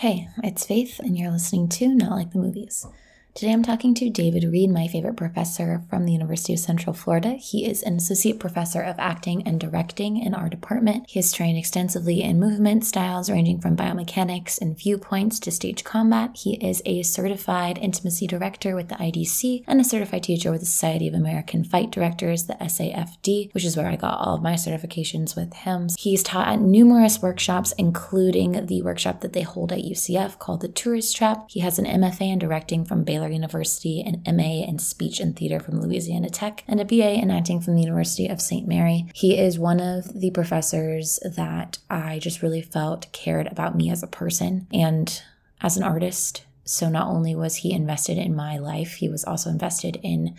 Hey, 0.00 0.28
it's 0.42 0.64
Faith, 0.64 0.98
and 0.98 1.18
you're 1.18 1.30
listening 1.30 1.68
to 1.68 1.94
Not 1.94 2.12
Like 2.12 2.30
the 2.30 2.38
Movies. 2.38 2.86
Today 3.32 3.52
I'm 3.52 3.62
talking 3.62 3.94
to 3.94 4.10
David 4.10 4.42
Reed, 4.42 4.70
my 4.70 4.88
favorite 4.88 5.16
professor 5.16 5.84
from 5.88 6.04
the 6.04 6.12
University 6.12 6.52
of 6.52 6.58
Central 6.58 6.92
Florida. 6.92 7.34
He 7.34 7.64
is 7.64 7.80
an 7.84 7.94
associate 7.94 8.40
professor 8.40 8.82
of 8.82 8.96
acting 8.98 9.46
and 9.46 9.60
directing 9.60 10.16
in 10.16 10.34
our 10.34 10.48
department. 10.48 11.04
He 11.08 11.20
has 11.20 11.32
trained 11.32 11.56
extensively 11.56 12.22
in 12.22 12.40
movement 12.40 12.84
styles 12.84 13.30
ranging 13.30 13.60
from 13.60 13.76
biomechanics 13.76 14.60
and 14.60 14.76
viewpoints 14.76 15.38
to 15.40 15.52
stage 15.52 15.84
combat. 15.84 16.32
He 16.34 16.56
is 16.56 16.82
a 16.84 17.04
certified 17.04 17.78
intimacy 17.78 18.26
director 18.26 18.74
with 18.74 18.88
the 18.88 18.96
IDC 18.96 19.62
and 19.66 19.80
a 19.80 19.84
certified 19.84 20.24
teacher 20.24 20.50
with 20.50 20.60
the 20.60 20.66
Society 20.66 21.06
of 21.06 21.14
American 21.14 21.62
Fight 21.62 21.92
Directors, 21.92 22.44
the 22.44 22.54
SAFD, 22.54 23.54
which 23.54 23.64
is 23.64 23.76
where 23.76 23.88
I 23.88 23.96
got 23.96 24.18
all 24.18 24.34
of 24.34 24.42
my 24.42 24.54
certifications 24.54 25.36
with 25.36 25.54
him. 25.54 25.88
He's 25.96 26.24
taught 26.24 26.48
at 26.48 26.60
numerous 26.60 27.22
workshops, 27.22 27.72
including 27.78 28.66
the 28.66 28.82
workshop 28.82 29.20
that 29.20 29.34
they 29.34 29.42
hold 29.42 29.72
at 29.72 29.84
UCF 29.84 30.40
called 30.40 30.62
the 30.62 30.68
Tourist 30.68 31.16
Trap. 31.16 31.46
He 31.48 31.60
has 31.60 31.78
an 31.78 31.86
MFA 31.86 32.32
in 32.32 32.38
directing 32.40 32.84
from 32.84 33.04
Baylor 33.04 33.19
Baylor 33.20 33.32
University, 33.32 34.00
an 34.00 34.22
MA 34.34 34.64
in 34.64 34.78
Speech 34.78 35.20
and 35.20 35.36
Theater 35.36 35.60
from 35.60 35.78
Louisiana 35.78 36.30
Tech, 36.30 36.64
and 36.66 36.80
a 36.80 36.86
BA 36.86 37.20
in 37.20 37.30
Acting 37.30 37.60
from 37.60 37.74
the 37.74 37.82
University 37.82 38.28
of 38.28 38.40
St. 38.40 38.66
Mary. 38.66 39.10
He 39.14 39.38
is 39.38 39.58
one 39.58 39.78
of 39.78 40.18
the 40.18 40.30
professors 40.30 41.18
that 41.36 41.76
I 41.90 42.18
just 42.18 42.40
really 42.40 42.62
felt 42.62 43.12
cared 43.12 43.46
about 43.48 43.76
me 43.76 43.90
as 43.90 44.02
a 44.02 44.06
person 44.06 44.66
and 44.72 45.22
as 45.60 45.76
an 45.76 45.82
artist. 45.82 46.46
So 46.64 46.88
not 46.88 47.08
only 47.08 47.34
was 47.34 47.56
he 47.56 47.74
invested 47.74 48.16
in 48.16 48.34
my 48.34 48.56
life, 48.56 48.94
he 48.94 49.10
was 49.10 49.24
also 49.24 49.50
invested 49.50 50.00
in 50.02 50.34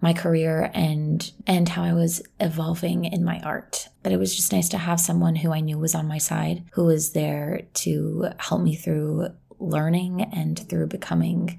my 0.00 0.12
career 0.12 0.70
and 0.72 1.32
and 1.48 1.68
how 1.68 1.82
I 1.82 1.94
was 1.94 2.22
evolving 2.38 3.06
in 3.06 3.24
my 3.24 3.40
art. 3.40 3.88
But 4.04 4.12
it 4.12 4.18
was 4.18 4.36
just 4.36 4.52
nice 4.52 4.68
to 4.68 4.78
have 4.78 5.00
someone 5.00 5.34
who 5.34 5.52
I 5.52 5.60
knew 5.60 5.78
was 5.78 5.96
on 5.96 6.06
my 6.06 6.18
side, 6.18 6.62
who 6.74 6.84
was 6.84 7.12
there 7.12 7.62
to 7.74 8.28
help 8.38 8.62
me 8.62 8.76
through 8.76 9.30
learning 9.58 10.22
and 10.32 10.56
through 10.68 10.88
becoming 10.88 11.58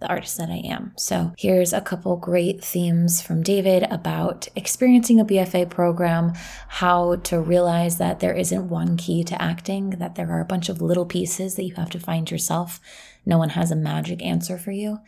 the 0.00 0.08
artist 0.08 0.36
that 0.38 0.50
I 0.50 0.62
am. 0.64 0.92
So 0.96 1.32
here's 1.38 1.72
a 1.72 1.80
couple 1.80 2.16
great 2.16 2.62
themes 2.62 3.22
from 3.22 3.42
David 3.42 3.84
about 3.90 4.48
experiencing 4.54 5.18
a 5.18 5.24
BFA 5.24 5.70
program, 5.70 6.34
how 6.68 7.16
to 7.16 7.40
realize 7.40 7.98
that 7.98 8.20
there 8.20 8.34
isn't 8.34 8.68
one 8.68 8.96
key 8.96 9.24
to 9.24 9.40
acting, 9.40 9.90
that 9.90 10.14
there 10.14 10.30
are 10.30 10.40
a 10.40 10.46
bunch 10.46 10.68
of 10.68 10.82
little 10.82 11.06
pieces 11.06 11.54
that 11.54 11.64
you 11.64 11.74
have 11.74 11.90
to 11.90 12.00
find 12.00 12.30
yourself. 12.30 12.78
No 13.24 13.38
one 13.38 13.50
has 13.50 13.70
a 13.70 13.76
magic 13.76 14.22
answer 14.22 14.58
for 14.58 14.70
you. 14.70 14.98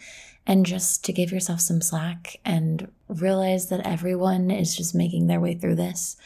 And 0.46 0.64
just 0.64 1.04
to 1.04 1.12
give 1.12 1.30
yourself 1.30 1.60
some 1.60 1.82
slack 1.82 2.36
and 2.42 2.90
realize 3.08 3.68
that 3.68 3.86
everyone 3.86 4.50
is 4.50 4.74
just 4.74 4.94
making 4.94 5.26
their 5.26 5.40
way 5.40 5.54
through 5.54 5.76
this. 5.76 6.16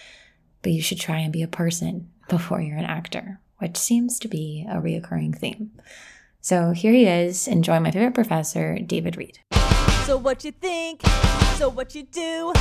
But 0.62 0.70
you 0.70 0.80
should 0.80 1.00
try 1.00 1.18
and 1.18 1.32
be 1.32 1.42
a 1.42 1.48
person 1.48 2.08
before 2.28 2.60
you're 2.60 2.78
an 2.78 2.84
actor, 2.84 3.40
which 3.58 3.76
seems 3.76 4.20
to 4.20 4.28
be 4.28 4.64
a 4.70 4.76
reoccurring 4.76 5.36
theme. 5.36 5.72
So 6.44 6.72
here 6.72 6.92
he 6.92 7.06
is. 7.06 7.46
Enjoy 7.46 7.78
my 7.78 7.92
favorite 7.92 8.14
professor, 8.14 8.76
David 8.80 9.16
Reed. 9.16 9.38
So 10.06 10.16
what 10.16 10.42
you 10.42 10.50
think? 10.50 11.00
So 11.54 11.68
what 11.68 11.94
you 11.94 12.02
do? 12.02 12.52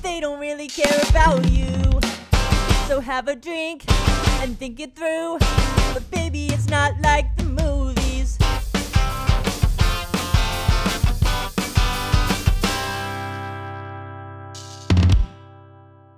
They 0.00 0.20
don't 0.20 0.40
really 0.40 0.68
care 0.68 0.98
about 1.10 1.46
you. 1.50 1.68
So 2.88 2.98
have 3.00 3.28
a 3.28 3.36
drink 3.36 3.84
and 4.40 4.58
think 4.58 4.80
it 4.80 4.96
through. 4.96 5.36
But 5.92 6.10
baby, 6.10 6.46
it's 6.46 6.70
not 6.70 6.98
like 7.02 7.36
the 7.36 7.44
movies. 7.44 8.38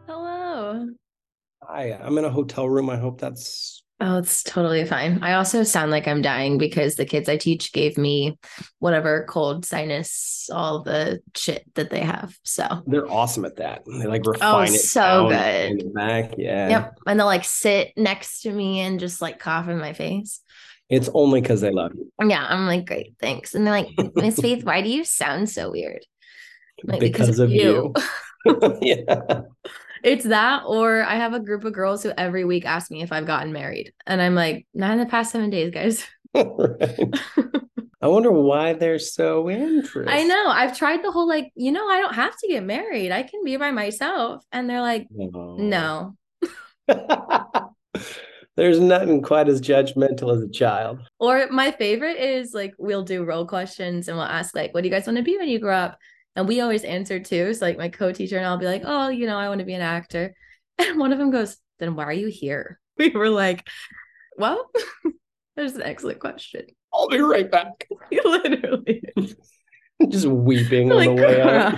Hello. 0.07 0.87
Hi, 1.65 1.99
I'm 2.01 2.17
in 2.17 2.25
a 2.25 2.31
hotel 2.31 2.69
room. 2.69 2.89
I 2.89 2.97
hope 2.97 3.21
that's 3.21 3.82
Oh, 4.05 4.19
it's 4.19 4.43
totally 4.43 4.85
fine. 4.85 5.23
I 5.23 5.35
also 5.35 5.63
sound 5.63 5.93
like 5.93 6.09
I'm 6.09 6.23
dying 6.23 6.59
because 6.59 6.97
the 6.97 7.05
kids 7.05 7.29
I 7.29 7.37
teach 7.37 7.73
gave 7.73 7.97
me 7.97 8.37
whatever 8.81 9.25
cold 9.29 9.65
sinus, 9.65 10.51
all 10.53 10.83
the 10.83 11.21
shit 11.37 11.65
that 11.77 11.91
they 11.91 12.01
have. 12.01 12.37
So 12.43 12.67
they're 12.89 13.09
awesome 13.09 13.45
at 13.45 13.59
that. 13.59 13.85
They 13.87 14.07
like 14.07 14.23
oh, 14.27 14.33
refine 14.33 14.71
oh, 14.71 14.75
it 14.75 14.79
so 14.79 15.29
good. 15.29 15.95
back. 15.95 16.35
Yeah. 16.37 16.69
Yep. 16.69 16.99
And 17.07 17.21
they'll 17.21 17.27
like 17.27 17.45
sit 17.45 17.93
next 17.97 18.43
to 18.43 18.51
me 18.51 18.81
and 18.81 18.99
just 18.99 19.23
like 19.23 19.39
cough 19.39 19.69
in 19.69 19.79
my 19.79 19.93
face. 19.93 20.41
It's 20.89 21.09
only 21.15 21.41
because 21.41 21.61
they 21.61 21.71
love 21.71 21.93
you. 21.95 22.11
Yeah. 22.29 22.45
I'm 22.45 22.67
like, 22.67 22.87
great, 22.87 23.15
thanks. 23.21 23.55
And 23.55 23.65
they're 23.65 23.73
like, 23.73 24.17
Miss 24.17 24.41
Faith, 24.41 24.65
why 24.65 24.83
do 24.83 24.89
you 24.89 25.05
sound 25.05 25.49
so 25.49 25.71
weird? 25.71 26.05
Like, 26.83 26.99
because, 26.99 27.29
because, 27.29 27.39
of 27.39 27.53
you. 27.53 27.95
you. 28.45 28.79
yeah. 28.83 29.43
It's 30.03 30.25
that, 30.25 30.63
or 30.67 31.03
I 31.03 31.17
have 31.17 31.33
a 31.33 31.41
group 31.41 31.65
of 31.65 31.73
girls 31.73 32.03
who 32.03 32.13
every 32.17 32.45
week 32.45 32.65
ask 32.67 32.91
me 32.91 33.03
if 33.03 33.13
I've 33.13 33.27
gotten 33.27 33.53
married. 33.53 33.93
And 34.07 34.21
I'm 34.21 34.35
like, 34.35 34.67
not 34.75 34.93
in 34.93 34.99
the 34.99 35.07
past 35.07 35.33
seven 35.33 35.51
days, 35.51 35.71
guys. 35.71 36.05
I 38.03 38.09
wonder 38.09 38.33
why 38.33 38.73
they're 38.73 38.99
so 38.99 39.49
interested. 39.49 40.09
I 40.09 40.25
know. 40.25 40.49
I've 40.49 40.77
tried 40.77 41.05
the 41.05 41.13
whole 41.13 41.29
like, 41.29 41.53
you 41.55 41.71
know, 41.71 41.89
I 41.89 42.01
don't 42.01 42.15
have 42.15 42.37
to 42.37 42.49
get 42.49 42.65
married. 42.65 43.13
I 43.13 43.23
can 43.23 43.45
be 43.45 43.57
by 43.57 43.71
myself. 43.71 44.45
And 44.51 44.69
they're 44.69 44.81
like, 44.81 45.07
no. 45.11 46.17
no. 46.89 46.89
There's 48.57 48.81
nothing 48.81 49.23
quite 49.23 49.49
as 49.49 49.61
judgmental 49.61 50.35
as 50.37 50.43
a 50.43 50.49
child. 50.49 51.01
Or 51.21 51.47
my 51.51 51.71
favorite 51.71 52.19
is 52.19 52.53
like 52.53 52.75
we'll 52.77 53.05
do 53.05 53.25
role 53.25 53.47
questions 53.47 54.09
and 54.09 54.17
we'll 54.17 54.27
ask 54.27 54.55
like, 54.55 54.75
what 54.75 54.83
do 54.83 54.89
you 54.89 54.95
guys 54.95 55.07
want 55.07 55.17
to 55.17 55.23
be 55.23 55.39
when 55.39 55.49
you 55.49 55.61
grow 55.61 55.77
up? 55.77 55.99
And 56.37 56.49
we 56.49 56.61
always 56.61 56.85
answer 56.85 57.21
too. 57.21 57.53
So 57.55 57.67
like 57.67 57.79
my 57.79 57.89
co-teacher 57.89 58.37
and 58.37 58.47
I'll 58.47 58.59
be 58.59 58.67
like, 58.67 58.83
oh, 58.85 59.09
you 59.09 59.27
know, 59.27 59.37
I 59.37 59.49
want 59.49 59.61
to 59.61 59.67
be 59.67 59.75
an 59.75 59.83
actor. 59.83 60.35
And 60.79 60.99
one 60.99 61.13
of 61.13 61.19
them 61.19 61.31
goes, 61.31 61.59
then 61.79 61.95
why 61.95 62.05
are 62.05 62.13
you 62.13 62.29
here? 62.29 62.81
We 62.99 63.11
were 63.11 63.29
like, 63.29 63.69
well, 64.37 64.71
there's 65.57 65.75
an 65.75 65.83
excellent 65.83 66.19
question. 66.19 66.67
I'll 66.93 67.09
be 67.09 67.21
right 67.21 67.51
back. 67.51 67.89
Literally. 68.11 69.03
just 70.09 70.27
weeping 70.27 70.89
like, 70.89 71.11
on 71.11 71.17
the 71.17 71.23
way 71.23 71.41
out. 71.41 71.75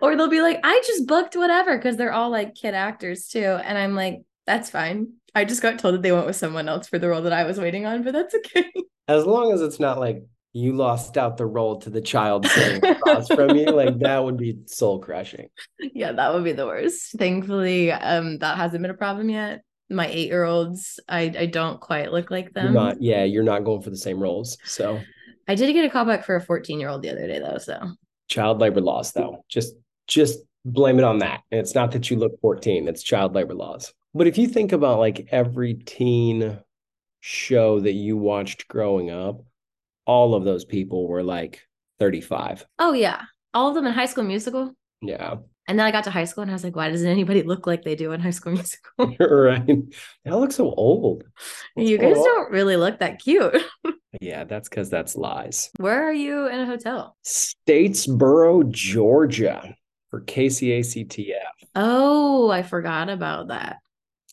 or 0.00 0.16
they'll 0.16 0.28
be 0.28 0.42
like, 0.42 0.60
I 0.64 0.82
just 0.86 1.06
booked 1.06 1.36
whatever 1.36 1.76
because 1.76 1.96
they're 1.96 2.12
all 2.12 2.30
like 2.30 2.54
kid 2.54 2.74
actors 2.74 3.28
too. 3.28 3.58
And 3.64 3.78
I'm 3.78 3.94
like, 3.94 4.22
that's 4.46 4.70
fine. 4.70 5.14
I 5.34 5.44
just 5.44 5.62
got 5.62 5.78
told 5.78 5.94
that 5.94 6.02
they 6.02 6.12
went 6.12 6.26
with 6.26 6.36
someone 6.36 6.68
else 6.68 6.88
for 6.88 6.98
the 6.98 7.08
role 7.08 7.22
that 7.22 7.32
I 7.32 7.44
was 7.44 7.58
waiting 7.58 7.86
on, 7.86 8.02
but 8.02 8.12
that's 8.12 8.34
okay. 8.34 8.70
As 9.08 9.24
long 9.24 9.52
as 9.52 9.60
it's 9.60 9.80
not 9.80 9.98
like 9.98 10.22
you 10.52 10.74
lost 10.74 11.16
out 11.16 11.36
the 11.36 11.46
role 11.46 11.78
to 11.80 11.90
the 11.90 12.00
child 12.00 12.46
sitting 12.46 12.84
across 12.84 13.26
from 13.28 13.56
you 13.56 13.66
like 13.66 13.98
that 13.98 14.22
would 14.22 14.36
be 14.36 14.58
soul 14.66 14.98
crushing 14.98 15.48
yeah 15.80 16.12
that 16.12 16.32
would 16.32 16.44
be 16.44 16.52
the 16.52 16.66
worst. 16.66 17.12
Thankfully 17.18 17.90
um 17.92 18.38
that 18.38 18.56
hasn't 18.56 18.82
been 18.82 18.90
a 18.90 18.94
problem 18.94 19.30
yet. 19.30 19.62
My 19.90 20.06
eight 20.06 20.28
year 20.28 20.44
olds 20.44 21.00
i 21.08 21.32
i 21.38 21.46
don't 21.46 21.80
quite 21.80 22.12
look 22.12 22.30
like 22.30 22.52
them. 22.52 22.64
you're 22.64 22.74
not 22.74 23.02
yeah 23.02 23.24
you're 23.24 23.42
not 23.42 23.64
going 23.64 23.82
for 23.82 23.90
the 23.90 23.96
same 23.96 24.20
roles 24.20 24.58
so. 24.64 25.00
I 25.48 25.56
did 25.56 25.72
get 25.72 25.84
a 25.84 25.88
callback 25.88 26.24
for 26.24 26.36
a 26.36 26.40
14 26.40 26.78
year 26.78 26.88
old 26.88 27.02
the 27.02 27.10
other 27.10 27.26
day 27.26 27.38
though 27.38 27.58
so. 27.58 27.78
Child 28.28 28.60
labor 28.60 28.80
laws 28.80 29.12
though. 29.12 29.44
Just 29.48 29.74
just 30.06 30.38
blame 30.64 30.98
it 30.98 31.04
on 31.04 31.18
that. 31.18 31.42
And 31.50 31.60
it's 31.60 31.74
not 31.74 31.90
that 31.92 32.10
you 32.10 32.16
look 32.16 32.40
14 32.40 32.88
it's 32.88 33.02
child 33.02 33.34
labor 33.34 33.54
laws. 33.54 33.92
But 34.14 34.26
if 34.26 34.38
you 34.38 34.46
think 34.46 34.72
about 34.72 34.98
like 34.98 35.28
every 35.32 35.74
teen 35.74 36.58
show 37.20 37.80
that 37.80 37.92
you 37.92 38.16
watched 38.16 38.68
growing 38.68 39.10
up 39.10 39.42
all 40.06 40.34
of 40.34 40.44
those 40.44 40.64
people 40.64 41.08
were 41.08 41.22
like 41.22 41.62
35. 41.98 42.66
Oh 42.78 42.92
yeah. 42.92 43.22
All 43.54 43.68
of 43.68 43.74
them 43.74 43.86
in 43.86 43.92
high 43.92 44.06
school 44.06 44.24
musical. 44.24 44.74
Yeah. 45.00 45.36
And 45.68 45.78
then 45.78 45.86
I 45.86 45.92
got 45.92 46.04
to 46.04 46.10
high 46.10 46.24
school 46.24 46.42
and 46.42 46.50
I 46.50 46.54
was 46.54 46.64
like, 46.64 46.74
why 46.74 46.90
doesn't 46.90 47.06
anybody 47.08 47.42
look 47.42 47.66
like 47.66 47.84
they 47.84 47.94
do 47.94 48.12
in 48.12 48.20
high 48.20 48.30
school 48.30 48.52
musical? 48.98 49.14
right. 49.20 49.66
They 49.66 50.30
all 50.30 50.40
look 50.40 50.52
so 50.52 50.72
old. 50.74 51.24
What's 51.74 51.88
you 51.88 51.98
guys 51.98 52.16
don't 52.16 52.50
really 52.50 52.76
look 52.76 52.98
that 52.98 53.20
cute. 53.20 53.56
yeah, 54.20 54.44
that's 54.44 54.68
because 54.68 54.90
that's 54.90 55.16
lies. 55.16 55.70
Where 55.78 56.08
are 56.08 56.12
you 56.12 56.48
in 56.48 56.60
a 56.60 56.66
hotel? 56.66 57.16
Statesboro, 57.24 58.70
Georgia 58.70 59.76
for 60.10 60.20
KCACTF. 60.22 61.40
Oh, 61.74 62.50
I 62.50 62.62
forgot 62.62 63.08
about 63.08 63.48
that. 63.48 63.78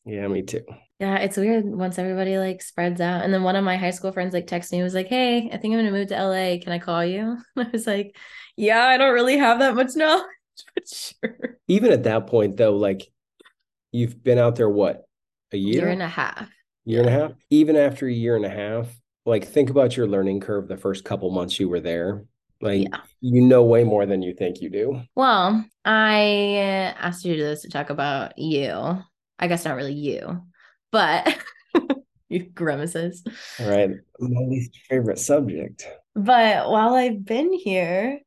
Yeah, 0.05 0.27
me 0.27 0.41
too. 0.41 0.63
Yeah, 0.99 1.15
it's 1.17 1.37
weird 1.37 1.65
once 1.65 1.97
everybody 1.97 2.37
like 2.37 2.61
spreads 2.61 2.99
out. 2.99 3.23
And 3.23 3.33
then 3.33 3.43
one 3.43 3.55
of 3.55 3.63
my 3.63 3.77
high 3.77 3.91
school 3.91 4.11
friends 4.11 4.33
like 4.33 4.47
texted 4.47 4.73
me, 4.73 4.83
was 4.83 4.93
like, 4.93 5.07
Hey, 5.07 5.49
I 5.51 5.57
think 5.57 5.73
I'm 5.73 5.79
gonna 5.79 5.91
move 5.91 6.09
to 6.09 6.21
LA. 6.21 6.59
Can 6.61 6.73
I 6.73 6.79
call 6.79 7.05
you? 7.05 7.37
And 7.55 7.67
I 7.67 7.69
was 7.71 7.87
like, 7.87 8.17
Yeah, 8.57 8.85
I 8.85 8.97
don't 8.97 9.13
really 9.13 9.37
have 9.37 9.59
that 9.59 9.75
much 9.75 9.91
knowledge, 9.95 10.25
but 10.75 10.87
sure. 10.87 11.57
Even 11.67 11.91
at 11.91 12.03
that 12.03 12.27
point 12.27 12.57
though, 12.57 12.75
like 12.75 13.09
you've 13.91 14.21
been 14.21 14.37
out 14.37 14.57
there 14.57 14.69
what, 14.69 15.05
a 15.53 15.57
year? 15.57 15.83
Year 15.83 15.89
and 15.89 16.01
a 16.01 16.07
half. 16.07 16.49
Year 16.83 17.01
yeah. 17.01 17.07
and 17.07 17.15
a 17.15 17.19
half. 17.19 17.31
Even 17.49 17.75
after 17.77 18.05
a 18.05 18.11
year 18.11 18.35
and 18.35 18.45
a 18.45 18.49
half, 18.49 18.87
like 19.25 19.45
think 19.47 19.69
about 19.69 19.95
your 19.95 20.07
learning 20.07 20.41
curve 20.41 20.67
the 20.67 20.77
first 20.77 21.05
couple 21.05 21.29
months 21.31 21.59
you 21.59 21.69
were 21.69 21.79
there. 21.79 22.25
Like 22.61 22.89
yeah. 22.89 22.99
you 23.21 23.41
know 23.41 23.63
way 23.63 23.85
more 23.85 24.05
than 24.05 24.21
you 24.21 24.33
think 24.33 24.59
you 24.59 24.69
do. 24.69 25.01
Well, 25.15 25.63
I 25.85 26.93
asked 26.99 27.23
you 27.23 27.33
to 27.33 27.39
do 27.39 27.45
this 27.45 27.61
to 27.61 27.69
talk 27.69 27.89
about 27.89 28.37
you. 28.37 29.01
I 29.41 29.47
guess 29.47 29.63
not 29.63 29.77
really 29.77 29.93
you, 29.93 30.41
but 30.91 31.37
you 32.29 32.43
grimaces. 32.43 33.23
All 33.59 33.69
right. 33.69 33.91
My 34.19 34.41
least 34.41 34.77
favorite 34.89 35.19
subject. 35.19 35.87
But 36.15 36.69
while 36.69 36.93
I've 36.95 37.23
been 37.25 37.53
here, 37.53 38.19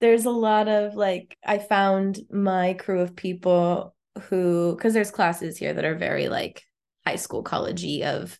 there's 0.00 0.24
a 0.24 0.30
lot 0.30 0.68
of 0.68 0.94
like, 0.94 1.36
I 1.44 1.58
found 1.58 2.20
my 2.30 2.74
crew 2.74 3.00
of 3.00 3.16
people 3.16 3.94
who, 4.28 4.74
because 4.76 4.94
there's 4.94 5.10
classes 5.10 5.56
here 5.56 5.74
that 5.74 5.84
are 5.84 5.94
very 5.94 6.28
like 6.28 6.62
high 7.06 7.16
school 7.16 7.42
collegey 7.42 8.02
of 8.02 8.38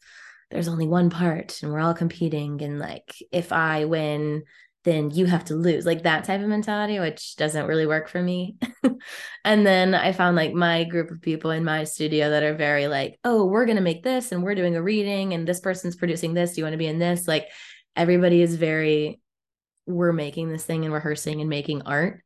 there's 0.51 0.69
only 0.69 0.87
one 0.87 1.11
part 1.11 1.63
and 1.63 1.73
we're 1.73 1.81
all 1.81 1.95
competing 1.95 2.63
and 2.63 2.79
like 2.79 3.15
if 3.33 3.53
I 3.53 3.85
win 3.85 4.45
then 4.85 5.11
you 5.11 5.27
have 5.27 5.45
to 5.45 5.55
lose 5.55 5.85
like 5.85 6.03
that 6.03 6.25
type 6.25 6.41
of 6.41 6.47
mentality 6.49 6.99
which 6.99 7.37
doesn't 7.37 7.67
really 7.67 7.87
work 7.87 8.09
for 8.09 8.23
me 8.23 8.57
and 9.45 9.67
then 9.67 9.95
i 9.95 10.13
found 10.13 10.37
like 10.37 10.53
my 10.53 10.85
group 10.85 11.11
of 11.11 11.21
people 11.21 11.51
in 11.51 11.65
my 11.65 11.85
studio 11.85 12.31
that 12.31 12.43
are 12.43 12.55
very 12.55 12.87
like 12.87 13.19
oh 13.25 13.45
we're 13.45 13.67
going 13.67 13.77
to 13.77 13.83
make 13.83 14.03
this 14.03 14.33
and 14.33 14.43
we're 14.43 14.55
doing 14.55 14.77
a 14.77 14.83
reading 14.83 15.35
and 15.35 15.47
this 15.47 15.61
person's 15.61 15.97
producing 15.97 16.35
this 16.35 16.55
do 16.55 16.61
you 16.61 16.65
want 16.65 16.75
to 16.75 16.79
be 16.79 16.87
in 16.87 16.99
this 16.99 17.29
like 17.29 17.49
everybody 17.97 18.41
is 18.41 18.55
very 18.55 19.21
we're 19.87 20.13
making 20.13 20.51
this 20.51 20.65
thing 20.65 20.85
and 20.85 20.95
rehearsing 20.95 21.41
and 21.41 21.51
making 21.51 21.83
art 21.83 22.23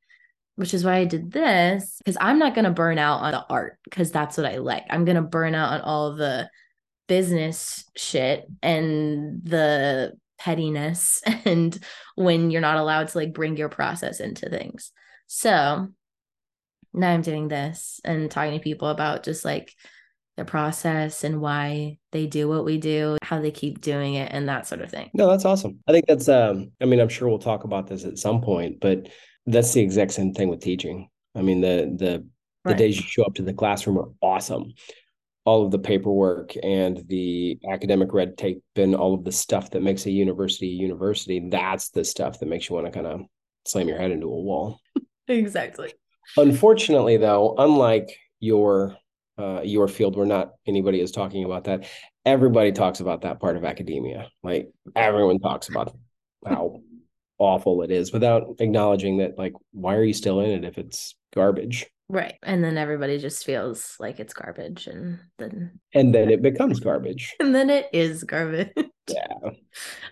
which 0.57 0.75
is 0.75 0.85
why 0.85 0.97
I 0.97 1.05
did 1.05 1.33
this 1.33 1.97
because 1.99 2.17
I'm 2.21 2.39
not 2.39 2.55
going 2.55 2.67
to 2.67 2.71
burn 2.71 2.99
out 2.99 3.21
on 3.23 3.33
the 3.33 3.45
art 3.49 3.79
because 3.85 4.13
that's 4.13 4.37
what 4.37 4.47
I 4.47 4.59
like. 4.59 4.85
I'm 4.91 5.05
going 5.05 5.17
to 5.17 5.23
burn 5.23 5.55
out 5.55 5.73
on 5.73 5.81
all 5.81 6.15
the 6.15 6.51
business 7.09 7.85
shit 7.97 8.47
and 8.63 9.41
the 9.45 10.13
pettiness 10.43 11.23
and 11.45 11.79
when 12.17 12.51
you're 12.51 12.61
not 12.61 12.79
allowed 12.79 13.09
to 13.09 13.19
like 13.19 13.33
bring 13.33 13.57
your 13.57 13.69
process 13.69 14.21
into 14.21 14.49
things. 14.49 14.91
So 15.27 15.89
now 16.93 17.11
I'm 17.11 17.23
doing 17.23 17.49
this 17.49 18.01
and 18.05 18.31
talking 18.31 18.53
to 18.53 18.63
people 18.63 18.89
about 18.89 19.23
just 19.23 19.45
like 19.45 19.73
the 20.37 20.45
process 20.45 21.25
and 21.25 21.41
why 21.41 21.99
they 22.11 22.27
do 22.27 22.49
what 22.49 22.65
we 22.65 22.79
do, 22.79 23.19
how 23.23 23.41
they 23.41 23.51
keep 23.51 23.81
doing 23.81 24.15
it, 24.15 24.33
and 24.33 24.49
that 24.49 24.67
sort 24.67 24.81
of 24.81 24.91
thing. 24.91 25.11
No, 25.15 25.31
that's 25.31 25.45
awesome. 25.45 25.79
I 25.87 25.93
think 25.93 26.07
that's 26.07 26.29
um, 26.29 26.73
I 26.81 26.87
mean, 26.87 27.01
I'm 27.01 27.09
sure 27.09 27.29
we'll 27.29 27.39
talk 27.39 27.65
about 27.65 27.87
this 27.87 28.05
at 28.05 28.19
some 28.19 28.41
point, 28.41 28.81
but 28.81 29.09
that's 29.47 29.73
the 29.73 29.81
exact 29.81 30.13
same 30.13 30.33
thing 30.33 30.49
with 30.49 30.61
teaching. 30.61 31.09
I 31.35 31.43
mean, 31.43 31.61
the 31.61 31.95
the 31.97 32.27
the 32.65 32.71
right. 32.71 32.79
days 32.79 32.97
you 32.97 33.07
show 33.07 33.25
up 33.25 33.35
to 33.35 33.43
the 33.43 33.53
classroom 33.53 33.99
are 33.99 34.09
awesome 34.23 34.73
all 35.45 35.65
of 35.65 35.71
the 35.71 35.79
paperwork 35.79 36.55
and 36.63 37.03
the 37.09 37.59
academic 37.71 38.13
red 38.13 38.39
tape 38.39 38.63
and 38.77 38.95
all 38.95 39.15
of 39.15 39.25
the 39.25 39.33
stuff 39.33 39.71
that 39.71 39.83
makes 39.83 40.07
a 40.07 40.11
university 40.11 40.69
a 40.69 40.75
university 40.75 41.49
that's 41.51 41.91
the 41.91 42.05
stuff 42.05 42.39
that 42.39 42.49
makes 42.49 42.69
you 42.69 42.75
want 42.77 42.87
to 42.87 42.93
kind 42.93 43.07
of 43.07 43.23
slam 43.67 43.89
your 43.89 43.99
head 43.99 44.11
into 44.11 44.27
a 44.27 44.41
wall. 44.41 44.81
Exactly. 45.29 45.93
Unfortunately 46.37 47.17
though 47.17 47.55
unlike 47.59 48.17
your 48.41 48.97
uh, 49.39 49.63
your 49.63 49.89
field 49.89 50.17
where 50.17 50.27
not 50.27 50.53
anybody 50.67 51.01
is 51.01 51.11
talking 51.11 51.45
about 51.45 51.65
that 51.65 51.87
everybody 52.25 52.73
talks 52.73 53.01
about 53.01 53.23
that 53.23 53.41
part 53.41 53.57
of 53.57 53.65
academia. 53.65 54.31
Like 54.43 54.71
everyone 54.95 55.39
talks 55.39 55.69
about 55.69 55.97
how 56.47 56.81
awful 57.39 57.83
it 57.83 57.91
is 57.91 58.13
without 58.13 58.57
acknowledging 58.61 59.19
that 59.19 59.37
like 59.39 59.53
why 59.73 59.97
are 59.97 60.05
you 60.05 60.13
still 60.13 60.41
in 60.41 60.51
it 60.51 60.65
if 60.65 60.79
it's 60.79 61.17
garbage 61.35 61.87
Right. 62.13 62.35
And 62.43 62.63
then 62.63 62.77
everybody 62.77 63.17
just 63.17 63.43
feels 63.43 63.97
like 63.99 64.21
it's 64.21 64.35
garbage 64.35 64.87
and 64.87 65.19
then 65.39 65.81
and 65.95 66.15
then 66.15 66.31
it 66.31 66.43
becomes 66.51 66.79
garbage. 66.79 67.35
And 67.41 67.55
then 67.55 67.71
it 67.71 67.89
is 67.93 68.23
garbage. 68.23 68.71
Yeah. 69.09 69.51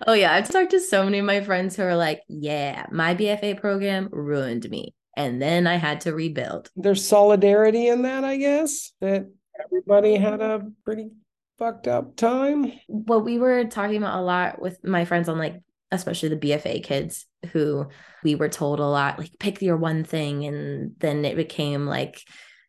Oh 0.09 0.15
yeah, 0.15 0.35
I've 0.35 0.51
talked 0.51 0.73
to 0.73 0.81
so 0.81 1.05
many 1.05 1.21
of 1.21 1.25
my 1.25 1.43
friends 1.43 1.77
who 1.77 1.85
are 1.85 1.95
like, 1.95 2.23
"Yeah, 2.27 2.87
my 2.91 3.15
BFA 3.15 3.61
program 3.61 4.09
ruined 4.11 4.69
me." 4.69 4.97
And 5.17 5.41
then 5.41 5.69
I 5.69 5.77
had 5.77 6.01
to 6.03 6.13
rebuild. 6.13 6.71
There's 6.75 7.07
solidarity 7.07 7.87
in 7.87 8.03
that, 8.03 8.25
I 8.25 8.37
guess. 8.37 8.91
That 9.01 9.31
everybody 9.65 10.17
had 10.17 10.41
a 10.41 10.67
pretty 10.85 11.11
fucked 11.57 11.87
up 11.87 12.17
time. 12.17 12.73
What 12.89 13.25
we 13.25 13.39
were 13.39 13.65
talking 13.67 13.99
about 13.99 14.19
a 14.19 14.23
lot 14.23 14.61
with 14.61 14.83
my 14.83 15.05
friends 15.05 15.29
on 15.29 15.39
like 15.39 15.63
especially 15.93 16.29
the 16.29 16.37
BFA 16.37 16.83
kids 16.83 17.27
who 17.53 17.87
we 18.23 18.35
were 18.35 18.49
told 18.49 18.81
a 18.81 18.87
lot 18.87 19.19
like 19.19 19.31
pick 19.39 19.61
your 19.63 19.77
one 19.77 20.05
thing 20.05 20.45
and 20.45 20.95
then 20.99 21.25
it 21.25 21.37
became 21.37 21.87
like 21.87 22.23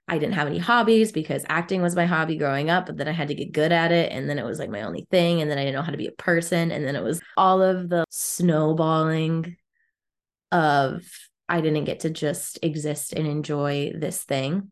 I 0.07 0.17
didn't 0.17 0.33
have 0.33 0.47
any 0.47 0.57
hobbies 0.57 1.11
because 1.13 1.45
acting 1.47 1.81
was 1.81 1.95
my 1.95 2.05
hobby 2.05 2.35
growing 2.35 2.69
up, 2.69 2.85
but 2.85 2.97
then 2.97 3.07
I 3.07 3.13
had 3.13 3.29
to 3.29 3.35
get 3.35 3.53
good 3.53 3.71
at 3.71 3.93
it. 3.93 4.11
And 4.11 4.29
then 4.29 4.37
it 4.37 4.43
was 4.43 4.59
like 4.59 4.69
my 4.69 4.81
only 4.81 5.07
thing. 5.09 5.41
And 5.41 5.49
then 5.49 5.57
I 5.57 5.61
didn't 5.61 5.75
know 5.75 5.83
how 5.83 5.91
to 5.91 5.97
be 5.97 6.07
a 6.07 6.11
person. 6.11 6.69
And 6.69 6.85
then 6.85 6.97
it 6.97 7.03
was 7.03 7.21
all 7.37 7.61
of 7.61 7.87
the 7.87 8.03
snowballing 8.09 9.55
of 10.51 11.03
I 11.47 11.61
didn't 11.61 11.85
get 11.85 12.01
to 12.01 12.09
just 12.09 12.59
exist 12.61 13.13
and 13.13 13.25
enjoy 13.25 13.93
this 13.95 14.21
thing 14.23 14.71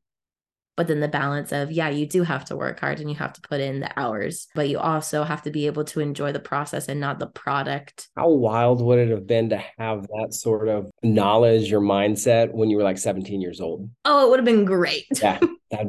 but 0.79 0.87
then 0.87 1.01
the 1.01 1.09
balance 1.09 1.51
of 1.51 1.73
yeah 1.73 1.89
you 1.89 2.05
do 2.05 2.23
have 2.23 2.45
to 2.45 2.55
work 2.55 2.79
hard 2.79 3.01
and 3.01 3.09
you 3.09 3.15
have 3.17 3.33
to 3.33 3.41
put 3.41 3.59
in 3.59 3.81
the 3.81 3.99
hours 3.99 4.47
but 4.55 4.69
you 4.69 4.79
also 4.79 5.23
have 5.23 5.41
to 5.41 5.51
be 5.51 5.65
able 5.65 5.83
to 5.83 5.99
enjoy 5.99 6.31
the 6.31 6.39
process 6.39 6.87
and 6.87 7.01
not 7.01 7.19
the 7.19 7.27
product. 7.27 8.07
How 8.15 8.29
wild 8.29 8.81
would 8.81 8.97
it 8.97 9.09
have 9.09 9.27
been 9.27 9.49
to 9.49 9.61
have 9.77 10.07
that 10.07 10.29
sort 10.33 10.69
of 10.69 10.89
knowledge 11.03 11.69
your 11.69 11.81
mindset 11.81 12.53
when 12.53 12.69
you 12.69 12.77
were 12.77 12.83
like 12.83 12.97
17 12.97 13.41
years 13.41 13.59
old? 13.59 13.89
Oh 14.05 14.25
it 14.25 14.29
would 14.29 14.39
have 14.39 14.45
been 14.45 14.63
great. 14.63 15.05
Yeah 15.21 15.39
that 15.71 15.87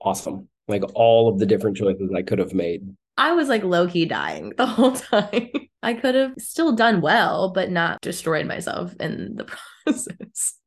awesome. 0.00 0.48
Like 0.68 0.84
all 0.94 1.28
of 1.28 1.38
the 1.38 1.44
different 1.44 1.76
choices 1.76 2.10
i 2.16 2.22
could 2.22 2.38
have 2.38 2.54
made. 2.54 2.96
I 3.18 3.32
was 3.32 3.48
like 3.50 3.62
low 3.62 3.88
key 3.88 4.06
dying 4.06 4.54
the 4.56 4.64
whole 4.74 4.92
time. 4.92 5.50
I 5.82 5.92
could 5.92 6.14
have 6.14 6.32
still 6.38 6.72
done 6.72 7.02
well, 7.02 7.52
but 7.52 7.70
not 7.70 8.00
destroyed 8.00 8.46
myself 8.46 8.94
in 9.00 9.34
the 9.36 9.44
process. 9.44 9.69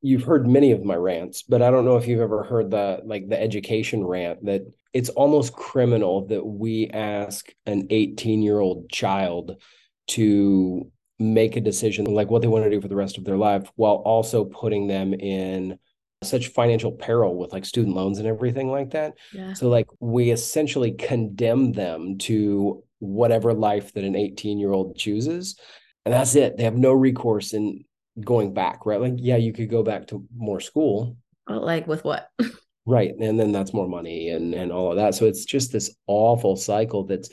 You've 0.02 0.24
heard 0.24 0.48
many 0.48 0.72
of 0.72 0.84
my 0.84 0.96
rants, 0.96 1.44
but 1.44 1.62
I 1.62 1.72
don't 1.72 1.86
know 1.86 1.98
if 1.98 2.08
you've 2.08 2.22
ever 2.22 2.44
heard 2.44 2.72
the 2.72 3.02
like 3.06 3.30
the 3.30 3.42
education 3.42 4.04
rant 4.04 4.46
that 4.46 4.62
it's 4.94 5.10
almost 5.10 5.54
criminal 5.54 6.28
that 6.28 6.46
we 6.46 6.90
ask 6.90 7.52
an 7.66 7.88
18 7.90 8.42
year 8.42 8.60
old 8.60 8.90
child 8.90 9.62
to 10.08 10.92
make 11.20 11.56
a 11.56 11.62
decision 11.62 12.06
like 12.06 12.30
what 12.30 12.42
they 12.42 12.48
want 12.48 12.64
to 12.64 12.70
do 12.70 12.82
for 12.82 12.88
the 12.88 12.96
rest 12.96 13.18
of 13.18 13.24
their 13.24 13.38
life 13.38 13.72
while 13.76 13.96
also 13.96 14.46
putting 14.46 14.88
them 14.88 15.14
in 15.14 15.78
such 16.24 16.48
financial 16.50 16.92
peril 16.92 17.36
with 17.36 17.52
like 17.54 17.66
student 17.66 17.96
loans 17.96 18.20
and 18.20 18.28
everything 18.28 18.70
like 18.70 18.92
that. 18.92 19.14
Yeah. 19.34 19.54
So 19.54 19.70
like 19.70 19.88
we 20.00 20.32
essentially 20.32 20.92
condemn 20.94 21.74
them 21.74 22.18
to 22.20 22.84
whatever 23.00 23.54
life 23.54 23.94
that 23.94 24.04
an 24.04 24.16
18 24.16 24.60
year 24.60 24.72
old 24.72 24.98
chooses. 24.98 25.60
And 26.06 26.14
that's 26.14 26.36
it. 26.36 26.58
They 26.58 26.64
have 26.64 26.78
no 26.78 26.94
recourse 26.94 27.54
in 27.54 27.86
going 28.20 28.54
back, 28.54 28.86
right? 28.86 29.02
Like, 29.02 29.14
yeah, 29.18 29.38
you 29.38 29.54
could 29.54 29.70
go 29.70 29.84
back 29.84 30.08
to 30.08 30.26
more 30.36 30.60
school. 30.60 31.18
But 31.48 31.64
like 31.64 31.88
with 31.88 32.04
what? 32.04 32.30
right. 32.86 33.14
And 33.18 33.40
then 33.40 33.52
that's 33.52 33.74
more 33.74 33.88
money 33.88 34.30
and 34.30 34.54
and 34.54 34.72
all 34.72 34.92
of 34.92 34.98
that. 34.98 35.16
So 35.16 35.26
it's 35.26 35.46
just 35.46 35.72
this 35.72 35.96
awful 36.08 36.56
cycle 36.56 37.06
that's 37.06 37.30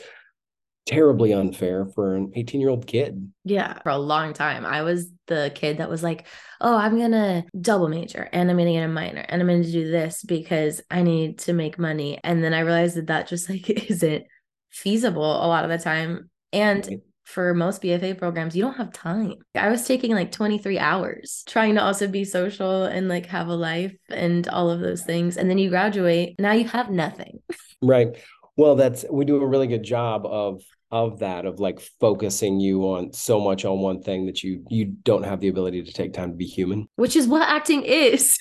terribly 0.86 1.32
unfair 1.32 1.86
for 1.86 2.16
an 2.16 2.32
18 2.34 2.60
year 2.60 2.70
old 2.70 2.86
kid. 2.86 3.30
Yeah, 3.44 3.78
for 3.82 3.90
a 3.90 3.98
long 3.98 4.32
time. 4.32 4.66
I 4.66 4.82
was 4.82 5.10
the 5.26 5.52
kid 5.54 5.78
that 5.78 5.90
was 5.90 6.02
like, 6.02 6.26
oh, 6.60 6.76
I'm 6.76 6.98
going 6.98 7.12
to 7.12 7.44
double 7.60 7.88
major 7.88 8.28
and 8.32 8.50
I'm 8.50 8.56
going 8.56 8.66
to 8.66 8.72
get 8.72 8.84
a 8.84 8.88
minor 8.88 9.24
and 9.28 9.40
I'm 9.40 9.46
going 9.46 9.62
to 9.62 9.70
do 9.70 9.90
this 9.90 10.24
because 10.24 10.80
I 10.90 11.02
need 11.02 11.38
to 11.40 11.52
make 11.52 11.78
money. 11.78 12.18
And 12.24 12.42
then 12.42 12.54
I 12.54 12.60
realized 12.60 12.96
that 12.96 13.06
that 13.06 13.28
just 13.28 13.48
like 13.48 13.68
isn't 13.90 14.24
feasible 14.70 15.22
a 15.22 15.46
lot 15.46 15.64
of 15.64 15.70
the 15.70 15.78
time. 15.78 16.30
And 16.52 17.00
for 17.30 17.54
most 17.54 17.82
BFA 17.82 18.18
programs, 18.18 18.56
you 18.56 18.62
don't 18.62 18.76
have 18.76 18.92
time. 18.92 19.34
I 19.54 19.70
was 19.70 19.86
taking 19.86 20.12
like 20.12 20.32
23 20.32 20.78
hours 20.78 21.44
trying 21.46 21.76
to 21.76 21.82
also 21.82 22.08
be 22.08 22.24
social 22.24 22.84
and 22.84 23.08
like 23.08 23.26
have 23.26 23.48
a 23.48 23.54
life 23.54 23.96
and 24.08 24.46
all 24.48 24.70
of 24.70 24.80
those 24.80 25.02
things. 25.02 25.36
And 25.36 25.48
then 25.48 25.58
you 25.58 25.70
graduate, 25.70 26.34
now 26.38 26.52
you 26.52 26.66
have 26.68 26.90
nothing. 26.90 27.40
Right. 27.80 28.16
Well, 28.56 28.76
that's 28.76 29.04
we 29.10 29.24
do 29.24 29.36
a 29.36 29.46
really 29.46 29.68
good 29.68 29.84
job 29.84 30.26
of 30.26 30.62
of 30.90 31.20
that 31.20 31.46
of 31.46 31.60
like 31.60 31.80
focusing 32.00 32.58
you 32.58 32.82
on 32.82 33.12
so 33.12 33.40
much 33.40 33.64
on 33.64 33.78
one 33.78 34.02
thing 34.02 34.26
that 34.26 34.42
you 34.42 34.64
you 34.68 34.96
don't 35.04 35.22
have 35.22 35.40
the 35.40 35.48
ability 35.48 35.82
to 35.82 35.92
take 35.92 36.12
time 36.12 36.32
to 36.32 36.36
be 36.36 36.44
human. 36.44 36.88
Which 36.96 37.16
is 37.16 37.26
what 37.26 37.48
acting 37.48 37.84
is. 37.84 38.38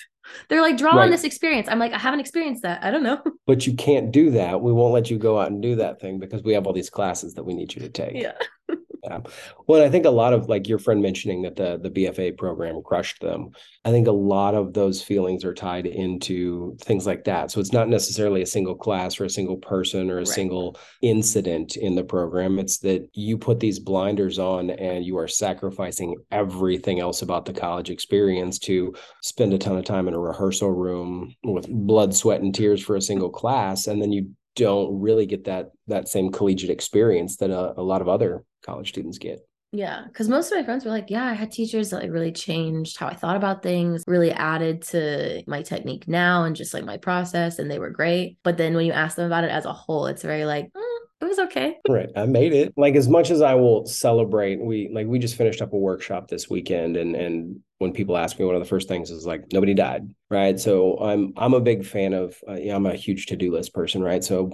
They're 0.48 0.62
like, 0.62 0.77
draw 0.77 0.91
right. 0.91 1.05
on 1.05 1.12
this 1.12 1.24
experience. 1.24 1.67
I'm 1.69 1.79
like, 1.79 1.93
I 1.93 1.98
haven't 1.98 2.19
experienced 2.19 2.63
that. 2.63 2.83
I 2.83 2.91
don't 2.91 3.03
know. 3.03 3.21
But 3.45 3.65
you 3.65 3.74
can't 3.74 4.12
do 4.12 4.29
that. 4.31 4.62
We 4.62 4.71
won't 4.71 4.93
let 4.93 5.09
you 5.09 5.17
go 5.17 5.39
out 5.39 5.50
and 5.50 5.59
do 5.59 5.77
that 5.77 6.00
thing 6.00 6.19
because 6.19 6.43
we 6.43 6.53
have 6.53 6.67
all 6.67 6.74
these 6.74 6.91
classes 6.91 7.33
that 7.33 7.43
we 7.43 7.55
need 7.55 7.74
you 7.74 7.81
to 7.81 7.89
take. 7.89 8.13
Yeah. 8.13 8.33
Yeah. 9.03 9.20
Well, 9.68 9.84
I 9.84 9.89
think 9.89 10.06
a 10.06 10.10
lot 10.10 10.34
of 10.34 10.50
like 10.50 10.68
your 10.68 10.79
friend 10.79 11.01
mentioning 11.01 11.41
that 11.44 11.56
the 11.56 11.79
the 11.82 11.89
BFA 11.89 12.38
program 12.38 12.82
crushed 12.84 13.22
them. 13.22 13.51
I 13.86 13.91
think 13.91 14.08
a 14.08 14.12
lot 14.12 14.56
of 14.56 14.74
those 14.74 15.01
feelings 15.01 15.46
are 15.46 15.53
tied 15.53 15.86
into 15.86 16.75
things 16.82 17.08
like 17.08 17.24
that. 17.24 17.50
So 17.50 17.62
it's 17.62 17.72
not 17.72 17.88
necessarily 17.88 18.41
a 18.41 18.48
single 18.48 18.75
class 18.75 19.20
or 19.20 19.25
a 19.25 19.29
single 19.29 19.58
person 19.58 20.10
or 20.10 20.15
a 20.15 20.18
right. 20.20 20.27
single 20.27 20.77
incident 21.01 21.77
in 21.77 21.96
the 21.96 22.03
program. 22.03 22.60
It's 22.60 22.79
that 22.79 23.08
you 23.13 23.38
put 23.38 23.60
these 23.60 23.79
blinders 23.79 24.38
on 24.38 24.70
and 24.72 25.06
you 25.06 25.18
are 25.18 25.27
sacrificing 25.27 26.15
everything 26.32 27.00
else 27.00 27.22
about 27.22 27.46
the 27.46 27.53
college 27.53 27.89
experience 27.89 28.60
to 28.60 28.94
spend 29.22 29.53
a 29.53 29.58
ton 29.58 29.77
of 29.77 29.86
time 29.86 30.08
in 30.08 30.13
a 30.13 30.20
rehearsal 30.20 30.72
room 30.72 31.34
with 31.44 31.70
blood, 31.70 32.13
sweat, 32.13 32.41
and 32.41 32.53
tears 32.53 32.82
for 32.82 32.98
a 32.98 33.01
single 33.01 33.29
class. 33.29 33.88
And 33.88 34.01
then 34.01 34.12
you 34.12 34.32
don't 34.56 35.00
really 35.00 35.25
get 35.25 35.46
that 35.46 35.72
that 35.88 36.08
same 36.08 36.32
collegiate 36.32 36.70
experience 36.70 37.38
that 37.38 37.50
a, 37.50 37.79
a 37.79 37.82
lot 37.82 38.01
of 38.01 38.08
other 38.08 38.44
college 38.63 38.89
students 38.89 39.18
get. 39.18 39.39
Yeah, 39.72 40.06
because 40.08 40.27
most 40.27 40.51
of 40.51 40.58
my 40.58 40.63
friends 40.63 40.84
were 40.84 40.89
like, 40.89 41.12
"Yeah, 41.12 41.25
I 41.25 41.34
had 41.34 41.51
teachers 41.51 41.91
that 41.91 42.01
like 42.01 42.12
really 42.12 42.32
changed 42.32 42.98
how 42.98 43.08
I 43.08 43.13
thought 43.13 43.36
about 43.36 43.62
things, 43.62 44.03
really 44.08 44.32
added 44.32 44.82
to 44.88 45.44
my 45.46 45.62
technique 45.62 46.08
now, 46.08 46.44
and 46.46 46.56
just 46.56 46.74
like 46.74 46.86
my 46.86 46.98
process, 46.98 47.60
and 47.60 47.70
they 47.70 47.77
were 47.77 47.91
great." 47.91 48.39
But 48.44 48.58
then 48.58 48.74
when 48.75 48.88
you 48.88 48.94
ask 48.94 49.15
them 49.15 49.27
about 49.27 49.44
it 49.44 49.51
as 49.51 49.65
a 49.65 49.74
whole, 49.74 50.08
it's 50.08 50.24
very 50.24 50.46
like, 50.46 50.72
mm, 50.74 50.88
"It 51.21 51.25
was 51.25 51.39
okay." 51.39 51.77
Right, 51.88 52.09
I 52.15 52.25
made 52.25 52.53
it. 52.53 52.73
Like 52.77 52.95
as 52.95 53.07
much 53.07 53.29
as 53.31 53.41
I 53.41 53.55
will 53.55 53.85
celebrate, 53.85 54.59
we 54.61 54.89
like 54.93 55.07
we 55.07 55.19
just 55.19 55.35
finished 55.35 55.61
up 55.61 55.73
a 55.73 55.77
workshop 55.77 56.27
this 56.27 56.49
weekend, 56.49 56.97
and 56.97 57.15
and 57.15 57.59
when 57.79 57.93
people 57.93 58.17
ask 58.17 58.38
me, 58.39 58.45
one 58.45 58.55
of 58.55 58.61
the 58.61 58.67
first 58.67 58.88
things 58.88 59.09
is 59.11 59.25
like, 59.25 59.51
"Nobody 59.53 59.73
died," 59.73 60.07
right? 60.29 60.59
So 60.59 60.97
I'm 60.97 61.33
I'm 61.38 61.53
a 61.53 61.61
big 61.61 61.85
fan 61.85 62.13
of, 62.13 62.35
uh, 62.47 62.53
yeah, 62.53 62.75
I'm 62.75 62.85
a 62.85 62.95
huge 62.95 63.27
to 63.27 63.35
do 63.35 63.51
list 63.53 63.73
person, 63.73 64.01
right? 64.01 64.23
So 64.23 64.51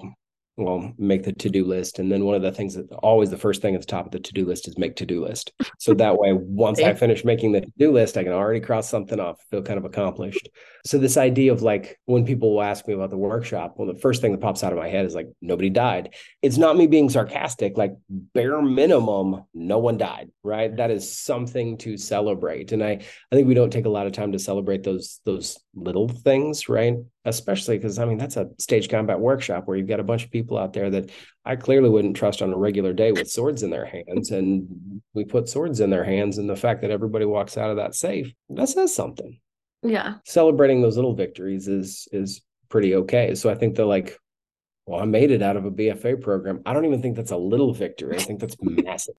well, 0.58 0.94
make 0.98 1.24
the 1.24 1.34
to 1.34 1.50
do 1.50 1.66
list. 1.66 2.00
And 2.00 2.10
then 2.10 2.24
one 2.24 2.36
of 2.36 2.42
the 2.42 2.52
things 2.52 2.76
that 2.76 2.90
always 2.94 3.30
the 3.30 3.38
first 3.38 3.62
thing 3.62 3.76
at 3.76 3.82
the 3.82 3.88
top 3.88 4.06
of 4.06 4.12
the 4.12 4.20
to 4.20 4.34
do 4.34 4.46
list 4.46 4.68
is 4.68 4.78
make 4.78 4.96
to 4.98 5.06
do 5.06 5.24
list. 5.24 5.52
So 5.80 5.94
that 5.96 6.18
way, 6.18 6.32
once 6.34 6.82
I 6.82 6.94
finish 6.94 7.26
making 7.26 7.52
the 7.52 7.62
to 7.62 7.72
do 7.78 7.92
list, 7.92 8.18
I 8.18 8.24
can 8.24 8.32
already 8.32 8.62
cross 8.62 8.90
something 8.90 9.20
off, 9.20 9.42
feel 9.52 9.62
kind 9.62 9.78
of 9.78 9.86
accomplished. 9.86 10.48
So, 10.86 10.98
this 10.98 11.18
idea 11.18 11.52
of 11.52 11.62
like 11.62 12.00
when 12.06 12.26
people 12.26 12.54
will 12.54 12.64
ask 12.64 12.88
me 12.88 12.94
about 12.94 13.10
the 13.10 13.18
workshop, 13.18 13.76
well, 13.78 13.92
the 13.92 14.00
first 14.00 14.22
thing 14.22 14.32
that 14.32 14.42
pops 14.42 14.64
out 14.64 14.72
of 14.72 14.80
my 14.80 14.88
head 14.88 15.06
is 15.06 15.16
like, 15.16 15.28
nobody 15.42 15.70
died. 15.70 16.14
It's 16.42 16.58
not 16.58 16.78
me 16.78 16.88
being 16.88 17.10
sarcastic, 17.10 17.78
like, 17.78 17.94
bare 18.10 18.62
minimum, 18.62 19.44
no 19.54 19.80
one 19.80 19.98
died, 19.98 20.32
right? 20.44 20.76
That 20.76 20.92
is 20.92 21.18
something 21.18 21.78
to 21.80 21.98
celebrate. 21.98 22.72
And 22.72 22.84
I, 22.84 22.92
I 22.92 23.36
think 23.36 23.48
we 23.48 23.56
don't 23.56 23.74
take 23.74 23.86
a 23.86 23.90
lot 23.90 24.08
of 24.08 24.14
time 24.14 24.32
to 24.32 24.40
celebrate 24.40 24.84
those, 24.84 25.20
those 25.26 25.60
little 25.76 26.08
things, 26.08 26.70
right? 26.70 26.98
especially 27.26 27.78
because 27.78 28.00
I 28.00 28.06
mean 28.06 28.18
that's 28.18 28.38
a 28.38 28.50
stage 28.60 28.88
combat 28.88 29.20
workshop 29.20 29.68
where 29.68 29.76
you've 29.76 29.88
got 29.88 30.00
a 30.00 30.04
bunch 30.04 30.24
of 30.24 30.32
people 30.32 30.58
out 30.58 30.74
there 30.74 30.90
that 30.92 31.10
I 31.44 31.56
clearly 31.56 31.90
wouldn't 31.90 32.16
trust 32.16 32.42
on 32.42 32.54
a 32.54 32.58
regular 32.58 32.94
day 32.94 33.12
with 33.12 33.30
swords 33.30 33.64
in 33.64 33.72
their 33.72 33.86
hands, 33.86 34.32
and 34.32 35.02
we 35.14 35.26
put 35.26 35.50
swords 35.50 35.80
in 35.80 35.90
their 35.90 36.04
hands, 36.04 36.38
and 36.38 36.50
the 36.50 36.56
fact 36.56 36.82
that 36.82 36.92
everybody 36.92 37.26
walks 37.26 37.58
out 37.58 37.72
of 37.72 37.78
that 37.78 37.96
safe 37.96 38.32
that 38.50 38.70
says 38.70 38.96
something. 38.96 39.40
Yeah, 39.82 40.16
celebrating 40.26 40.82
those 40.82 40.96
little 40.96 41.16
victories 41.16 41.68
is 41.68 42.08
is 42.12 42.42
pretty 42.70 42.96
okay. 42.96 43.36
So 43.36 43.50
I 43.50 43.56
think 43.56 43.76
they're 43.76 43.86
like, 43.86 44.18
well, 44.86 45.02
I 45.02 45.06
made 45.06 45.32
it 45.32 45.42
out 45.42 45.58
of 45.58 45.66
a 45.66 45.72
BFA 45.72 46.22
program. 46.22 46.62
I 46.66 46.74
don't 46.74 46.86
even 46.86 47.02
think 47.02 47.16
that's 47.16 47.32
a 47.32 47.38
little 47.38 47.74
victory. 47.74 48.16
I 48.16 48.20
think 48.20 48.40
that's 48.40 48.58
massive. 48.62 49.16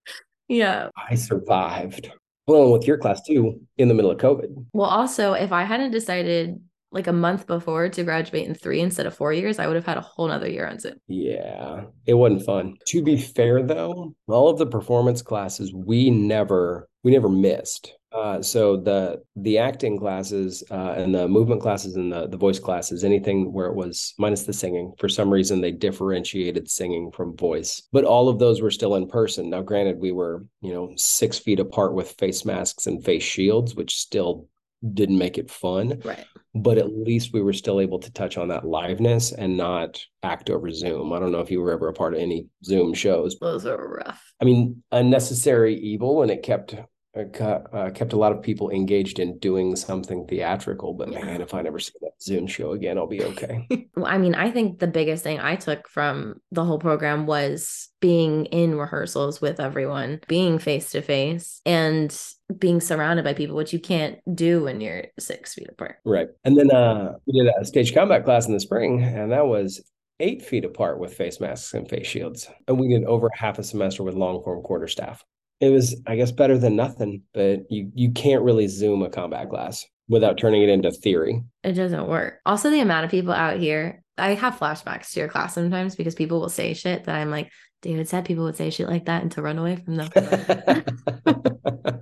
Yeah, 0.48 0.90
I 0.96 1.16
survived. 1.16 2.12
Well, 2.46 2.72
with 2.72 2.86
your 2.86 2.98
class 2.98 3.20
too, 3.22 3.60
in 3.76 3.88
the 3.88 3.94
middle 3.94 4.10
of 4.10 4.18
COVID. 4.18 4.66
Well, 4.72 4.88
also, 4.88 5.32
if 5.32 5.52
I 5.52 5.64
hadn't 5.64 5.90
decided 5.90 6.60
like 6.92 7.06
a 7.08 7.12
month 7.12 7.46
before 7.46 7.88
to 7.88 8.04
graduate 8.04 8.46
in 8.46 8.54
three 8.54 8.80
instead 8.80 9.06
of 9.06 9.14
four 9.14 9.32
years, 9.32 9.58
I 9.58 9.66
would 9.66 9.76
have 9.76 9.86
had 9.86 9.98
a 9.98 10.02
whole 10.02 10.28
nother 10.28 10.48
year 10.48 10.66
on 10.66 10.78
Zoom. 10.78 10.94
Yeah, 11.08 11.84
it 12.06 12.14
wasn't 12.14 12.44
fun. 12.44 12.76
To 12.86 13.02
be 13.02 13.16
fair 13.18 13.62
though, 13.62 14.14
all 14.28 14.48
of 14.48 14.58
the 14.58 14.66
performance 14.66 15.22
classes 15.22 15.74
we 15.74 16.10
never 16.10 16.88
we 17.02 17.12
never 17.12 17.28
missed. 17.28 17.92
Uh, 18.16 18.40
so 18.40 18.78
the 18.78 19.23
the 19.37 19.58
acting 19.58 19.99
classes 19.99 20.64
uh, 20.70 20.94
and 20.96 21.14
the 21.14 21.28
movement 21.28 21.61
classes 21.61 21.96
and 21.96 22.11
the 22.11 22.26
the 22.26 22.37
voice 22.37 22.58
classes, 22.58 23.04
anything 23.04 23.52
where 23.52 23.66
it 23.66 23.75
was 23.75 24.14
minus 24.18 24.44
the 24.44 24.52
singing, 24.54 24.92
for 24.99 25.08
some 25.08 25.30
reason 25.30 25.61
they 25.61 25.70
differentiated 25.70 26.70
singing 26.70 27.11
from 27.12 27.37
voice. 27.37 27.82
But 27.92 28.04
all 28.04 28.30
of 28.30 28.38
those 28.38 28.62
were 28.62 28.70
still 28.70 28.94
in 28.94 29.06
person. 29.06 29.50
Now, 29.50 29.61
granted, 29.61 29.99
we 29.99 30.12
were 30.12 30.46
you 30.62 30.73
know 30.73 30.92
six 30.96 31.38
feet 31.38 31.61
apart 31.61 31.92
with 31.92 32.12
face 32.12 32.46
masks 32.46 32.87
and 32.87 33.04
face 33.04 33.23
shields, 33.23 33.75
which 33.75 33.96
still 33.96 34.49
didn't 34.94 35.18
make 35.18 35.37
it 35.37 35.50
fun. 35.50 36.00
Right. 36.02 36.25
But 36.54 36.78
at 36.78 36.96
least 36.96 37.35
we 37.35 37.42
were 37.42 37.52
still 37.52 37.80
able 37.80 37.99
to 37.99 38.12
touch 38.12 38.38
on 38.38 38.49
that 38.49 38.62
liveness 38.62 39.35
and 39.37 39.58
not 39.58 40.02
act 40.23 40.49
over 40.49 40.70
Zoom. 40.70 41.12
I 41.12 41.18
don't 41.18 41.32
know 41.32 41.40
if 41.40 41.50
you 41.50 41.61
were 41.61 41.73
ever 41.73 41.88
a 41.88 41.92
part 41.92 42.14
of 42.14 42.20
any 42.20 42.46
Zoom 42.64 42.94
shows. 42.94 43.38
Those 43.38 43.66
are 43.66 43.88
rough. 43.88 44.23
I 44.40 44.46
mean, 44.46 44.82
unnecessary 44.90 45.76
evil, 45.76 46.23
and 46.23 46.30
it 46.30 46.42
kept 46.42 46.75
uh, 47.16 47.90
kept 47.90 48.12
a 48.12 48.16
lot 48.16 48.32
of 48.32 48.42
people 48.42 48.70
engaged 48.70 49.18
in 49.18 49.38
doing 49.38 49.75
something 49.76 50.26
theatrical. 50.26 50.94
But 50.94 51.12
yeah. 51.12 51.25
man, 51.25 51.40
if 51.40 51.54
I 51.54 51.62
never 51.62 51.78
see 51.78 51.92
that 52.02 52.12
Zoom 52.20 52.46
show 52.46 52.73
again, 52.73 52.99
I'll 52.99 53.06
be 53.06 53.23
okay. 53.25 53.66
well, 53.96 54.06
I 54.06 54.18
mean, 54.18 54.35
I 54.35 54.50
think 54.50 54.78
the 54.78 54.87
biggest 54.87 55.23
thing 55.25 55.40
I 55.40 55.56
took 55.56 55.88
from 55.88 56.40
the 56.52 56.64
whole 56.64 56.78
program 56.78 57.26
was 57.26 57.88
being 58.00 58.46
in 58.46 58.76
rehearsals 58.76 59.40
with 59.40 59.61
everyone, 59.61 60.20
being 60.28 60.58
face 60.58 60.90
to 60.90 61.02
face, 61.02 61.61
and 61.64 62.16
being 62.58 62.80
surrounded 62.80 63.25
by 63.25 63.32
people, 63.32 63.56
which 63.56 63.73
you 63.73 63.80
can't 63.80 64.18
do 64.35 64.64
when 64.64 64.80
you're 64.80 65.06
six 65.18 65.54
feet 65.54 65.68
apart. 65.70 65.96
Right. 66.04 66.28
And 66.44 66.56
then 66.56 66.70
uh, 66.70 67.14
we 67.26 67.40
did 67.40 67.52
a 67.61 67.64
stage 67.64 67.94
combat 67.94 68.25
class 68.25 68.46
in 68.46 68.52
the 68.52 68.61
spring, 68.61 69.02
and 69.02 69.32
that 69.32 69.46
was 69.46 69.82
eight 70.20 70.42
feet 70.42 70.64
apart 70.64 70.99
with 70.99 71.14
face 71.14 71.40
masks 71.40 71.75
and 71.75 71.88
face 71.88 72.06
shields. 72.06 72.49
And 72.68 72.78
we 72.78 72.88
did 72.88 73.04
over 73.04 73.30
half 73.35 73.58
a 73.58 73.62
semester 73.62 74.02
with 74.02 74.14
long 74.14 74.42
form 74.42 74.62
quarter 74.62 74.88
staff 74.88 75.25
it 75.60 75.70
was 75.70 76.00
i 76.06 76.16
guess 76.16 76.32
better 76.32 76.58
than 76.58 76.76
nothing 76.76 77.22
but 77.32 77.60
you 77.70 77.90
you 77.94 78.10
can't 78.10 78.42
really 78.42 78.68
zoom 78.68 79.02
a 79.02 79.08
combat 79.08 79.48
class 79.48 79.84
without 80.08 80.38
turning 80.38 80.62
it 80.62 80.68
into 80.68 80.90
theory. 80.92 81.42
It 81.64 81.72
doesn't 81.72 82.06
work. 82.06 82.38
Also 82.46 82.70
the 82.70 82.78
amount 82.78 83.04
of 83.04 83.10
people 83.10 83.32
out 83.32 83.58
here 83.58 84.02
i 84.18 84.34
have 84.34 84.54
flashbacks 84.54 85.12
to 85.12 85.20
your 85.20 85.28
class 85.28 85.54
sometimes 85.54 85.94
because 85.94 86.14
people 86.14 86.40
will 86.40 86.48
say 86.48 86.75
shit 86.75 87.04
that 87.04 87.16
i'm 87.16 87.30
like 87.30 87.50
david 87.82 88.08
said 88.08 88.25
people 88.25 88.44
would 88.44 88.56
say 88.56 88.70
shit 88.70 88.88
like 88.88 89.04
that 89.06 89.22
and 89.22 89.32
to 89.32 89.42
run 89.42 89.58
away 89.58 89.76
from 89.76 89.96
them 89.96 90.08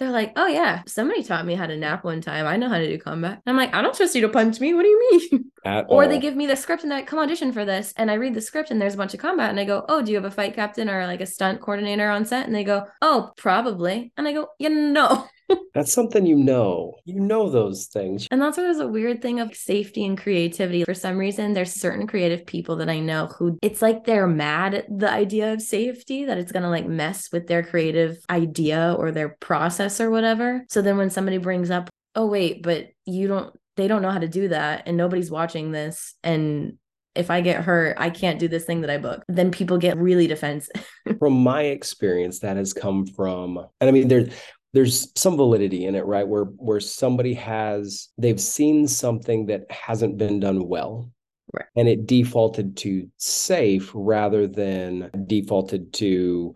they're 0.00 0.10
like 0.10 0.32
oh 0.34 0.46
yeah 0.48 0.82
somebody 0.86 1.22
taught 1.22 1.46
me 1.46 1.54
how 1.54 1.66
to 1.66 1.76
knap 1.76 2.02
one 2.02 2.20
time. 2.20 2.46
I 2.46 2.56
know 2.56 2.68
how 2.68 2.78
to 2.78 2.88
do 2.88 2.98
combat. 2.98 3.40
I'm 3.46 3.56
like 3.56 3.72
i 3.74 3.82
don't 3.82 3.94
trust 3.94 4.14
you 4.14 4.22
to 4.22 4.28
punch 4.28 4.58
me. 4.58 4.74
What 4.74 4.82
do 4.82 4.88
you 4.88 5.10
mean? 5.30 5.52
At 5.64 5.86
or 5.88 6.02
all. 6.02 6.08
they 6.08 6.18
give 6.18 6.34
me 6.34 6.46
the 6.46 6.56
script 6.56 6.82
and 6.82 6.90
they 6.90 7.02
come 7.02 7.18
audition 7.18 7.52
for 7.52 7.64
this. 7.64 7.92
And 7.96 8.10
i 8.10 8.14
read 8.14 8.34
the 8.34 8.40
script 8.40 8.70
and 8.70 8.80
there's 8.80 8.94
a 8.94 8.96
bunch 8.96 9.14
of 9.14 9.20
combat 9.20 9.50
and 9.50 9.60
i 9.60 9.64
go 9.64 9.84
oh 9.88 10.02
do 10.02 10.10
you 10.10 10.16
have 10.16 10.24
a 10.24 10.30
fight 10.30 10.54
captain 10.54 10.90
or 10.90 11.06
like 11.06 11.20
a 11.20 11.26
stunt 11.26 11.60
coordinator 11.60 12.08
on 12.10 12.24
set? 12.24 12.46
And 12.46 12.54
they 12.54 12.64
go 12.64 12.86
oh 13.02 13.32
probably. 13.36 14.12
And 14.16 14.26
i 14.26 14.32
go 14.32 14.48
you 14.58 14.70
know 14.70 15.28
that's 15.74 15.92
something 15.92 16.26
you 16.26 16.36
know 16.36 16.94
you 17.04 17.20
know 17.20 17.48
those 17.48 17.86
things 17.86 18.26
and 18.30 18.40
that's 18.40 18.56
where 18.56 18.66
there's 18.66 18.80
a 18.80 18.88
weird 18.88 19.22
thing 19.22 19.40
of 19.40 19.54
safety 19.54 20.04
and 20.04 20.18
creativity 20.18 20.84
for 20.84 20.94
some 20.94 21.16
reason 21.16 21.52
there's 21.52 21.72
certain 21.72 22.06
creative 22.06 22.44
people 22.46 22.76
that 22.76 22.88
i 22.88 22.98
know 22.98 23.26
who 23.38 23.58
it's 23.62 23.82
like 23.82 24.04
they're 24.04 24.26
mad 24.26 24.74
at 24.74 24.98
the 24.98 25.10
idea 25.10 25.52
of 25.52 25.62
safety 25.62 26.24
that 26.24 26.38
it's 26.38 26.52
going 26.52 26.62
to 26.62 26.68
like 26.68 26.86
mess 26.86 27.30
with 27.32 27.46
their 27.46 27.62
creative 27.62 28.18
idea 28.28 28.94
or 28.98 29.10
their 29.10 29.36
process 29.40 30.00
or 30.00 30.10
whatever 30.10 30.64
so 30.68 30.82
then 30.82 30.96
when 30.96 31.10
somebody 31.10 31.38
brings 31.38 31.70
up 31.70 31.88
oh 32.14 32.26
wait 32.26 32.62
but 32.62 32.88
you 33.06 33.28
don't 33.28 33.54
they 33.76 33.88
don't 33.88 34.02
know 34.02 34.10
how 34.10 34.18
to 34.18 34.28
do 34.28 34.48
that 34.48 34.82
and 34.86 34.96
nobody's 34.96 35.30
watching 35.30 35.70
this 35.70 36.14
and 36.22 36.76
if 37.16 37.28
I 37.28 37.40
get 37.40 37.64
hurt, 37.64 37.96
I 37.98 38.08
can't 38.08 38.38
do 38.38 38.46
this 38.46 38.64
thing 38.64 38.82
that 38.82 38.90
I 38.90 38.96
booked. 38.96 39.24
Then 39.28 39.50
people 39.50 39.78
get 39.78 39.98
really 39.98 40.28
defensive. 40.28 40.88
from 41.18 41.32
my 41.32 41.62
experience, 41.62 42.38
that 42.38 42.56
has 42.56 42.72
come 42.72 43.04
from, 43.04 43.58
and 43.80 43.88
I 43.88 43.90
mean, 43.90 44.06
there's 44.06 44.32
there's 44.72 45.12
some 45.16 45.36
validity 45.36 45.86
in 45.86 45.94
it, 45.94 46.06
right? 46.06 46.26
Where 46.26 46.44
where 46.44 46.80
somebody 46.80 47.34
has 47.34 48.08
they've 48.18 48.40
seen 48.40 48.86
something 48.86 49.46
that 49.46 49.70
hasn't 49.70 50.16
been 50.16 50.40
done 50.40 50.66
well, 50.66 51.10
right. 51.52 51.66
and 51.76 51.88
it 51.88 52.06
defaulted 52.06 52.76
to 52.78 53.08
safe 53.16 53.90
rather 53.94 54.46
than 54.46 55.10
defaulted 55.26 55.92
to 55.94 56.54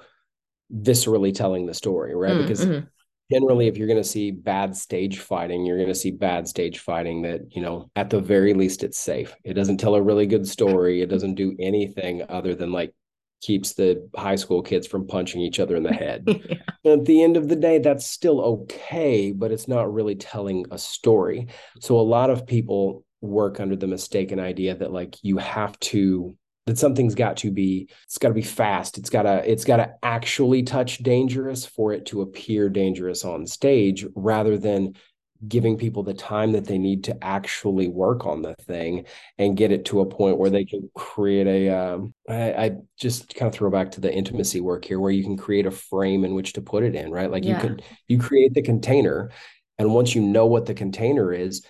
viscerally 0.73 1.35
telling 1.35 1.67
the 1.67 1.75
story, 1.75 2.15
right? 2.15 2.35
Mm, 2.35 2.43
because 2.43 2.65
mm-hmm 2.65 2.87
generally 3.31 3.67
if 3.67 3.77
you're 3.77 3.89
going 3.89 4.03
to 4.03 4.09
see 4.09 4.31
bad 4.31 4.77
stage 4.77 5.19
fighting 5.19 5.65
you're 5.65 5.79
going 5.79 5.89
to 5.89 5.95
see 5.95 6.11
bad 6.11 6.47
stage 6.47 6.79
fighting 6.79 7.23
that 7.23 7.41
you 7.51 7.63
know 7.63 7.91
at 7.97 8.11
the 8.11 8.21
very 8.21 8.55
least 8.55 8.83
it's 8.83 8.99
safe 8.99 9.35
it 9.45 9.55
doesn't 9.55 9.79
tell 9.79 9.95
a 9.95 10.03
really 10.03 10.27
good 10.27 10.47
story 10.47 11.01
it 11.01 11.09
doesn't 11.09 11.35
do 11.35 11.55
anything 11.59 12.23
other 12.29 12.55
than 12.55 12.73
like 12.73 12.93
keeps 13.41 13.75
the 13.75 14.09
high 14.17 14.37
school 14.37 14.63
kids 14.63 14.87
from 14.87 15.07
punching 15.07 15.41
each 15.41 15.61
other 15.61 15.77
in 15.77 15.83
the 15.83 15.93
head. 15.93 16.25
Yeah. 16.85 16.93
at 16.93 17.07
the 17.07 17.23
end 17.23 17.39
of 17.39 17.49
the 17.49 17.57
day 17.57 17.79
that's 17.79 18.05
still 18.05 18.41
okay 18.43 19.33
but 19.33 19.51
it's 19.51 19.67
not 19.67 19.93
really 19.93 20.15
telling 20.15 20.67
a 20.71 20.77
story. 20.79 21.49
So 21.81 21.99
a 21.99 22.03
lot 22.03 22.29
of 22.29 22.47
people 22.47 23.05
work 23.23 23.59
under 23.59 23.75
the 23.75 23.87
mistaken 23.87 24.39
idea 24.39 24.75
that 24.77 24.93
like 24.93 25.17
you 25.23 25.39
have 25.39 25.79
to 25.81 26.37
that 26.67 26.79
something's 26.79 27.15
got 27.15 27.39
to 27.39 27.51
be 27.51 27.89
it's 28.05 28.19
got 28.19 28.29
to 28.29 28.35
be 28.35 28.43
fast. 28.43 28.99
It's 28.99 29.11
got 29.11 29.23
to 29.23 29.51
it's 29.51 29.65
got 29.65 29.77
to 29.79 29.95
actually 30.03 30.63
touch 30.63 30.99
dangerous 30.99 31.65
for 31.65 31.93
it 31.93 32.07
to 32.07 32.23
appear 32.23 32.69
dangerous 32.69 33.25
on 33.25 33.47
stage 33.47 34.07
rather 34.15 34.57
than 34.59 34.95
giving 35.49 35.77
people 35.77 36.03
the 36.03 36.15
time 36.15 36.53
that 36.53 36.67
they 36.67 36.79
need 36.79 37.05
to 37.05 37.25
actually 37.25 37.89
work 37.89 38.27
on 38.27 38.43
the 38.43 38.55
thing 38.55 39.05
and 39.39 39.57
get 39.57 39.73
it 39.73 39.85
to 39.87 40.01
a 40.01 40.07
point 40.07 40.39
where 40.39 40.51
they 40.51 40.65
can 40.65 40.89
create 40.95 41.47
a. 41.47 41.71
Um, 41.71 42.15
I, 42.29 42.53
I 42.53 42.71
just 42.99 43.35
kind 43.35 43.49
of 43.49 43.55
throw 43.55 43.71
back 43.71 43.91
to 43.93 44.01
the 44.01 44.13
intimacy 44.13 44.61
work 44.61 44.85
here 44.85 45.01
where 45.01 45.11
you 45.11 45.23
can 45.23 45.37
create 45.37 45.67
a 45.67 45.71
frame 45.71 46.25
in 46.25 46.35
which 46.35 46.53
to 46.55 46.63
put 46.63 46.85
it 46.85 46.95
in 46.95 47.11
right 47.11 47.31
like 47.31 47.45
yeah. 47.45 47.55
you 47.55 47.61
could 47.61 47.83
you 48.09 48.19
create 48.19 48.55
the 48.55 48.63
container 48.63 49.31
and 49.79 49.93
once 49.93 50.15
you 50.15 50.23
know 50.23 50.47
what 50.47 50.67
the 50.67 50.75
container 50.75 51.33
is 51.33 51.67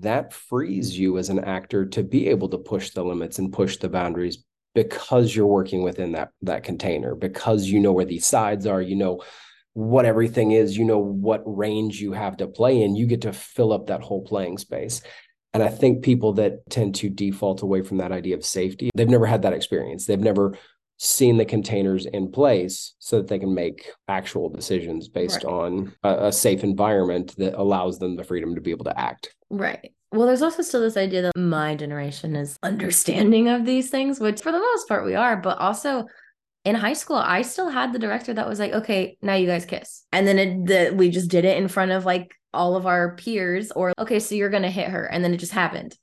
that 0.00 0.32
frees 0.32 0.98
you 0.98 1.18
as 1.18 1.28
an 1.28 1.38
actor 1.38 1.86
to 1.86 2.02
be 2.02 2.28
able 2.28 2.48
to 2.48 2.58
push 2.58 2.90
the 2.90 3.04
limits 3.04 3.38
and 3.38 3.52
push 3.52 3.76
the 3.76 3.88
boundaries 3.88 4.44
because 4.74 5.34
you're 5.34 5.46
working 5.46 5.82
within 5.82 6.12
that 6.12 6.30
that 6.42 6.64
container 6.64 7.14
because 7.14 7.66
you 7.66 7.78
know 7.78 7.92
where 7.92 8.04
these 8.04 8.26
sides 8.26 8.66
are 8.66 8.82
you 8.82 8.96
know 8.96 9.22
what 9.74 10.04
everything 10.04 10.52
is 10.52 10.76
you 10.76 10.84
know 10.84 10.98
what 10.98 11.42
range 11.44 12.00
you 12.00 12.12
have 12.12 12.36
to 12.36 12.46
play 12.46 12.80
in 12.80 12.96
you 12.96 13.06
get 13.06 13.22
to 13.22 13.32
fill 13.32 13.72
up 13.72 13.86
that 13.86 14.00
whole 14.00 14.22
playing 14.22 14.56
space 14.56 15.02
and 15.52 15.62
i 15.62 15.68
think 15.68 16.02
people 16.02 16.32
that 16.32 16.68
tend 16.70 16.94
to 16.94 17.08
default 17.10 17.62
away 17.62 17.82
from 17.82 17.98
that 17.98 18.12
idea 18.12 18.34
of 18.34 18.44
safety 18.44 18.90
they've 18.94 19.08
never 19.08 19.26
had 19.26 19.42
that 19.42 19.52
experience 19.52 20.06
they've 20.06 20.20
never 20.20 20.56
seen 20.96 21.36
the 21.36 21.44
containers 21.44 22.06
in 22.06 22.30
place 22.30 22.94
so 23.00 23.16
that 23.16 23.26
they 23.26 23.38
can 23.38 23.52
make 23.52 23.90
actual 24.06 24.48
decisions 24.48 25.08
based 25.08 25.42
right. 25.42 25.52
on 25.52 25.92
a, 26.04 26.26
a 26.26 26.32
safe 26.32 26.62
environment 26.62 27.34
that 27.36 27.52
allows 27.54 27.98
them 27.98 28.14
the 28.14 28.22
freedom 28.22 28.54
to 28.54 28.60
be 28.60 28.70
able 28.70 28.84
to 28.84 28.98
act 28.98 29.34
Right. 29.54 29.92
Well, 30.10 30.26
there's 30.26 30.42
also 30.42 30.62
still 30.62 30.80
this 30.80 30.96
idea 30.96 31.22
that 31.22 31.36
my 31.36 31.74
generation 31.74 32.36
is 32.36 32.58
understanding 32.62 33.48
of 33.48 33.64
these 33.64 33.90
things, 33.90 34.20
which 34.20 34.40
for 34.40 34.52
the 34.52 34.58
most 34.58 34.88
part 34.88 35.04
we 35.04 35.14
are, 35.14 35.36
but 35.36 35.58
also 35.58 36.06
in 36.64 36.74
high 36.74 36.94
school, 36.94 37.16
I 37.16 37.42
still 37.42 37.68
had 37.68 37.92
the 37.92 37.98
director 37.98 38.32
that 38.34 38.48
was 38.48 38.58
like, 38.58 38.72
okay, 38.72 39.18
now 39.20 39.34
you 39.34 39.46
guys 39.46 39.66
kiss. 39.66 40.04
And 40.12 40.26
then 40.26 40.38
it, 40.38 40.66
the, 40.66 40.94
we 40.94 41.10
just 41.10 41.30
did 41.30 41.44
it 41.44 41.58
in 41.58 41.68
front 41.68 41.92
of 41.92 42.04
like 42.04 42.34
all 42.52 42.76
of 42.76 42.86
our 42.86 43.16
peers, 43.16 43.70
or 43.72 43.92
okay, 43.98 44.18
so 44.18 44.34
you're 44.34 44.50
going 44.50 44.62
to 44.62 44.70
hit 44.70 44.88
her. 44.88 45.04
And 45.04 45.22
then 45.22 45.34
it 45.34 45.38
just 45.38 45.52
happened. 45.52 45.96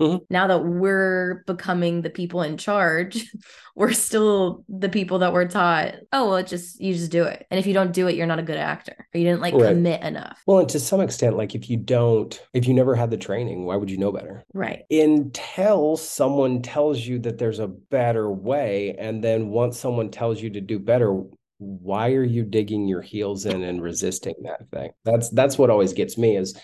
Mhm. 0.00 0.20
Now 0.30 0.46
that 0.46 0.64
we're 0.64 1.44
becoming 1.46 2.02
the 2.02 2.10
people 2.10 2.42
in 2.42 2.56
charge, 2.56 3.30
we're 3.76 3.92
still 3.92 4.64
the 4.68 4.88
people 4.88 5.18
that 5.20 5.32
were 5.32 5.46
taught, 5.46 5.94
oh, 6.12 6.26
well, 6.28 6.36
it 6.36 6.46
just, 6.46 6.80
you 6.80 6.94
just 6.94 7.10
do 7.10 7.24
it. 7.24 7.46
And 7.50 7.60
if 7.60 7.66
you 7.66 7.74
don't 7.74 7.92
do 7.92 8.08
it, 8.08 8.14
you're 8.16 8.26
not 8.26 8.38
a 8.38 8.42
good 8.42 8.56
actor 8.56 8.94
or 9.14 9.18
you 9.18 9.24
didn't 9.26 9.40
like 9.42 9.54
Right. 9.54 9.68
commit 9.74 10.02
enough. 10.02 10.40
Well, 10.46 10.60
and 10.60 10.68
to 10.70 10.80
some 10.80 11.00
extent, 11.00 11.36
like 11.36 11.54
if 11.54 11.68
you 11.68 11.76
don't, 11.76 12.40
if 12.54 12.66
you 12.66 12.74
never 12.74 12.94
had 12.94 13.10
the 13.10 13.16
training, 13.16 13.64
why 13.64 13.76
would 13.76 13.90
you 13.90 13.98
know 13.98 14.12
better? 14.12 14.42
Right. 14.54 14.82
Until 14.90 15.96
someone 15.96 16.62
tells 16.62 17.00
you 17.00 17.18
that 17.20 17.38
there's 17.38 17.58
a 17.58 17.68
better 17.68 18.30
way. 18.30 18.96
And 18.98 19.22
then 19.22 19.48
once 19.48 19.78
someone 19.78 20.10
tells 20.10 20.40
you 20.40 20.50
to 20.50 20.60
do 20.60 20.78
better, 20.78 21.22
why 21.58 22.12
are 22.12 22.24
you 22.24 22.42
digging 22.42 22.88
your 22.88 23.02
heels 23.02 23.44
in 23.44 23.62
and 23.62 23.82
resisting 23.82 24.34
that 24.44 24.60
thing? 24.72 24.90
That's 25.04 25.28
that's 25.28 25.58
what 25.58 25.68
always 25.68 25.92
gets 25.92 26.16
me 26.16 26.36
is, 26.38 26.56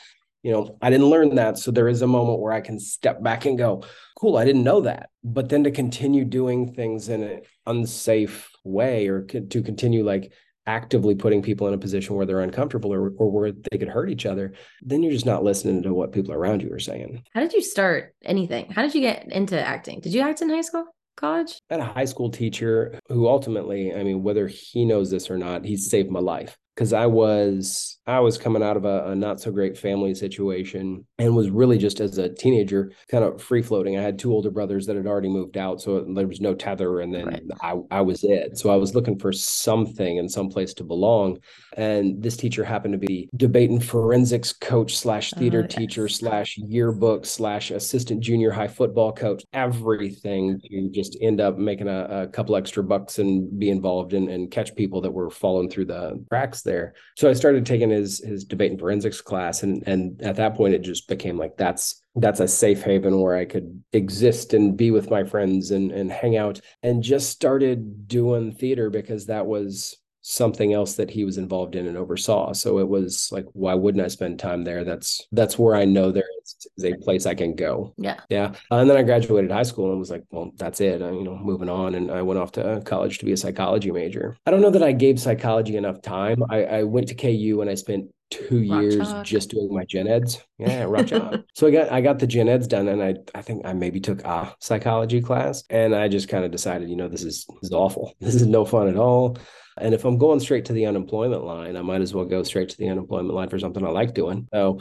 you 0.46 0.52
know, 0.52 0.78
I 0.80 0.90
didn't 0.90 1.06
learn 1.06 1.34
that. 1.34 1.58
So 1.58 1.72
there 1.72 1.88
is 1.88 2.02
a 2.02 2.06
moment 2.06 2.38
where 2.38 2.52
I 2.52 2.60
can 2.60 2.78
step 2.78 3.20
back 3.20 3.46
and 3.46 3.58
go, 3.58 3.82
cool, 4.16 4.36
I 4.36 4.44
didn't 4.44 4.62
know 4.62 4.82
that. 4.82 5.10
But 5.24 5.48
then 5.48 5.64
to 5.64 5.72
continue 5.72 6.24
doing 6.24 6.72
things 6.72 7.08
in 7.08 7.24
an 7.24 7.42
unsafe 7.66 8.48
way 8.62 9.08
or 9.08 9.22
to 9.22 9.60
continue 9.60 10.04
like 10.04 10.32
actively 10.64 11.16
putting 11.16 11.42
people 11.42 11.66
in 11.66 11.74
a 11.74 11.78
position 11.78 12.14
where 12.14 12.26
they're 12.26 12.42
uncomfortable 12.42 12.94
or, 12.94 13.10
or 13.16 13.28
where 13.28 13.50
they 13.50 13.76
could 13.76 13.88
hurt 13.88 14.08
each 14.08 14.24
other, 14.24 14.52
then 14.82 15.02
you're 15.02 15.10
just 15.10 15.26
not 15.26 15.42
listening 15.42 15.82
to 15.82 15.92
what 15.92 16.12
people 16.12 16.32
around 16.32 16.62
you 16.62 16.72
are 16.72 16.78
saying. 16.78 17.24
How 17.34 17.40
did 17.40 17.52
you 17.52 17.60
start 17.60 18.14
anything? 18.24 18.70
How 18.70 18.82
did 18.82 18.94
you 18.94 19.00
get 19.00 19.26
into 19.32 19.60
acting? 19.60 19.98
Did 19.98 20.14
you 20.14 20.20
act 20.20 20.42
in 20.42 20.48
high 20.48 20.60
school, 20.60 20.84
college? 21.16 21.58
I 21.70 21.74
had 21.74 21.80
a 21.80 21.92
high 21.92 22.04
school 22.04 22.30
teacher 22.30 23.00
who 23.08 23.26
ultimately, 23.26 23.92
I 23.92 24.04
mean, 24.04 24.22
whether 24.22 24.46
he 24.46 24.84
knows 24.84 25.10
this 25.10 25.28
or 25.28 25.38
not, 25.38 25.64
he 25.64 25.76
saved 25.76 26.08
my 26.08 26.20
life 26.20 26.56
because 26.76 26.92
I 26.92 27.06
was 27.06 27.98
I 28.06 28.20
was 28.20 28.36
coming 28.36 28.62
out 28.62 28.76
of 28.76 28.84
a, 28.84 29.10
a 29.10 29.14
not 29.16 29.40
so 29.40 29.50
great 29.50 29.76
family 29.78 30.14
situation 30.14 31.04
and 31.18 31.34
was 31.34 31.50
really 31.50 31.78
just 31.78 31.98
as 32.00 32.18
a 32.18 32.28
teenager 32.28 32.92
kind 33.10 33.24
of 33.24 33.42
free 33.42 33.62
floating. 33.62 33.98
I 33.98 34.02
had 34.02 34.18
two 34.18 34.30
older 34.30 34.50
brothers 34.50 34.86
that 34.86 34.94
had 34.94 35.06
already 35.06 35.28
moved 35.30 35.56
out, 35.56 35.80
so 35.80 36.04
there 36.14 36.26
was 36.26 36.40
no 36.40 36.54
tether, 36.54 37.00
and 37.00 37.12
then 37.12 37.26
Right. 37.26 37.42
I 37.62 37.80
I 37.90 38.00
was 38.02 38.22
it. 38.22 38.58
So 38.58 38.70
I 38.70 38.76
was 38.76 38.94
looking 38.94 39.18
for 39.18 39.32
something 39.32 40.18
and 40.18 40.30
some 40.30 40.48
place 40.50 40.74
to 40.74 40.84
belong. 40.84 41.38
And 41.76 42.22
this 42.22 42.36
teacher 42.36 42.62
happened 42.64 42.92
to 42.92 42.98
be 42.98 43.28
debate 43.36 43.70
and 43.70 43.84
forensics 43.84 44.52
coach 44.52 44.96
slash 44.96 45.30
theater 45.32 45.62
Oh, 45.64 45.66
teacher 45.66 46.08
slash 46.08 46.58
yearbook 46.58 47.24
slash 47.24 47.70
assistant 47.70 48.20
junior 48.20 48.50
high 48.50 48.68
football 48.68 49.12
coach, 49.12 49.44
everything 49.52 50.60
to 50.60 50.90
just 50.90 51.16
end 51.22 51.40
up 51.40 51.56
making 51.56 51.88
a, 51.88 52.22
a 52.22 52.26
couple 52.28 52.56
extra 52.56 52.82
bucks 52.84 53.18
and 53.18 53.58
be 53.58 53.70
involved 53.70 54.12
in 54.12 54.28
and 54.28 54.50
catch 54.50 54.74
people 54.74 55.00
that 55.00 55.10
were 55.10 55.30
falling 55.30 55.70
through 55.70 55.86
the 55.86 56.22
cracks 56.28 56.62
there. 56.66 56.92
So 57.16 57.30
I 57.30 57.32
started 57.32 57.64
taking 57.64 57.88
his 57.88 58.18
his 58.18 58.44
debate 58.44 58.72
and 58.72 58.78
forensics 58.78 59.22
class, 59.22 59.62
and 59.62 59.82
and 59.86 60.20
at 60.20 60.36
that 60.36 60.54
point 60.54 60.74
it 60.74 60.82
just 60.82 61.08
became 61.08 61.38
like 61.38 61.56
that's 61.56 62.02
that's 62.16 62.40
a 62.40 62.48
safe 62.48 62.82
haven 62.82 63.18
where 63.20 63.36
I 63.36 63.46
could 63.46 63.82
exist 63.94 64.52
and 64.52 64.76
be 64.76 64.90
with 64.90 65.10
my 65.10 65.24
friends 65.24 65.70
and 65.70 65.90
and 65.90 66.12
hang 66.12 66.36
out, 66.36 66.60
and 66.82 67.02
just 67.02 67.30
started 67.30 68.06
doing 68.06 68.52
theater 68.52 68.90
because 68.90 69.26
that 69.26 69.46
was 69.46 69.96
something 70.20 70.72
else 70.72 70.96
that 70.96 71.08
he 71.08 71.24
was 71.24 71.38
involved 71.38 71.76
in 71.76 71.86
and 71.86 71.96
oversaw. 71.96 72.52
So 72.52 72.78
it 72.80 72.88
was 72.88 73.28
like, 73.30 73.46
why 73.52 73.74
wouldn't 73.74 74.04
I 74.04 74.08
spend 74.08 74.38
time 74.38 74.64
there? 74.64 74.84
That's 74.84 75.26
that's 75.32 75.58
where 75.58 75.76
I 75.76 75.84
know 75.84 76.10
there 76.10 76.24
is, 76.46 76.66
is 76.76 76.84
a 76.84 76.96
place 76.96 77.26
I 77.26 77.34
can 77.34 77.54
go. 77.54 77.92
Yeah. 77.96 78.20
Yeah. 78.28 78.52
Uh, 78.70 78.76
and 78.76 78.90
then 78.90 78.96
I 78.96 79.02
graduated 79.02 79.50
high 79.50 79.62
school 79.62 79.90
and 79.90 79.98
was 79.98 80.10
like, 80.10 80.24
well, 80.30 80.52
that's 80.56 80.80
it. 80.80 81.02
Uh, 81.02 81.12
you 81.12 81.24
know, 81.24 81.36
moving 81.36 81.68
on. 81.68 81.94
And 81.94 82.10
I 82.10 82.22
went 82.22 82.38
off 82.40 82.52
to 82.52 82.82
college 82.84 83.18
to 83.18 83.24
be 83.24 83.32
a 83.32 83.36
psychology 83.36 83.90
major. 83.90 84.36
I 84.46 84.50
don't 84.50 84.60
know 84.60 84.70
that 84.70 84.82
I 84.82 84.92
gave 84.92 85.20
psychology 85.20 85.76
enough 85.76 86.02
time. 86.02 86.42
I, 86.50 86.64
I 86.64 86.82
went 86.82 87.08
to 87.08 87.14
KU 87.14 87.60
and 87.60 87.70
I 87.70 87.74
spent 87.74 88.10
two 88.30 88.68
Rock 88.68 88.82
years 88.82 88.96
chalk. 88.96 89.24
just 89.24 89.50
doing 89.50 89.72
my 89.72 89.84
gen 89.84 90.08
eds. 90.08 90.42
Yeah, 90.58 90.84
rock 90.84 91.06
chalk. 91.08 91.44
so 91.54 91.68
I 91.68 91.70
got 91.70 91.92
I 91.92 92.00
got 92.00 92.18
the 92.18 92.26
gen 92.26 92.48
eds 92.48 92.66
done 92.66 92.88
and 92.88 93.00
I 93.00 93.14
I 93.36 93.42
think 93.42 93.64
I 93.64 93.72
maybe 93.72 94.00
took 94.00 94.24
a 94.24 94.52
psychology 94.60 95.20
class 95.20 95.62
and 95.70 95.94
I 95.94 96.08
just 96.08 96.28
kind 96.28 96.44
of 96.44 96.50
decided, 96.50 96.90
you 96.90 96.96
know, 96.96 97.08
this 97.08 97.22
is 97.22 97.46
this 97.46 97.70
is 97.70 97.72
awful. 97.72 98.14
This 98.20 98.34
is 98.34 98.46
no 98.46 98.64
fun 98.64 98.88
at 98.88 98.96
all. 98.96 99.38
And 99.78 99.94
if 99.94 100.04
I'm 100.04 100.16
going 100.18 100.40
straight 100.40 100.64
to 100.66 100.72
the 100.72 100.86
unemployment 100.86 101.44
line, 101.44 101.76
I 101.76 101.82
might 101.82 102.00
as 102.00 102.14
well 102.14 102.24
go 102.24 102.42
straight 102.42 102.70
to 102.70 102.78
the 102.78 102.88
unemployment 102.88 103.34
line 103.34 103.50
for 103.50 103.58
something 103.58 103.84
I 103.84 103.90
like 103.90 104.14
doing. 104.14 104.48
So 104.52 104.80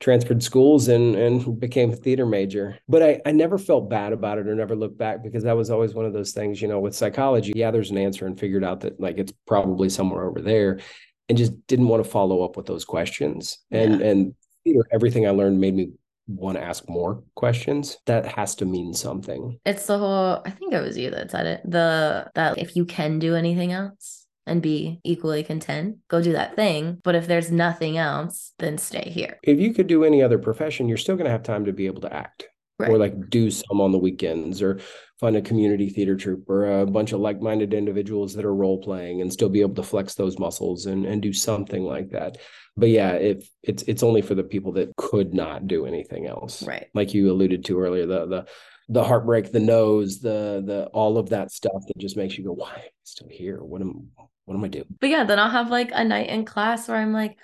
transferred 0.00 0.42
schools 0.42 0.88
and 0.88 1.14
and 1.16 1.58
became 1.60 1.92
a 1.92 1.96
theater 1.96 2.26
major. 2.26 2.78
But 2.88 3.02
I, 3.02 3.20
I 3.26 3.32
never 3.32 3.58
felt 3.58 3.88
bad 3.88 4.12
about 4.12 4.38
it 4.38 4.46
or 4.48 4.54
never 4.54 4.76
looked 4.76 4.98
back 4.98 5.22
because 5.22 5.44
that 5.44 5.56
was 5.56 5.70
always 5.70 5.94
one 5.94 6.04
of 6.04 6.12
those 6.12 6.32
things, 6.32 6.60
you 6.60 6.68
know, 6.68 6.80
with 6.80 6.94
psychology, 6.94 7.52
yeah, 7.56 7.70
there's 7.70 7.90
an 7.90 7.98
answer 7.98 8.26
and 8.26 8.38
figured 8.38 8.64
out 8.64 8.80
that 8.80 9.00
like 9.00 9.18
it's 9.18 9.32
probably 9.46 9.88
somewhere 9.88 10.24
over 10.24 10.40
there 10.42 10.80
and 11.28 11.38
just 11.38 11.52
didn't 11.66 11.88
want 11.88 12.04
to 12.04 12.10
follow 12.10 12.42
up 12.42 12.56
with 12.56 12.66
those 12.66 12.84
questions. 12.84 13.58
And 13.70 14.00
Yeah. 14.00 14.06
and 14.06 14.34
theater, 14.64 14.84
everything 14.92 15.26
I 15.26 15.30
learned 15.30 15.60
made 15.60 15.74
me 15.74 15.92
want 16.26 16.56
to 16.56 16.64
ask 16.64 16.88
more 16.88 17.22
questions. 17.34 17.98
That 18.06 18.26
has 18.26 18.54
to 18.56 18.64
mean 18.64 18.94
something. 18.94 19.58
It's 19.66 19.86
the 19.86 19.98
whole, 19.98 20.40
I 20.44 20.50
think 20.50 20.72
it 20.72 20.80
was 20.82 20.96
you 20.96 21.10
that 21.10 21.30
said 21.30 21.46
it. 21.46 21.60
The 21.70 22.30
that 22.34 22.58
if 22.58 22.76
you 22.76 22.84
can 22.84 23.18
do 23.18 23.34
anything 23.34 23.72
else 23.72 24.23
and 24.46 24.62
be 24.62 25.00
equally 25.04 25.42
content, 25.42 25.98
go 26.08 26.22
do 26.22 26.32
that 26.32 26.56
thing. 26.56 26.98
But 27.02 27.14
if 27.14 27.26
there's 27.26 27.50
nothing 27.50 27.96
else, 27.96 28.52
then 28.58 28.78
stay 28.78 29.10
here. 29.10 29.38
If 29.42 29.58
you 29.58 29.72
could 29.72 29.86
do 29.86 30.04
any 30.04 30.22
other 30.22 30.38
profession, 30.38 30.88
you're 30.88 30.96
still 30.98 31.16
going 31.16 31.26
to 31.26 31.30
have 31.30 31.42
time 31.42 31.64
to 31.64 31.72
be 31.72 31.86
able 31.86 32.02
to 32.02 32.12
act. 32.12 32.48
or 32.80 32.98
like 32.98 33.30
do 33.30 33.50
some 33.50 33.80
on 33.80 33.92
the 33.92 33.98
weekends 33.98 34.60
or 34.60 34.80
find 35.20 35.36
a 35.36 35.42
community 35.42 35.88
theater 35.88 36.16
troupe 36.16 36.48
or 36.50 36.80
a 36.80 36.86
bunch 36.86 37.12
of 37.12 37.20
like-minded 37.20 37.72
individuals 37.72 38.34
that 38.34 38.44
are 38.44 38.54
role 38.54 38.78
playing 38.82 39.20
and 39.20 39.32
still 39.32 39.48
be 39.48 39.60
able 39.60 39.74
to 39.74 39.82
flex 39.82 40.14
those 40.14 40.38
muscles 40.38 40.86
and 40.86 41.06
and 41.06 41.22
do 41.22 41.32
something 41.32 41.84
like 41.84 42.10
that 42.10 42.36
but 42.76 42.88
yeah 42.88 43.12
if 43.12 43.48
it's 43.62 43.82
it's 43.84 44.02
only 44.02 44.22
for 44.22 44.34
the 44.34 44.42
people 44.42 44.72
that 44.72 44.94
could 44.96 45.32
not 45.32 45.66
do 45.66 45.86
anything 45.86 46.26
else 46.26 46.62
right. 46.64 46.88
like 46.94 47.14
you 47.14 47.30
alluded 47.30 47.64
to 47.64 47.80
earlier 47.80 48.06
the 48.06 48.26
the 48.26 48.46
the 48.88 49.04
heartbreak 49.04 49.50
the 49.50 49.60
nose 49.60 50.20
the 50.20 50.62
the 50.66 50.86
all 50.92 51.16
of 51.16 51.30
that 51.30 51.50
stuff 51.50 51.82
that 51.86 51.96
just 51.98 52.16
makes 52.16 52.36
you 52.36 52.44
go 52.44 52.52
why 52.52 52.72
am 52.72 52.80
i 52.80 52.88
still 53.04 53.28
here 53.30 53.62
what 53.62 53.80
am 53.80 54.08
what 54.44 54.54
am 54.54 54.64
i 54.64 54.68
doing 54.68 54.86
But 55.00 55.10
yeah, 55.10 55.24
then 55.24 55.38
I'll 55.38 55.50
have 55.50 55.70
like 55.70 55.90
a 55.92 56.04
night 56.04 56.28
in 56.28 56.44
class 56.44 56.88
where 56.88 56.98
I'm 56.98 57.12
like, 57.12 57.36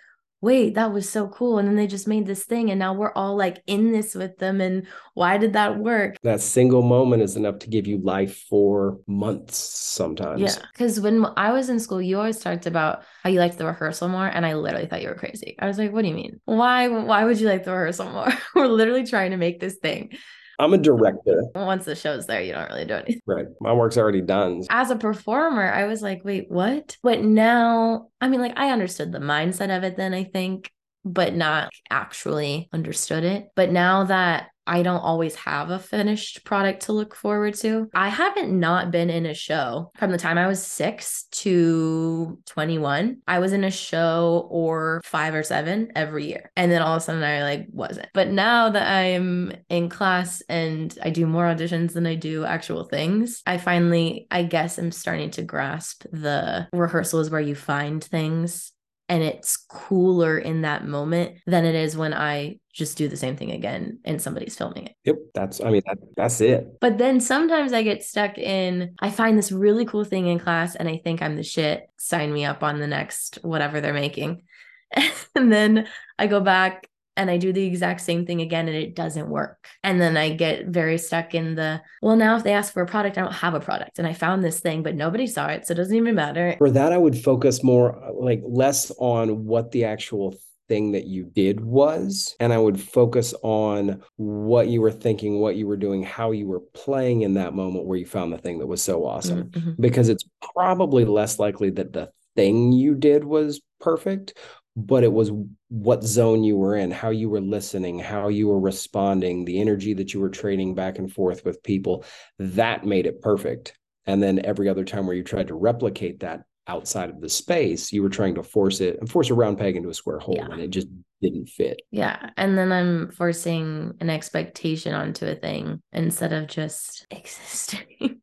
wait, 0.43 0.75
that 0.75 0.93
was 0.93 1.09
so 1.09 1.29
cool. 1.29 1.59
And 1.59 1.69
then 1.69 1.77
they 1.77 1.87
just 1.87 2.09
made 2.09 2.27
this 2.27 2.45
thing 2.45 2.71
and 2.71 2.79
now 2.79 2.95
we're 2.95 3.13
all 3.13 3.37
like 3.37 3.63
in 3.67 3.93
this 3.93 4.15
with 4.15 4.39
them. 4.39 4.61
And 4.61 4.87
why 5.15 5.37
did 5.37 5.53
that 5.53 5.79
work? 5.79 6.17
that 6.23 6.41
single 6.41 6.83
moment 6.83 7.23
is 7.23 7.37
enough 7.37 7.59
to 7.61 7.69
give 7.69 7.87
you 7.87 7.99
life 7.99 8.45
for 8.49 8.99
months 9.07 9.57
sometimes 9.57 10.41
Yeah. 10.41 10.55
Because 10.73 10.99
when 11.01 11.27
I 11.37 11.53
was 11.53 11.69
in 11.69 11.79
school, 11.79 12.01
you 12.01 12.17
always 12.17 12.39
talked 12.39 12.67
about 12.67 13.03
how 13.23 13.31
you 13.31 13.39
liked 13.39 13.59
the 13.59 13.67
rehearsal 13.67 14.09
more. 14.09 14.27
And 14.27 14.47
I 14.47 14.55
literally 14.55 14.87
thought 14.87 15.03
you 15.03 15.09
were 15.09 15.15
crazy. 15.15 15.57
I 15.59 15.67
was 15.67 15.79
like, 15.79 15.93
what 15.93 16.03
do 16.03 16.09
you 16.09 16.15
mean? 16.15 16.41
Why 16.47 16.89
why 16.89 17.25
would 17.25 17.39
you 17.39 17.47
like 17.47 17.65
the 17.65 17.73
rehearsal 17.73 18.11
more? 18.11 18.33
we're 18.55 18.67
literally 18.67 19.07
trying 19.07 19.33
to 19.33 19.37
make 19.37 19.61
this 19.61 19.77
thing. 19.77 20.13
I'm 20.61 20.73
a 20.75 20.79
director 20.79 21.43
Once 21.55 21.85
the 21.85 21.97
show's 21.97 22.27
there, 22.27 22.43
you 22.43 22.53
don't 22.53 22.69
really 22.71 22.85
do 22.85 22.95
anything. 22.95 23.21
right 23.27 23.47
my 23.61 23.73
work's 23.73 23.97
already 23.97 24.21
done 24.21 24.63
As 24.71 24.91
a 24.91 24.97
performer, 24.97 25.73
I 25.73 25.87
was 25.87 26.03
like, 26.03 26.25
wait, 26.25 26.51
what? 26.51 26.97
But 27.03 27.23
now, 27.23 28.09
I 28.21 28.29
mean, 28.29 28.41
like 28.41 28.57
I 28.59 28.71
understood 28.71 29.11
the 29.13 29.19
mindset 29.19 29.77
of 29.77 29.83
it 29.85 29.97
then, 29.97 30.15
I 30.15 30.25
think, 30.25 30.71
but 31.05 31.35
not 31.35 31.71
actually 31.91 32.69
understood 32.73 33.25
it. 33.25 33.49
But 33.57 33.71
now 33.73 34.05
that 34.05 34.49
I 34.71 34.83
don't 34.83 35.01
always 35.01 35.35
have 35.35 35.71
a 35.71 35.81
finished 35.81 36.45
product 36.45 36.83
to 36.83 36.93
look 36.93 37.17
forward 37.17 37.55
to. 37.55 37.91
I 37.93 38.09
haven't 38.09 38.59
not 38.59 38.93
been 38.93 39.11
in 39.11 39.27
a 39.27 39.35
show 39.35 39.91
from 39.99 40.13
the 40.13 40.19
time 40.19 40.39
I 40.39 40.47
was 40.47 40.65
six 40.65 41.25
to 41.33 42.39
21. 42.47 43.19
I 43.27 43.41
was 43.41 43.53
in 43.53 43.65
a 43.65 43.71
show 43.73 44.47
or 44.49 45.01
five 45.05 45.35
or 45.35 45.43
seven 45.43 45.91
every 45.97 46.29
year. 46.29 46.53
And 46.55 46.71
then 46.71 46.83
all 46.83 46.95
of 46.95 47.03
a 47.03 47.05
sudden 47.05 47.25
I 47.25 47.43
like 47.43 47.67
wasn't. 47.73 48.07
But 48.15 48.29
now 48.29 48.71
that 48.71 48.89
I'm 48.89 49.53
in 49.69 49.89
class 49.89 50.41
and 50.49 50.97
I 51.03 51.11
do 51.11 51.27
more 51.27 51.47
auditions 51.47 51.93
than 51.93 52.07
I 52.07 52.15
do 52.15 52.45
actual 52.45 52.85
things, 52.85 53.43
I 53.47 53.59
finally, 53.59 54.29
I 54.31 54.45
guess, 54.45 54.79
I'm 54.79 54.93
starting 54.93 55.33
to 55.33 55.43
grasp 55.43 56.05
the 56.13 56.69
rehearsal 56.73 57.19
is 57.19 57.31
where 57.31 57.41
you 57.41 57.57
find 57.57 58.05
things 58.05 58.73
and 59.11 59.25
it's 59.25 59.57
cooler 59.57 60.39
in 60.39 60.63
that 60.63 60.87
moment 60.87 61.37
than 61.45 61.65
it 61.65 61.75
is 61.75 61.97
when 61.97 62.15
I 62.15 62.61
just 62.73 62.97
do 62.97 63.09
the 63.09 63.17
same 63.17 63.37
thing 63.37 63.51
again 63.51 63.99
and 64.05 64.23
somebody's 64.23 64.57
filming 64.57 64.87
it. 64.87 64.95
Yep, 65.05 65.17
that's 65.35 65.61
I 65.61 65.71
mean 65.71 65.83
that, 65.87 65.99
that's 66.17 66.41
it. 66.41 66.79
But 66.81 66.97
then 66.97 67.21
sometimes 67.21 67.73
I 67.73 67.83
get 67.83 68.05
stuck 68.05 68.39
in 68.39 68.95
I 69.01 69.11
find 69.11 69.37
this 69.37 69.51
really 69.51 69.85
cool 69.85 70.05
thing 70.05 70.29
in 70.29 70.39
class 70.39 70.77
and 70.77 70.89
I 70.89 70.99
think 70.99 71.23
I'm 71.23 71.35
the 71.35 71.43
shit. 71.43 71.91
Sign 71.99 72.33
me 72.33 72.45
up 72.45 72.63
on 72.63 72.79
the 72.79 72.87
next 72.87 73.41
whatever 73.43 73.81
they're 73.81 73.93
making. 73.93 74.45
and 75.35 75.53
then 75.53 75.89
I 76.17 76.29
go 76.29 76.41
back 76.41 76.89
and 77.21 77.31
I 77.31 77.37
do 77.37 77.53
the 77.53 77.67
exact 77.67 78.01
same 78.01 78.25
thing 78.25 78.41
again 78.41 78.67
and 78.67 78.77
it 78.77 78.97
doesn't 78.97 79.29
work. 79.29 79.69
And 79.85 80.01
then 80.01 80.17
I 80.17 80.31
get 80.31 80.69
very 80.69 80.97
stuck 80.97 81.35
in 81.35 81.55
the 81.55 81.83
well 82.01 82.17
now 82.17 82.37
if 82.37 82.45
they 82.45 82.55
ask 82.55 82.73
for 82.73 82.83
a 82.83 82.87
product 82.87 83.19
I 83.19 83.23
don't 83.23 83.33
have 83.33 83.53
a 83.55 83.61
product 83.61 83.99
and 83.99 84.09
I 84.09 84.15
found 84.15 84.43
this 84.43 84.61
thing 84.61 84.83
but 84.83 84.95
nobody 84.95 85.27
saw 85.27 85.49
it 85.49 85.67
so 85.67 85.73
it 85.73 85.77
doesn't 85.77 85.95
even 85.95 86.15
matter. 86.15 86.55
For 86.57 86.71
that 86.71 86.93
I 86.95 86.99
would 86.99 87.19
focus 87.19 87.63
more 87.63 88.01
like 88.15 88.41
less 88.45 88.91
on 88.99 89.45
what 89.45 89.71
the 89.71 89.85
actual 89.85 90.35
thing 90.69 90.93
that 90.93 91.05
you 91.05 91.25
did 91.25 91.61
was 91.61 92.37
and 92.41 92.53
I 92.53 92.59
would 92.59 92.81
focus 92.81 93.35
on 93.43 94.03
what 94.17 94.69
you 94.69 94.81
were 94.81 94.93
thinking, 94.93 95.41
what 95.41 95.57
you 95.57 95.67
were 95.67 95.77
doing, 95.77 96.03
how 96.03 96.31
you 96.31 96.47
were 96.47 96.61
playing 96.73 97.23
in 97.23 97.35
that 97.35 97.55
moment 97.55 97.85
where 97.85 97.99
you 97.99 98.07
found 98.07 98.33
the 98.33 98.39
thing 98.39 98.61
that 98.61 98.67
was 98.67 98.83
so 98.83 99.05
awesome. 99.05 99.51
Mhm. 99.51 99.77
Because 99.79 100.09
it's 100.09 100.25
probably 100.55 101.05
less 101.05 101.39
likely 101.39 101.71
that 101.71 101.93
the 101.93 102.11
thing 102.37 102.73
you 102.73 102.95
did 102.95 103.25
was 103.25 103.61
perfect, 103.81 104.39
but 104.77 105.03
it 105.05 105.13
was 105.13 105.31
what 105.69 106.03
zone 106.05 106.45
you 106.45 106.57
were 106.57 106.77
in, 106.77 106.91
how 106.91 107.11
you 107.11 107.29
were 107.29 107.41
listening, 107.41 107.99
how 107.99 108.29
you 108.29 108.49
were 108.49 108.61
responding, 108.61 109.45
the 109.45 109.61
energy 109.61 109.95
that 109.95 110.15
you 110.15 110.21
were 110.21 110.29
trading 110.31 110.75
back 110.75 110.99
and 110.99 111.13
forth 111.13 111.45
with 111.45 111.63
people. 111.63 112.05
That 112.39 112.87
made 112.87 113.07
it 113.07 113.21
perfect. 113.21 113.77
And 114.07 114.23
then 114.23 114.45
every 114.45 114.69
other 114.69 114.85
time 114.85 115.07
where 115.07 115.17
you 115.17 115.23
tried 115.25 115.49
to 115.49 115.55
replicate 115.55 116.21
that 116.21 116.43
outside 116.67 117.11
of 117.11 117.21
the 117.21 117.29
space, 117.29 117.93
you 117.93 118.03
were 118.03 118.09
trying 118.09 118.35
to 118.37 118.43
force 118.43 118.81
it 118.81 118.99
and 119.01 119.11
force 119.11 119.29
a 119.31 119.35
round 119.35 119.59
peg 119.59 119.77
into 119.77 119.89
a 119.89 119.95
square 119.95 120.19
hole, 120.21 120.37
Yeah. 120.37 120.49
and 120.51 120.61
it 120.61 120.71
just 120.71 120.87
didn't 121.21 121.49
fit. 121.49 121.83
Yeah. 121.91 122.31
And 122.37 122.57
then 122.57 122.73
I'm 122.73 123.11
forcing 123.11 123.95
an 124.01 124.09
expectation 124.09 124.95
onto 124.95 125.27
a 125.27 125.35
thing 125.35 125.83
instead 125.93 126.33
of 126.33 126.47
just 126.47 127.07
existing. 127.11 128.21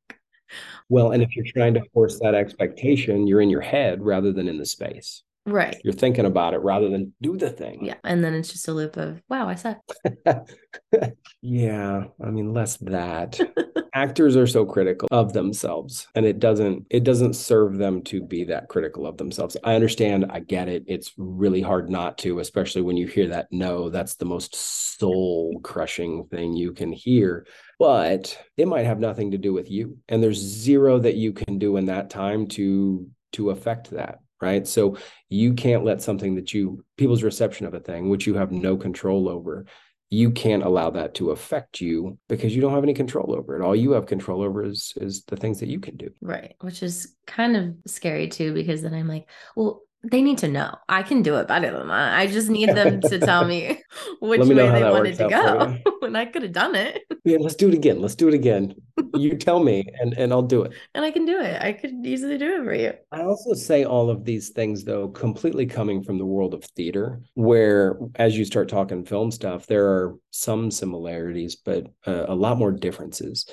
Well, 0.89 1.11
and 1.11 1.21
if 1.21 1.35
you're 1.35 1.45
trying 1.53 1.73
to 1.73 1.83
force 1.93 2.19
that 2.21 2.33
expectation, 2.35 3.27
you're 3.27 3.41
in 3.41 3.49
your 3.49 3.61
head 3.61 4.01
rather 4.01 4.31
than 4.31 4.47
in 4.47 4.57
the 4.57 4.65
space. 4.65 5.23
Right. 5.47 5.77
You're 5.83 5.93
thinking 5.93 6.25
about 6.25 6.53
it 6.53 6.61
rather 6.61 6.89
than 6.89 7.13
do 7.21 7.37
the 7.37 7.49
thing. 7.49 7.85
Yeah. 7.85 7.95
And 8.03 8.23
then 8.23 8.33
it's 8.33 8.51
just 8.51 8.67
a 8.67 8.73
loop 8.73 8.97
of, 8.97 9.21
wow, 9.29 9.47
I 9.47 9.55
suck. 9.55 9.79
yeah, 11.41 12.03
I 12.23 12.29
mean 12.29 12.53
less 12.53 12.77
that. 12.77 13.39
Actors 13.93 14.35
are 14.35 14.45
so 14.45 14.63
critical 14.63 15.07
of 15.11 15.33
themselves 15.33 16.07
and 16.13 16.23
it 16.23 16.37
doesn't 16.37 16.85
it 16.91 17.03
doesn't 17.03 17.33
serve 17.33 17.77
them 17.77 18.03
to 18.03 18.21
be 18.21 18.43
that 18.43 18.67
critical 18.67 19.07
of 19.07 19.17
themselves. 19.17 19.57
I 19.63 19.73
understand, 19.73 20.27
I 20.29 20.41
get 20.41 20.69
it. 20.69 20.83
It's 20.85 21.13
really 21.17 21.61
hard 21.61 21.89
not 21.89 22.17
to, 22.19 22.39
especially 22.39 22.83
when 22.83 22.97
you 22.97 23.07
hear 23.07 23.27
that 23.29 23.47
no, 23.51 23.89
that's 23.89 24.15
the 24.15 24.25
most 24.25 24.55
soul 24.99 25.59
crushing 25.63 26.27
thing 26.27 26.53
you 26.53 26.73
can 26.73 26.91
hear. 26.91 27.47
But 27.79 28.37
it 28.55 28.67
might 28.67 28.85
have 28.85 28.99
nothing 28.99 29.31
to 29.31 29.37
do 29.37 29.53
with 29.53 29.71
you. 29.71 29.97
And 30.09 30.21
there's 30.21 30.37
zero 30.37 30.99
that 30.99 31.15
you 31.15 31.33
can 31.33 31.57
do 31.57 31.77
in 31.77 31.85
that 31.85 32.09
time 32.09 32.47
to 32.49 33.09
to 33.33 33.49
affect 33.49 33.89
that 33.91 34.19
right 34.41 34.67
so 34.67 34.97
you 35.29 35.53
can't 35.53 35.83
let 35.85 36.01
something 36.01 36.35
that 36.35 36.53
you 36.53 36.83
people's 36.97 37.23
reception 37.23 37.65
of 37.65 37.73
a 37.73 37.79
thing 37.79 38.09
which 38.09 38.27
you 38.27 38.35
have 38.35 38.51
no 38.51 38.77
control 38.77 39.29
over 39.29 39.65
you 40.09 40.31
can't 40.31 40.63
allow 40.63 40.89
that 40.89 41.13
to 41.15 41.31
affect 41.31 41.81
you 41.81 42.17
because 42.29 42.55
you 42.55 42.61
don't 42.61 42.73
have 42.73 42.83
any 42.83 42.93
control 42.93 43.35
over 43.35 43.55
it 43.55 43.63
all 43.63 43.75
you 43.75 43.91
have 43.91 44.05
control 44.05 44.41
over 44.41 44.63
is 44.63 44.93
is 44.97 45.23
the 45.25 45.35
things 45.35 45.59
that 45.59 45.69
you 45.69 45.79
can 45.79 45.97
do 45.97 46.09
Right. 46.27 46.55
Which 46.61 46.83
is 46.83 47.15
kind 47.25 47.55
of 47.55 47.75
scary 47.89 48.27
too, 48.27 48.53
because 48.53 48.81
then 48.81 48.93
I'm 48.93 49.07
like, 49.07 49.29
well, 49.55 49.81
they 50.03 50.21
need 50.21 50.37
to 50.37 50.47
know 50.47 50.73
I 50.87 51.03
can 51.03 51.21
do 51.21 51.35
it 51.37 51.47
better 51.47 51.71
than 51.71 51.87
that. 51.87 52.17
I 52.17 52.27
just 52.27 52.49
need 52.49 52.69
them 52.69 53.01
to 53.01 53.19
tell 53.29 53.45
me 53.45 53.81
which 54.21 54.41
me 54.41 54.55
way 54.55 54.69
they 54.71 54.83
wanted 54.83 55.17
to 55.17 55.27
go. 55.29 55.77
and 56.05 56.17
I 56.17 56.25
could 56.25 56.43
have 56.43 56.51
done 56.53 56.75
it. 56.75 57.01
yeah 57.25 57.37
let's 57.39 57.55
do 57.55 57.67
it 57.67 57.73
again 57.73 57.99
let's 57.99 58.15
do 58.15 58.27
it 58.27 58.33
again 58.33 58.73
you 59.15 59.35
tell 59.35 59.61
me 59.61 59.83
and 59.99 60.13
and 60.13 60.31
i'll 60.31 60.41
do 60.43 60.61
it 60.63 60.71
And 60.93 61.03
I 61.03 61.11
can 61.11 61.25
do 61.25 61.39
it. 61.41 61.61
I 61.61 61.73
could 61.73 62.05
easily 62.05 62.37
do 62.37 62.61
it 62.61 62.63
for 62.63 62.73
you. 62.73 62.93
I 63.11 63.21
also 63.23 63.53
say 63.53 63.83
all 63.83 64.09
of 64.09 64.23
these 64.23 64.49
things, 64.49 64.83
though, 64.83 65.07
completely 65.09 65.65
coming 65.65 66.03
from 66.03 66.17
the 66.17 66.25
world 66.25 66.53
of 66.53 66.63
theater, 66.63 67.19
where 67.33 67.97
as 68.15 68.37
you 68.37 68.45
start 68.45 68.69
talking 68.69 69.03
film 69.05 69.31
stuff, 69.31 69.65
there 69.67 69.87
are 69.87 70.15
some 70.31 70.71
similarities, 70.71 71.55
but 71.55 71.87
uh, 72.05 72.25
a 72.27 72.35
lot 72.35 72.57
more 72.57 72.71
differences. 72.71 73.45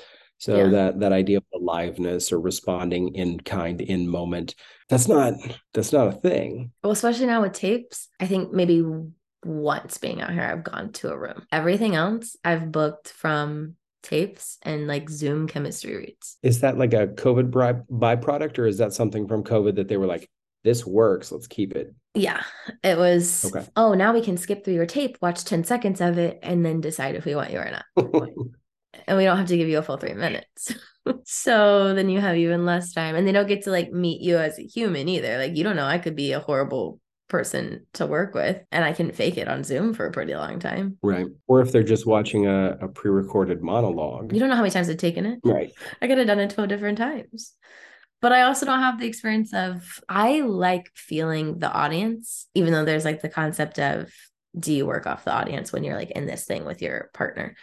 So 0.45 0.57
Yeah. 0.57 0.69
that 0.69 0.99
that 0.99 1.11
idea 1.11 1.37
of 1.37 1.43
aliveness 1.55 2.31
or 2.31 2.39
responding 2.39 3.15
in 3.15 3.39
kind, 3.39 3.81
in 3.81 4.07
moment, 4.07 4.53
that's 4.89 5.07
not 5.07 5.33
that's 5.73 5.91
not 5.91 6.07
a 6.07 6.11
thing. 6.11 6.71
Well, 6.83 6.91
especially 6.91 7.25
now 7.25 7.41
with 7.41 7.53
tapes, 7.53 8.09
I 8.19 8.27
think 8.27 8.53
maybe 8.53 8.85
once 9.43 9.97
being 9.97 10.21
out 10.21 10.31
here, 10.31 10.43
I've 10.43 10.63
gone 10.63 10.91
to 10.93 11.11
a 11.11 11.17
room. 11.17 11.47
Everything 11.51 11.95
else 11.95 12.35
I've 12.43 12.71
booked 12.71 13.09
from 13.09 13.75
tapes 14.03 14.59
and 14.61 14.85
like 14.85 15.09
Zoom 15.09 15.47
chemistry 15.47 15.97
reads. 15.97 16.37
Is 16.43 16.61
that 16.61 16.77
like 16.77 16.93
a 16.93 17.07
COVID 17.07 17.49
byproduct, 17.89 18.59
or 18.59 18.67
is 18.67 18.77
that 18.77 18.93
something 18.93 19.27
from 19.27 19.43
COVID 19.43 19.77
that 19.77 19.87
they 19.87 19.97
were 19.97 20.05
like, 20.05 20.29
this 20.63 20.85
works, 20.85 21.31
let's 21.31 21.47
keep 21.47 21.75
it? 21.75 21.95
Yeah, 22.13 22.43
it 22.83 22.99
was. 22.99 23.45
Okay. 23.45 23.67
Oh, 23.75 23.95
now 23.95 24.13
we 24.13 24.21
can 24.21 24.37
skip 24.37 24.63
through 24.63 24.75
your 24.75 24.85
tape, 24.85 25.17
watch 25.23 25.43
10 25.43 25.63
seconds 25.63 26.01
of 26.01 26.19
it, 26.19 26.37
and 26.43 26.63
then 26.63 26.81
decide 26.81 27.15
if 27.15 27.25
we 27.25 27.33
want 27.33 27.49
you 27.49 27.57
or 27.57 27.71
not. 27.71 27.85
and 29.07 29.17
we 29.17 29.23
don't 29.23 29.37
have 29.37 29.47
to 29.47 29.57
give 29.57 29.67
you 29.67 29.77
a 29.77 29.83
full 29.83 29.97
three 29.97 30.13
minutes. 30.13 30.73
so 31.25 31.93
then 31.93 32.09
you 32.09 32.19
have 32.19 32.35
even 32.37 32.65
less 32.65 32.93
time. 32.93 33.15
And 33.15 33.27
they 33.27 33.31
don't 33.31 33.47
get 33.47 33.63
to 33.63 33.71
like 33.71 33.91
meet 33.91 34.21
you 34.21 34.37
as 34.37 34.59
a 34.59 34.63
human 34.63 35.07
either. 35.07 35.37
Like, 35.37 35.55
you 35.55 35.63
don't 35.63 35.75
know, 35.75 35.85
I 35.85 35.97
could 35.97 36.15
be 36.15 36.31
a 36.31 36.39
horrible 36.39 36.99
person 37.27 37.85
to 37.93 38.05
work 38.05 38.35
with 38.35 38.61
and 38.71 38.85
I 38.85 38.93
can 38.93 39.11
fake 39.11 39.37
it 39.37 39.47
on 39.47 39.63
Zoom 39.63 39.93
for 39.93 40.05
a 40.05 40.11
pretty 40.11 40.35
long 40.35 40.59
time. 40.59 40.97
right. 41.01 41.27
Or 41.47 41.61
if 41.61 41.71
they're 41.71 41.83
just 41.83 42.05
watching 42.05 42.45
a, 42.47 42.77
a 42.81 42.87
pre-recorded 42.87 43.61
monologue. 43.61 44.31
You 44.33 44.39
don't 44.39 44.49
know 44.49 44.55
how 44.55 44.61
many 44.61 44.71
times 44.71 44.89
I've 44.89 44.97
taken 44.97 45.25
it. 45.25 45.39
right. 45.43 45.71
I 46.01 46.07
could 46.07 46.17
have 46.17 46.27
done 46.27 46.39
it 46.39 46.51
12 46.51 46.69
different 46.69 46.97
times. 46.97 47.53
But 48.21 48.31
I 48.31 48.43
also 48.43 48.65
don't 48.65 48.79
have 48.79 48.99
the 48.99 49.07
experience 49.07 49.53
of, 49.53 50.01
I 50.07 50.41
like 50.41 50.89
feeling 50.95 51.59
the 51.59 51.71
audience, 51.71 52.47
even 52.55 52.73
though 52.73 52.85
there's 52.85 53.05
like 53.05 53.21
the 53.21 53.29
concept 53.29 53.77
of, 53.77 54.11
do 54.57 54.73
you 54.73 54.85
work 54.85 55.05
off 55.05 55.25
the 55.25 55.33
audience 55.33 55.73
when 55.73 55.83
you're 55.83 55.97
like 55.97 56.11
in 56.11 56.25
this 56.25 56.45
thing 56.45 56.65
with 56.65 56.81
your 56.81 57.09
partner? 57.13 57.55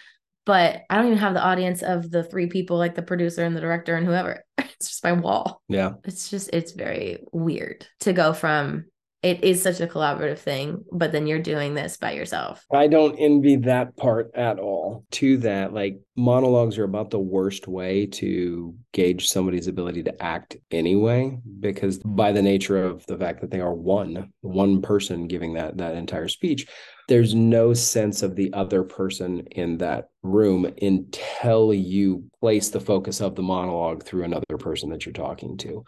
But 0.45 0.83
I 0.91 0.97
don't 0.97 1.07
even 1.07 1.19
have 1.19 1.35
the 1.35 1.45
audience 1.45 1.83
of 1.83 2.11
the 2.11 2.25
three 2.25 2.47
people, 2.47 2.77
like 2.77 2.95
the 2.95 3.03
producer 3.03 3.45
and 3.45 3.57
the 3.57 3.61
director 3.61 3.97
and 3.97 4.07
whoever. 4.07 4.45
It's 4.83 4.89
just 4.89 5.05
my 5.05 5.13
wall. 5.13 5.63
Yeah. 5.69 5.93
It's 6.03 6.29
just, 6.29 6.51
it's 6.53 6.73
very 6.73 7.23
weird 7.33 7.87
to 8.01 8.13
go 8.13 8.33
from, 8.33 8.87
it 9.23 9.45
is 9.45 9.63
such 9.63 9.81
a 9.81 9.87
collaborative 9.87 10.41
thing, 10.41 10.85
but 10.91 11.13
then 11.13 11.29
you're 11.29 11.39
doing 11.39 11.75
this 11.75 11.97
by 11.97 12.11
yourself. 12.11 12.65
I 12.73 12.89
don't 12.89 13.17
envy 13.17 13.55
that 13.57 13.97
part 13.97 14.33
at 14.35 14.59
all. 14.59 15.05
To 15.13 15.37
that, 15.39 15.73
like 15.73 16.01
monologues 16.17 16.77
are 16.79 16.85
about 16.85 17.11
the 17.11 17.21
worst 17.21 17.69
way 17.69 18.07
to 18.07 18.75
gauge 18.93 19.29
somebody's 19.29 19.69
ability 19.69 20.03
to 20.03 20.23
act 20.23 20.57
anyway, 20.73 21.39
because 21.61 21.99
by 21.99 22.33
the 22.33 22.43
nature 22.43 22.83
of 22.85 23.07
the 23.07 23.17
fact 23.17 23.43
that 23.43 23.53
they 23.53 23.61
are 23.61 23.73
one, 23.73 24.33
one 24.41 24.83
person 24.83 25.29
giving 25.29 25.55
that 25.55 25.79
that 25.79 25.95
entire 25.95 26.27
speech, 26.27 26.67
there's 27.09 27.35
no 27.35 27.75
sense 27.75 28.23
of 28.23 28.37
the 28.37 28.53
other 28.53 28.83
person 28.83 29.41
in 29.53 29.79
that 29.79 30.11
room 30.23 30.65
until 30.81 31.75
you 31.75 32.25
place 32.41 32.71
the 32.71 32.81
focus 32.81 33.21
of 33.21 33.35
the 33.35 33.43
monologue 33.43 34.05
through 34.05 34.25
another 34.25 34.59
person 34.59 34.91
that 34.91 35.05
you're 35.05 35.13
talking 35.13 35.57
to. 35.59 35.85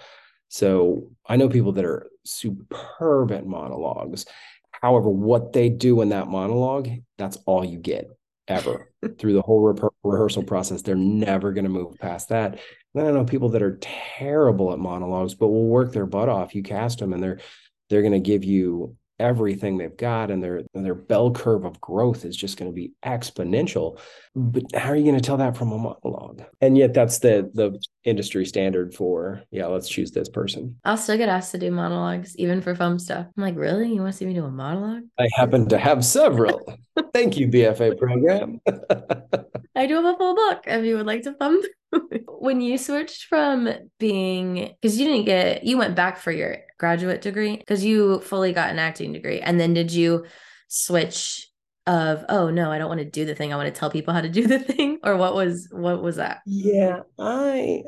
So 0.49 1.11
I 1.27 1.37
know 1.37 1.49
people 1.49 1.73
that 1.73 1.85
are 1.85 2.09
superb 2.25 3.33
at 3.33 3.47
monologues. 3.47 4.27
However, 4.71 5.09
what 5.09 5.53
they 5.53 5.69
do 5.69 6.01
in 6.03 6.11
that 6.11 6.29
monologue, 6.29 6.89
that's 7.17 7.39
all 7.47 7.65
you 7.65 7.79
get 7.79 8.09
ever 8.49 8.91
through 9.19 9.33
the 9.33 9.43
whole 9.43 9.63
reper- 9.63 9.91
rehearsal 10.03 10.43
process. 10.43 10.83
They're 10.83 10.95
never 10.95 11.53
going 11.53 11.65
to 11.65 11.71
move 11.71 11.99
past 11.99 12.29
that. 12.29 12.61
And 12.95 13.07
I 13.07 13.11
know 13.11 13.25
people 13.25 13.49
that 13.51 13.63
are 13.63 13.79
terrible 13.81 14.73
at 14.73 14.79
monologues, 14.79 15.35
but 15.35 15.49
will 15.49 15.67
work 15.67 15.93
their 15.93 16.07
butt 16.07 16.29
off. 16.29 16.55
You 16.55 16.63
cast 16.63 16.99
them, 16.99 17.13
and 17.13 17.23
they're 17.23 17.41
they're 17.91 18.03
going 18.03 18.13
to 18.13 18.21
give 18.21 18.45
you 18.45 18.97
everything 19.19 19.79
they've 19.79 19.97
got, 19.97 20.31
and 20.31 20.43
their 20.43 20.63
their 20.75 20.95
bell 20.95 21.31
curve 21.31 21.65
of 21.65 21.81
growth 21.81 22.25
is 22.25 22.37
just 22.37 22.57
going 22.57 22.71
to 22.71 22.75
be 22.75 22.93
exponential. 23.05 23.99
But 24.35 24.65
how 24.75 24.91
are 24.91 24.97
you 24.97 25.05
going 25.05 25.21
to 25.21 25.21
tell 25.21 25.37
that 25.37 25.57
from 25.57 25.73
a 25.73 25.79
monologue? 25.79 26.43
And 26.61 26.77
yet, 26.77 26.95
that's 26.95 27.19
the 27.19 27.51
the 27.55 27.81
industry 28.05 28.45
standard 28.47 28.95
for 28.95 29.43
yeah. 29.51 29.67
Let's 29.67 29.89
choose 29.89 30.11
this 30.11 30.29
person. 30.29 30.77
I'll 30.85 30.97
still 30.97 31.17
get 31.17 31.29
asked 31.29 31.53
to 31.53 31.59
do 31.59 31.71
monologues, 31.71 32.37
even 32.37 32.61
for 32.61 32.75
film 32.75 32.99
stuff. 32.99 33.27
I'm 33.37 33.43
like, 33.43 33.57
really? 33.57 33.89
You 33.93 34.01
want 34.01 34.13
to 34.13 34.19
see 34.19 34.27
me 34.27 34.35
do 34.35 34.45
a 34.45 34.51
monologue? 34.51 35.05
I 35.19 35.29
happen 35.35 35.69
to 35.69 35.79
have 35.79 36.05
several. 36.05 36.79
Thank 37.13 37.37
you, 37.37 37.49
BFA 37.49 37.99
program. 37.99 38.61
I 39.75 39.87
do 39.87 39.95
have 39.97 40.05
a 40.05 40.17
full 40.17 40.35
book 40.35 40.65
if 40.67 40.85
you 40.85 40.97
would 40.97 41.07
like 41.07 41.23
to 41.23 41.33
thumb 41.33 41.61
through. 41.61 41.71
When 42.27 42.61
you 42.61 42.77
switched 42.77 43.27
from 43.27 43.69
being, 44.01 44.75
because 44.81 44.99
you 44.99 45.07
didn't 45.07 45.27
get, 45.27 45.65
you 45.65 45.79
went 45.79 45.95
back 45.95 46.19
for 46.19 46.33
your 46.33 46.59
graduate 46.79 47.23
degree, 47.23 47.57
because 47.57 47.85
you 47.85 48.19
fully 48.21 48.53
got 48.53 48.71
an 48.71 48.81
acting 48.81 49.13
degree. 49.13 49.41
And 49.41 49.61
then 49.61 49.75
did 49.75 49.93
you 49.93 50.27
switch 50.67 51.49
of, 51.87 52.25
oh 52.29 52.51
no, 52.51 52.73
I 52.73 52.79
don't 52.79 52.89
want 52.89 52.99
to 52.99 53.09
do 53.09 53.25
the 53.25 53.35
thing. 53.37 53.53
I 53.53 53.57
want 53.57 53.73
to 53.73 53.79
tell 53.79 53.91
people 53.91 54.13
how 54.13 54.21
to 54.23 54.29
do 54.29 54.47
the 54.47 54.59
thing? 54.73 54.99
Or 55.05 55.17
what 55.17 55.35
was, 55.35 55.69
what 55.71 56.03
was 56.03 56.17
that? 56.17 56.41
yeah, 56.47 57.01
I 57.19 57.85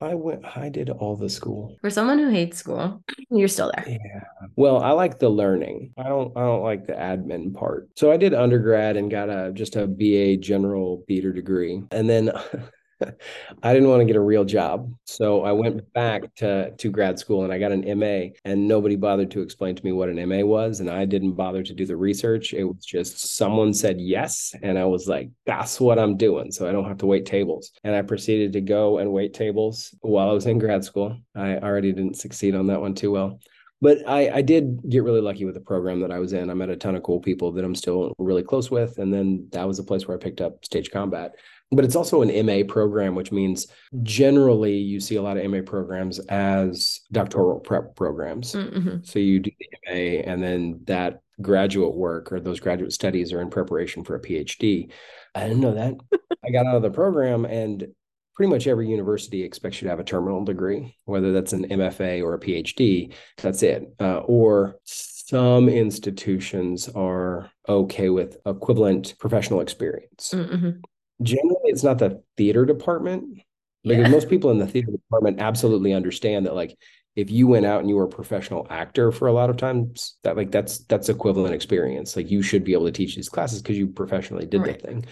I 0.00 0.14
went 0.14 0.44
I 0.56 0.70
did 0.70 0.88
all 0.88 1.14
the 1.16 1.28
school. 1.28 1.76
For 1.82 1.90
someone 1.90 2.18
who 2.18 2.30
hates 2.30 2.56
school, 2.56 3.02
you're 3.30 3.48
still 3.48 3.70
there. 3.76 3.84
Yeah. 3.86 4.48
Well, 4.56 4.82
I 4.82 4.92
like 4.92 5.18
the 5.18 5.28
learning. 5.28 5.92
I 5.98 6.04
don't 6.04 6.34
I 6.36 6.40
don't 6.40 6.62
like 6.62 6.86
the 6.86 6.94
admin 6.94 7.54
part. 7.54 7.88
So 7.96 8.10
I 8.10 8.16
did 8.16 8.32
undergrad 8.32 8.96
and 8.96 9.10
got 9.10 9.28
a 9.28 9.52
just 9.52 9.76
a 9.76 9.86
BA 9.86 10.38
general 10.38 11.04
beater 11.06 11.32
degree. 11.32 11.82
And 11.90 12.08
then 12.08 12.32
I 13.62 13.72
didn't 13.72 13.88
want 13.88 14.00
to 14.00 14.04
get 14.04 14.16
a 14.16 14.20
real 14.20 14.44
job. 14.44 14.92
So 15.04 15.42
I 15.42 15.52
went 15.52 15.92
back 15.92 16.34
to 16.36 16.72
to 16.72 16.90
grad 16.90 17.18
school 17.18 17.44
and 17.44 17.52
I 17.52 17.58
got 17.58 17.72
an 17.72 17.98
MA 17.98 18.34
and 18.44 18.68
nobody 18.68 18.96
bothered 18.96 19.30
to 19.32 19.42
explain 19.42 19.74
to 19.74 19.84
me 19.84 19.92
what 19.92 20.08
an 20.08 20.28
MA 20.28 20.44
was 20.44 20.80
and 20.80 20.90
I 20.90 21.04
didn't 21.04 21.32
bother 21.32 21.62
to 21.62 21.74
do 21.74 21.86
the 21.86 21.96
research. 21.96 22.52
It 22.52 22.64
was 22.64 22.84
just 22.84 23.36
someone 23.36 23.72
said 23.72 24.00
yes 24.00 24.54
and 24.62 24.78
I 24.78 24.84
was 24.84 25.08
like 25.08 25.30
that's 25.46 25.80
what 25.80 25.98
I'm 25.98 26.16
doing 26.16 26.52
so 26.52 26.68
I 26.68 26.72
don't 26.72 26.88
have 26.88 26.98
to 26.98 27.06
wait 27.06 27.26
tables. 27.26 27.72
And 27.84 27.94
I 27.94 28.02
proceeded 28.02 28.52
to 28.54 28.60
go 28.60 28.98
and 28.98 29.12
wait 29.12 29.34
tables 29.34 29.94
while 30.00 30.30
I 30.30 30.32
was 30.32 30.46
in 30.46 30.58
grad 30.58 30.84
school. 30.84 31.18
I 31.34 31.56
already 31.56 31.92
didn't 31.92 32.18
succeed 32.18 32.54
on 32.54 32.66
that 32.68 32.80
one 32.80 32.94
too 32.94 33.10
well 33.10 33.40
but 33.82 34.06
I, 34.06 34.30
I 34.30 34.42
did 34.42 34.82
get 34.88 35.02
really 35.02 35.22
lucky 35.22 35.44
with 35.44 35.54
the 35.54 35.60
program 35.60 36.00
that 36.00 36.12
I 36.12 36.18
was 36.18 36.34
in. 36.34 36.50
I 36.50 36.54
met 36.54 36.68
a 36.68 36.76
ton 36.76 36.96
of 36.96 37.02
cool 37.02 37.18
people 37.18 37.50
that 37.52 37.64
I'm 37.64 37.74
still 37.74 38.12
really 38.18 38.42
close 38.42 38.70
with. 38.70 38.98
And 38.98 39.12
then 39.12 39.48
that 39.52 39.66
was 39.66 39.78
the 39.78 39.82
place 39.82 40.06
where 40.06 40.16
I 40.16 40.20
picked 40.20 40.42
up 40.42 40.64
stage 40.64 40.90
combat. 40.90 41.34
But 41.72 41.84
it's 41.84 41.96
also 41.96 42.22
an 42.22 42.46
MA 42.46 42.62
program, 42.66 43.14
which 43.14 43.30
means 43.30 43.68
generally 44.02 44.76
you 44.76 45.00
see 45.00 45.16
a 45.16 45.22
lot 45.22 45.36
of 45.36 45.48
MA 45.48 45.60
programs 45.64 46.18
as 46.18 47.00
doctoral 47.12 47.60
prep 47.60 47.94
programs. 47.94 48.54
Mm-hmm. 48.54 48.98
So 49.02 49.18
you 49.18 49.40
do 49.40 49.50
the 49.58 49.68
MA, 49.86 50.22
and 50.30 50.42
then 50.42 50.80
that 50.84 51.22
graduate 51.40 51.94
work 51.94 52.32
or 52.32 52.40
those 52.40 52.60
graduate 52.60 52.92
studies 52.92 53.32
are 53.32 53.40
in 53.40 53.50
preparation 53.50 54.04
for 54.04 54.16
a 54.16 54.20
PhD. 54.20 54.90
I 55.34 55.42
didn't 55.44 55.60
know 55.60 55.74
that. 55.74 55.94
I 56.44 56.50
got 56.50 56.66
out 56.66 56.76
of 56.76 56.82
the 56.82 56.90
program, 56.90 57.44
and 57.44 57.86
pretty 58.34 58.50
much 58.50 58.66
every 58.66 58.88
university 58.88 59.42
expects 59.42 59.80
you 59.80 59.86
to 59.86 59.90
have 59.90 60.00
a 60.00 60.04
terminal 60.04 60.44
degree, 60.44 60.96
whether 61.04 61.32
that's 61.32 61.52
an 61.52 61.68
MFA 61.68 62.22
or 62.22 62.34
a 62.34 62.40
PhD. 62.40 63.12
That's 63.36 63.62
it. 63.62 63.94
Uh, 64.00 64.18
or 64.18 64.76
some 64.84 65.68
institutions 65.68 66.88
are 66.88 67.50
okay 67.68 68.08
with 68.08 68.38
equivalent 68.44 69.14
professional 69.18 69.60
experience. 69.60 70.32
Mm-hmm. 70.34 70.80
Generally, 71.22 71.56
it's 71.64 71.82
not 71.82 71.98
the 71.98 72.22
theater 72.36 72.64
department 72.64 73.40
because 73.82 74.06
Yeah. 74.06 74.08
most 74.08 74.28
people 74.28 74.50
in 74.50 74.58
the 74.58 74.66
theater 74.66 74.90
department 74.92 75.40
absolutely 75.40 75.92
understand 75.92 76.46
that 76.46 76.54
like 76.54 76.76
if 77.16 77.30
you 77.30 77.46
went 77.48 77.66
out 77.66 77.80
and 77.80 77.88
you 77.88 77.96
were 77.96 78.04
a 78.04 78.08
professional 78.08 78.66
actor 78.70 79.10
for 79.12 79.28
a 79.28 79.32
lot 79.32 79.50
of 79.50 79.56
times 79.56 80.16
that 80.22 80.36
like 80.36 80.50
that's 80.50 80.78
that's 80.84 81.08
equivalent 81.08 81.54
experience. 81.54 82.16
Like 82.16 82.30
you 82.30 82.42
should 82.42 82.64
be 82.64 82.72
able 82.72 82.86
to 82.86 82.92
teach 82.92 83.16
these 83.16 83.28
classes 83.28 83.60
because 83.62 83.76
you 83.78 83.88
professionally 83.88 84.46
did 84.46 84.60
Right. 84.62 84.80
the 84.80 84.86
thing. 84.86 85.04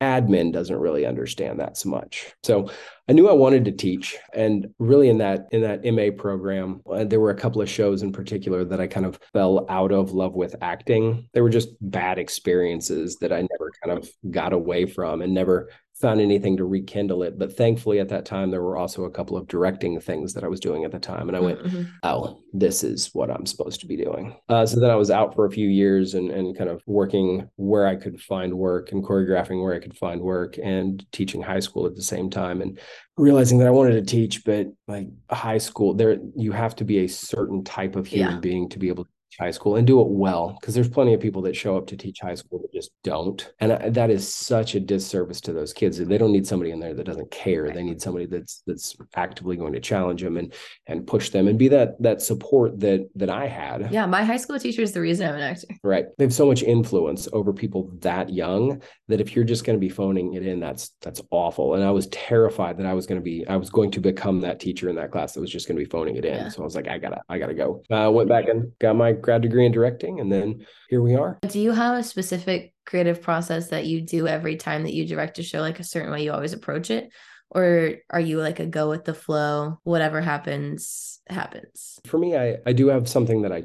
Admin 0.00 0.52
doesn't 0.52 0.76
really 0.76 1.06
understand 1.06 1.60
that 1.60 1.76
so 1.76 1.88
much. 1.88 2.34
So 2.42 2.68
i 3.08 3.12
knew 3.12 3.28
i 3.28 3.32
wanted 3.32 3.66
to 3.66 3.72
teach 3.72 4.16
and 4.32 4.68
really 4.78 5.10
in 5.10 5.18
that 5.18 5.46
in 5.52 5.60
that 5.60 5.84
ma 5.84 6.10
program 6.20 6.80
uh, 6.90 7.04
there 7.04 7.20
were 7.20 7.30
a 7.30 7.34
couple 7.36 7.60
of 7.60 7.68
shows 7.68 8.02
in 8.02 8.10
particular 8.12 8.64
that 8.64 8.80
i 8.80 8.86
kind 8.86 9.04
of 9.04 9.18
fell 9.34 9.66
out 9.68 9.92
of 9.92 10.12
love 10.12 10.34
with 10.34 10.56
acting. 10.62 11.28
They 11.34 11.42
were 11.42 11.50
just 11.50 11.68
bad 11.80 12.18
experiences 12.18 13.16
that 13.16 13.32
i 13.32 13.40
never 13.42 13.70
kind 13.82 13.96
of 13.98 14.08
got 14.30 14.52
away 14.52 14.86
from 14.86 15.22
and 15.22 15.32
never 15.34 15.70
found 15.94 16.20
anything 16.20 16.56
to 16.56 16.64
rekindle 16.64 17.22
it. 17.22 17.38
But 17.38 17.56
thankfully, 17.56 18.00
at 18.00 18.08
that 18.08 18.24
time, 18.24 18.50
there 18.50 18.62
were 18.62 18.76
also 18.76 19.04
a 19.04 19.10
couple 19.10 19.36
of 19.36 19.46
directing 19.46 20.00
things 20.00 20.34
that 20.34 20.42
I 20.42 20.48
was 20.48 20.58
doing 20.58 20.84
at 20.84 20.90
the 20.90 20.98
time. 20.98 21.28
And 21.28 21.36
I 21.36 21.40
went, 21.40 21.60
Mhm. 21.62 21.86
oh, 22.02 22.40
this 22.52 22.82
is 22.82 23.10
what 23.14 23.30
I'm 23.30 23.46
supposed 23.46 23.80
to 23.80 23.86
be 23.86 23.96
doing. 23.96 24.34
Uh, 24.48 24.66
so 24.66 24.80
then 24.80 24.90
I 24.90 24.96
was 24.96 25.10
out 25.10 25.34
for 25.36 25.44
a 25.44 25.50
few 25.50 25.68
years 25.68 26.14
and, 26.14 26.30
and 26.32 26.56
kind 26.58 26.68
of 26.68 26.82
working 26.86 27.48
where 27.56 27.86
I 27.86 27.94
could 27.94 28.20
find 28.20 28.54
work 28.58 28.90
and 28.90 29.04
choreographing 29.04 29.62
where 29.62 29.74
I 29.74 29.78
could 29.78 29.96
find 29.96 30.20
work 30.20 30.58
and 30.62 31.04
teaching 31.12 31.42
high 31.42 31.60
school 31.60 31.86
at 31.86 31.94
the 31.94 32.02
same 32.02 32.28
time. 32.28 32.60
And 32.60 32.78
realizing 33.16 33.58
that 33.58 33.68
I 33.68 33.70
wanted 33.70 33.92
to 33.92 34.02
teach, 34.02 34.44
but 34.44 34.66
like 34.88 35.06
high 35.30 35.58
school, 35.58 35.94
there 35.94 36.18
you 36.34 36.50
have 36.50 36.74
to 36.76 36.84
be 36.84 36.98
a 37.04 37.08
certain 37.08 37.62
type 37.62 37.94
of 37.94 38.08
human 38.08 38.34
Yeah. 38.34 38.40
being 38.40 38.68
to 38.70 38.80
be 38.80 38.88
able 38.88 39.04
to 39.04 39.10
high 39.38 39.50
school 39.50 39.76
and 39.76 39.86
do 39.86 40.00
it 40.00 40.08
well 40.08 40.56
because 40.60 40.74
there's 40.74 40.88
plenty 40.88 41.14
of 41.14 41.20
people 41.20 41.42
that 41.42 41.56
show 41.56 41.76
up 41.76 41.86
to 41.88 41.96
teach 41.96 42.20
high 42.20 42.34
school 42.34 42.60
that 42.60 42.72
just 42.72 42.90
don't. 43.02 43.52
And 43.60 43.72
I, 43.72 43.90
that 43.90 44.10
is 44.10 44.32
such 44.32 44.74
a 44.74 44.80
disservice 44.80 45.40
to 45.42 45.52
those 45.52 45.72
kids 45.72 45.98
they 45.98 46.18
don't 46.18 46.32
need 46.32 46.46
somebody 46.46 46.70
in 46.70 46.80
there 46.80 46.94
that 46.94 47.04
doesn't 47.04 47.30
care. 47.30 47.70
They 47.70 47.82
need 47.82 48.00
somebody 48.00 48.26
that's 48.26 48.62
that's 48.66 48.96
actively 49.16 49.56
going 49.56 49.72
to 49.72 49.80
challenge 49.80 50.22
them 50.22 50.36
and 50.36 50.52
and 50.86 51.06
push 51.06 51.30
them 51.30 51.48
and 51.48 51.58
be 51.58 51.68
that 51.68 52.00
that 52.02 52.22
support 52.22 52.80
that 52.80 53.08
that 53.14 53.30
i 53.30 53.46
had. 53.46 53.90
Yeah, 53.90 54.06
my 54.06 54.24
high 54.24 54.36
school 54.36 54.58
teacher 54.58 54.82
is 54.82 54.92
the 54.92 55.00
reason 55.00 55.28
I'm 55.28 55.36
an 55.36 55.42
actor. 55.42 55.68
right. 55.82 56.06
They 56.18 56.24
have 56.24 56.32
so 56.32 56.46
much 56.46 56.62
influence 56.62 57.28
over 57.32 57.52
people 57.52 57.90
that 58.00 58.30
young 58.30 58.82
that 59.08 59.20
if 59.20 59.34
you're 59.34 59.44
just 59.44 59.64
going 59.64 59.76
to 59.76 59.80
be 59.80 59.88
phoning 59.88 60.34
it 60.34 60.46
in 60.46 60.60
that's 60.60 60.92
that's 61.00 61.20
awful. 61.30 61.74
And 61.74 61.84
i 61.84 61.90
was 61.90 62.06
terrified 62.08 62.78
that 62.78 62.86
i 62.86 62.94
was 62.94 63.06
going 63.06 63.20
to 63.20 63.24
be 63.24 63.46
i 63.46 63.56
was 63.56 63.70
going 63.70 63.90
to 63.92 64.00
become 64.00 64.40
that 64.40 64.60
teacher 64.60 64.88
in 64.88 64.96
that 64.96 65.10
class 65.10 65.32
that 65.32 65.40
was 65.40 65.50
just 65.50 65.68
going 65.68 65.76
to 65.76 65.84
be 65.84 65.90
phoning 65.90 66.16
it 66.16 66.24
in. 66.24 66.34
Yeah. 66.34 66.48
so 66.48 66.62
i 66.62 66.64
was 66.64 66.74
like 66.74 66.88
i 66.88 66.98
gotta 66.98 67.20
i 67.28 67.38
gotta 67.38 67.54
go. 67.54 67.82
Uh, 67.90 68.10
went 68.10 68.28
back 68.28 68.48
and 68.48 68.72
got 68.78 68.96
my 68.96 69.12
grad 69.24 69.42
degree 69.42 69.64
in 69.66 69.72
directing 69.72 70.20
and 70.20 70.30
then 70.30 70.64
here 70.90 71.00
we 71.02 71.14
are 71.14 71.38
Do 71.48 71.58
you 71.58 71.72
have 71.72 71.98
a 71.98 72.02
specific 72.04 72.74
creative 72.84 73.22
process 73.22 73.68
that 73.70 73.86
you 73.86 74.02
do 74.02 74.26
every 74.28 74.56
time 74.56 74.82
that 74.84 74.92
you 74.92 75.06
direct 75.06 75.38
a 75.38 75.42
show, 75.42 75.60
like 75.60 75.80
a 75.80 75.84
certain 75.84 76.12
way 76.12 76.22
you 76.24 76.32
always 76.32 76.52
approach 76.52 76.90
it? 76.90 77.10
Or 77.50 77.94
are 78.10 78.20
you 78.20 78.40
like 78.40 78.60
a 78.60 78.66
go 78.66 78.90
with 78.90 79.04
the 79.04 79.14
flow, 79.14 79.78
whatever 79.84 80.20
happens, 80.20 81.20
happens? 81.28 81.98
for 82.06 82.18
me 82.18 82.36
i 82.36 82.56
i 82.66 82.72
do 82.72 82.88
have 82.88 83.08
something 83.08 83.42
that 83.42 83.52
i 83.52 83.62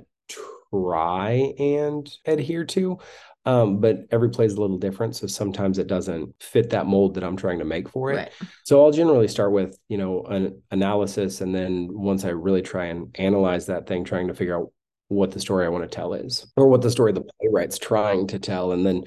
try 0.71 1.53
and 1.59 2.09
adhere 2.25 2.63
to 2.65 2.97
um, 3.45 3.79
but 3.79 4.01
every 4.11 4.29
play 4.29 4.45
is 4.45 4.53
a 4.53 4.61
little 4.61 4.77
different 4.77 5.15
so 5.15 5.25
sometimes 5.25 5.79
it 5.79 5.87
doesn't 5.87 6.33
fit 6.39 6.69
that 6.69 6.85
mold 6.85 7.15
that 7.15 7.23
i'm 7.23 7.35
trying 7.37 7.59
to 7.59 7.65
make 7.65 7.89
for 7.89 8.11
it 8.11 8.15
Right. 8.15 8.31
so 8.65 8.83
i'll 8.83 8.91
generally 8.91 9.27
start 9.27 9.51
with 9.51 9.77
you 9.87 9.97
know 9.97 10.23
an 10.25 10.61
analysis 10.71 11.41
and 11.41 11.53
then 11.53 11.87
once 11.91 12.25
i 12.25 12.29
really 12.29 12.61
try 12.61 12.85
and 12.85 13.15
analyze 13.17 13.65
that 13.67 13.87
thing 13.87 14.03
trying 14.03 14.27
to 14.27 14.33
figure 14.33 14.57
out 14.57 14.71
what 15.09 15.31
the 15.31 15.39
story 15.39 15.65
i 15.65 15.69
want 15.69 15.83
to 15.83 15.95
tell 15.95 16.13
is 16.13 16.49
or 16.55 16.67
what 16.67 16.81
the 16.81 16.89
story 16.89 17.11
the 17.11 17.25
playwright's 17.39 17.77
trying 17.77 18.27
to 18.27 18.39
tell. 18.39 18.71
And 18.71 18.85
then 18.85 19.03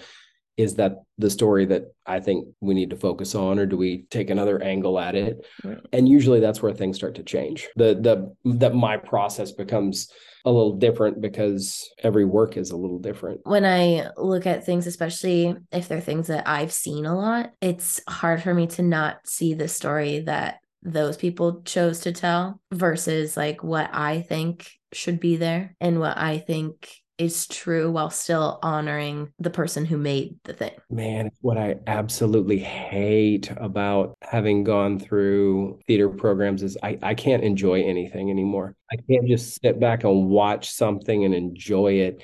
is 0.58 0.74
that 0.74 0.96
the 1.16 1.30
story 1.30 1.64
that 1.64 1.84
i 2.06 2.20
think 2.20 2.46
we 2.60 2.74
need 2.74 2.90
to 2.90 2.96
focus 2.96 3.34
on 3.34 3.58
or 3.58 3.64
do 3.64 3.76
we 3.76 4.04
take 4.10 4.28
another 4.28 4.62
angle 4.62 4.98
at 4.98 5.14
it? 5.14 5.46
Right. 5.64 5.78
and 5.92 6.08
usually 6.08 6.40
that's 6.40 6.60
where 6.60 6.74
things 6.74 6.96
start 6.96 7.14
to 7.14 7.22
change. 7.22 7.68
The 7.76 7.94
the 7.94 8.34
that 8.58 8.74
my 8.74 8.98
process 8.98 9.52
becomes 9.52 10.12
a 10.44 10.50
little 10.50 10.76
different 10.76 11.20
because 11.20 11.88
every 12.02 12.24
work 12.24 12.56
is 12.56 12.72
a 12.72 12.76
little 12.76 12.98
different. 12.98 13.40
When 13.44 13.64
I 13.64 14.08
look 14.16 14.44
at 14.44 14.66
things, 14.66 14.86
especially 14.88 15.54
if 15.70 15.86
they're 15.86 16.00
things 16.00 16.26
that 16.26 16.48
I've 16.48 16.72
seen 16.72 17.06
a 17.06 17.16
lot, 17.16 17.52
it's 17.60 18.00
hard 18.08 18.42
for 18.42 18.52
me 18.52 18.66
to 18.68 18.82
not 18.82 19.26
see 19.26 19.54
the 19.54 19.68
story 19.68 20.20
that 20.20 20.58
those 20.82 21.16
people 21.16 21.62
chose 21.62 22.00
to 22.00 22.12
tell 22.12 22.60
versus 22.72 23.36
like 23.36 23.62
what 23.62 23.88
I 23.92 24.22
think 24.22 24.68
should 24.92 25.20
be 25.20 25.36
there 25.36 25.74
and 25.80 26.00
what 26.00 26.16
I 26.16 26.38
think 26.38 27.02
is 27.18 27.46
true 27.46 27.90
while 27.90 28.10
still 28.10 28.58
honoring 28.62 29.32
the 29.38 29.50
person 29.50 29.84
who 29.84 29.96
made 29.96 30.34
the 30.44 30.52
thing. 30.52 30.72
man 30.90 31.30
what 31.40 31.58
i 31.58 31.76
absolutely 31.86 32.58
hate 32.58 33.52
about 33.58 34.16
having 34.22 34.64
gone 34.64 34.98
through 34.98 35.78
theater 35.86 36.08
programs 36.08 36.62
is 36.62 36.76
i 36.82 36.98
i 37.02 37.14
can't 37.14 37.44
enjoy 37.44 37.82
anything 37.82 38.30
anymore 38.30 38.74
i 38.90 38.96
can't 39.08 39.28
just 39.28 39.60
sit 39.62 39.78
back 39.78 40.04
and 40.04 40.28
watch 40.30 40.70
something 40.70 41.24
and 41.24 41.34
enjoy 41.34 41.92
it 41.92 42.22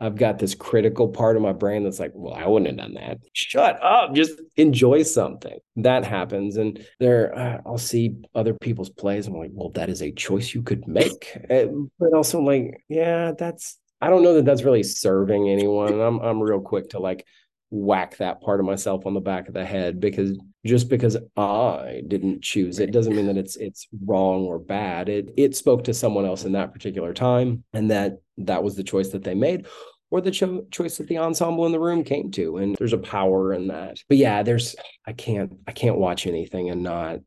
I've 0.00 0.16
got 0.16 0.38
this 0.38 0.54
critical 0.54 1.08
part 1.08 1.36
of 1.36 1.42
my 1.42 1.52
brain 1.52 1.82
that's 1.82 1.98
like, 1.98 2.12
well, 2.14 2.34
I 2.34 2.46
wouldn't 2.46 2.68
have 2.70 2.78
done 2.78 2.94
that. 2.94 3.18
Shut 3.32 3.82
up. 3.82 4.14
Just 4.14 4.40
enjoy 4.56 5.02
something. 5.02 5.58
That 5.76 6.04
happens. 6.04 6.56
And 6.56 6.84
there, 7.00 7.36
uh, 7.36 7.60
I'll 7.66 7.78
see 7.78 8.16
other 8.34 8.54
people's 8.54 8.90
plays. 8.90 9.26
I'm 9.26 9.34
like, 9.34 9.50
well, 9.52 9.70
that 9.70 9.88
is 9.88 10.00
a 10.00 10.12
choice 10.12 10.54
you 10.54 10.62
could 10.62 10.86
make. 10.86 11.36
Uh, 11.50 11.66
but 11.98 12.14
also, 12.14 12.40
like, 12.40 12.84
yeah, 12.88 13.32
that's, 13.36 13.76
I 14.00 14.08
don't 14.08 14.22
know 14.22 14.34
that 14.34 14.44
that's 14.44 14.62
really 14.62 14.84
serving 14.84 15.48
anyone. 15.48 16.00
I'm, 16.00 16.20
I'm 16.20 16.40
real 16.40 16.60
quick 16.60 16.90
to 16.90 17.00
like 17.00 17.26
whack 17.70 18.18
that 18.18 18.40
part 18.40 18.60
of 18.60 18.66
myself 18.66 19.04
on 19.04 19.14
the 19.14 19.20
back 19.20 19.48
of 19.48 19.54
the 19.54 19.64
head 19.64 19.98
because 19.98 20.38
just 20.66 20.88
because 20.88 21.16
I 21.36 22.02
didn't 22.08 22.42
choose 22.42 22.78
it 22.80 22.90
doesn't 22.92 23.14
mean 23.14 23.26
that 23.26 23.36
it's 23.36 23.56
it's 23.56 23.86
wrong 24.04 24.44
or 24.44 24.58
bad. 24.58 25.08
It 25.08 25.30
it 25.36 25.56
spoke 25.56 25.84
to 25.84 25.94
someone 25.94 26.24
else 26.24 26.44
in 26.44 26.52
that 26.52 26.72
particular 26.72 27.14
time, 27.14 27.64
and 27.72 27.90
that 27.90 28.18
that 28.38 28.62
was 28.62 28.76
the 28.76 28.84
choice 28.84 29.08
that 29.10 29.24
they 29.24 29.34
made, 29.34 29.66
or 30.10 30.20
the 30.20 30.30
cho- 30.30 30.66
choice 30.70 30.96
that 30.98 31.08
the 31.08 31.18
ensemble 31.18 31.66
in 31.66 31.72
the 31.72 31.80
room 31.80 32.02
came 32.04 32.30
to. 32.32 32.56
And 32.58 32.76
there's 32.76 32.92
a 32.92 32.98
power 32.98 33.52
in 33.52 33.68
that. 33.68 33.98
But 34.08 34.18
yeah, 34.18 34.42
there's 34.42 34.74
I 35.06 35.12
can't 35.12 35.52
I 35.66 35.72
can't 35.72 35.98
watch 35.98 36.26
anything 36.26 36.70
and 36.70 36.82
not 36.82 37.18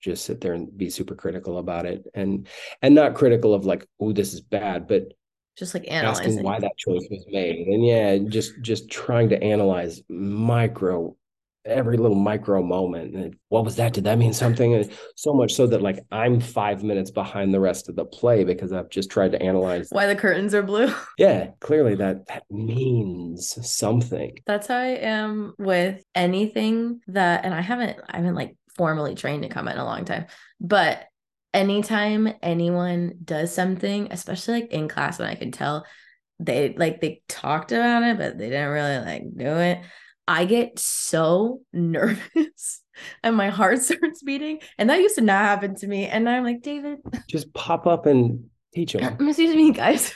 just 0.00 0.24
sit 0.26 0.40
there 0.42 0.52
and 0.52 0.76
be 0.76 0.90
super 0.90 1.14
critical 1.14 1.56
about 1.58 1.86
it 1.86 2.06
and 2.14 2.46
and 2.82 2.94
not 2.94 3.14
critical 3.14 3.54
of 3.54 3.64
like 3.64 3.86
oh 3.98 4.12
this 4.12 4.34
is 4.34 4.42
bad 4.42 4.86
but 4.86 5.04
Just 5.56 5.72
like 5.72 5.84
asking 5.90 6.26
analyzing. 6.26 6.42
why 6.44 6.60
that 6.60 6.76
choice 6.76 7.06
was 7.10 7.24
made 7.30 7.66
and 7.68 7.86
yeah 7.86 8.18
just 8.28 8.52
just 8.60 8.90
trying 8.90 9.30
to 9.30 9.42
analyze 9.42 10.02
micro 10.10 11.16
every 11.64 11.96
little 11.96 12.16
micro 12.16 12.62
moment 12.62 13.14
and 13.14 13.36
what 13.48 13.64
was 13.64 13.76
that? 13.76 13.92
Did 13.92 14.04
that 14.04 14.18
mean 14.18 14.32
something? 14.32 14.74
And 14.74 14.90
so 15.16 15.32
much 15.32 15.54
so 15.54 15.66
that 15.66 15.82
like 15.82 16.04
i'm 16.10 16.40
five 16.40 16.82
minutes 16.82 17.10
behind 17.10 17.54
the 17.54 17.60
rest 17.60 17.88
of 17.88 17.96
the 17.96 18.04
play 18.04 18.44
because 18.44 18.72
i've 18.72 18.90
just 18.90 19.10
tried 19.10 19.32
to 19.32 19.42
analyze 19.42 19.88
Why 19.90 20.06
the 20.06 20.16
curtains 20.16 20.54
are 20.54 20.62
blue. 20.62 20.92
yeah 21.18 21.50
clearly 21.60 21.94
that 21.96 22.26
that 22.26 22.44
means 22.50 23.56
something. 23.70 24.36
That's 24.46 24.66
how 24.68 24.78
I 24.78 24.96
am 24.96 25.54
with 25.58 26.02
anything 26.14 27.00
that, 27.08 27.44
and 27.44 27.54
I 27.54 27.60
haven't, 27.60 27.98
I 28.08 28.16
haven't 28.16 28.34
like 28.34 28.56
formally 28.76 29.14
trained 29.14 29.42
to 29.42 29.48
come 29.48 29.68
in 29.68 29.78
a 29.78 29.84
long 29.84 30.04
time, 30.04 30.26
but 30.60 31.04
anytime 31.52 32.32
anyone 32.42 33.14
does 33.24 33.54
something, 33.54 34.08
especially 34.10 34.62
like 34.62 34.72
in 34.72 34.88
class 34.88 35.18
when 35.18 35.28
I 35.28 35.34
can 35.34 35.52
tell 35.52 35.86
they 36.40 36.74
like 36.76 37.00
they 37.00 37.22
talked 37.28 37.70
about 37.72 38.02
it, 38.02 38.18
but 38.18 38.36
they 38.38 38.50
didn't 38.50 38.70
really 38.70 38.98
like 38.98 39.22
do 39.36 39.46
it, 39.46 39.80
I 40.26 40.44
get 40.44 40.78
so 40.78 41.60
nervous 41.72 42.82
and 43.22 43.36
my 43.36 43.50
heart 43.50 43.82
starts 43.82 44.22
beating. 44.22 44.60
And 44.78 44.90
that 44.90 45.00
used 45.00 45.16
to 45.16 45.20
not 45.20 45.44
happen 45.44 45.74
to 45.76 45.86
me. 45.86 46.06
And 46.06 46.28
I'm 46.28 46.44
like, 46.44 46.62
David, 46.62 46.98
just 47.28 47.52
pop 47.54 47.86
up 47.86 48.06
and 48.06 48.46
teach 48.74 48.92
them 48.94 49.16
excuse 49.28 49.54
me, 49.54 49.70
guys. 49.72 50.12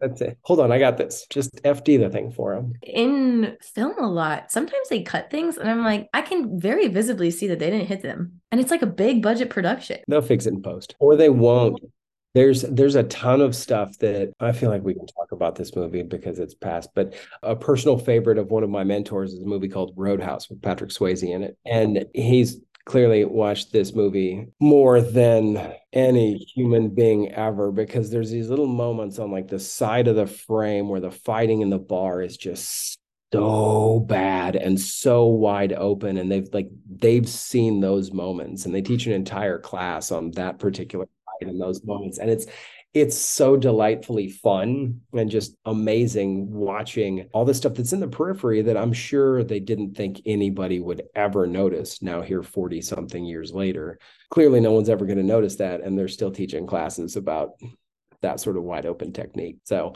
that's 0.00 0.20
it 0.20 0.36
hold 0.42 0.58
on 0.58 0.72
i 0.72 0.78
got 0.80 0.96
this 0.96 1.26
just 1.30 1.54
fd 1.62 1.96
the 2.00 2.10
thing 2.10 2.32
for 2.32 2.56
them 2.56 2.72
in 2.82 3.56
film 3.60 3.94
a 3.98 4.08
lot. 4.08 4.50
Sometimes 4.50 4.88
they 4.88 5.02
cut 5.02 5.30
things, 5.30 5.56
and 5.56 5.70
I'm 5.70 5.84
like, 5.84 6.08
I 6.12 6.22
can 6.22 6.58
very 6.58 6.88
visibly 6.88 7.30
see 7.30 7.46
that 7.48 7.58
they 7.58 7.70
didn't 7.70 7.86
hit 7.86 8.02
them. 8.02 8.40
And 8.50 8.60
it's 8.60 8.70
like 8.70 8.82
a 8.82 8.86
big 8.86 9.22
budget 9.22 9.50
production. 9.50 10.00
they'll 10.08 10.22
fix 10.22 10.46
it 10.46 10.54
in 10.54 10.62
post 10.62 10.94
or 10.98 11.16
they 11.16 11.28
won't 11.30 11.80
There's 12.34 12.62
there's 12.62 12.94
a 12.94 13.02
ton 13.04 13.42
of 13.42 13.54
stuff 13.54 13.98
that 13.98 14.32
I 14.40 14.52
feel 14.52 14.70
like 14.70 14.82
we 14.82 14.94
can 14.94 15.06
talk 15.06 15.32
about 15.32 15.54
this 15.54 15.76
movie 15.76 16.02
because 16.02 16.38
it's 16.38 16.54
past. 16.54 16.90
But 16.94 17.14
a 17.42 17.54
personal 17.54 17.98
favorite 17.98 18.38
of 18.38 18.50
one 18.50 18.62
of 18.62 18.70
my 18.70 18.84
mentors 18.84 19.34
is 19.34 19.42
a 19.42 19.46
movie 19.46 19.68
called 19.68 19.92
Roadhouse 19.96 20.48
with 20.48 20.62
Patrick 20.62 20.90
Swayze 20.90 21.28
in 21.28 21.42
it, 21.42 21.58
and 21.66 22.06
he's 22.14 22.58
clearly 22.84 23.24
watched 23.24 23.72
this 23.72 23.94
movie 23.94 24.46
more 24.60 25.00
than 25.00 25.74
any 25.92 26.36
human 26.36 26.88
being 26.88 27.30
ever 27.32 27.70
because 27.70 28.10
there's 28.10 28.30
these 28.30 28.48
little 28.48 28.66
moments 28.66 29.18
on 29.18 29.30
like 29.30 29.48
the 29.48 29.58
side 29.58 30.08
of 30.08 30.16
the 30.16 30.26
frame 30.26 30.88
where 30.88 31.00
the 31.00 31.10
fighting 31.10 31.60
in 31.60 31.70
the 31.70 31.78
bar 31.78 32.22
is 32.22 32.36
just 32.36 32.98
so 33.32 34.00
bad 34.00 34.56
and 34.56 34.78
so 34.78 35.26
wide 35.26 35.72
open 35.72 36.18
and 36.18 36.30
they've 36.30 36.48
like 36.52 36.68
they've 36.96 37.28
seen 37.28 37.80
those 37.80 38.12
moments 38.12 38.66
and 38.66 38.74
they 38.74 38.82
teach 38.82 39.06
an 39.06 39.12
entire 39.12 39.58
class 39.58 40.10
on 40.10 40.30
that 40.32 40.58
particular 40.58 41.06
in 41.48 41.58
those 41.58 41.84
moments 41.84 42.18
and 42.18 42.30
it's 42.30 42.46
it's 42.94 43.16
so 43.16 43.56
delightfully 43.56 44.28
fun 44.28 45.00
and 45.14 45.30
just 45.30 45.56
amazing 45.64 46.50
watching 46.52 47.26
all 47.32 47.44
the 47.44 47.54
stuff 47.54 47.74
that's 47.74 47.94
in 47.94 48.00
the 48.00 48.08
periphery 48.08 48.60
that 48.60 48.76
I'm 48.76 48.92
sure 48.92 49.42
they 49.42 49.60
didn't 49.60 49.96
think 49.96 50.20
anybody 50.26 50.78
would 50.78 51.04
ever 51.14 51.46
notice 51.46 52.02
now 52.02 52.20
here 52.20 52.42
40 52.42 52.82
something 52.82 53.24
years 53.24 53.52
later. 53.52 53.98
Clearly 54.28 54.60
no 54.60 54.72
one's 54.72 54.90
ever 54.90 55.06
going 55.06 55.16
to 55.16 55.24
notice 55.24 55.56
that 55.56 55.80
and 55.80 55.98
they're 55.98 56.06
still 56.06 56.30
teaching 56.30 56.66
classes 56.66 57.16
about 57.16 57.52
that 58.20 58.40
sort 58.40 58.58
of 58.58 58.62
wide 58.62 58.84
open 58.84 59.12
technique. 59.12 59.56
So 59.64 59.94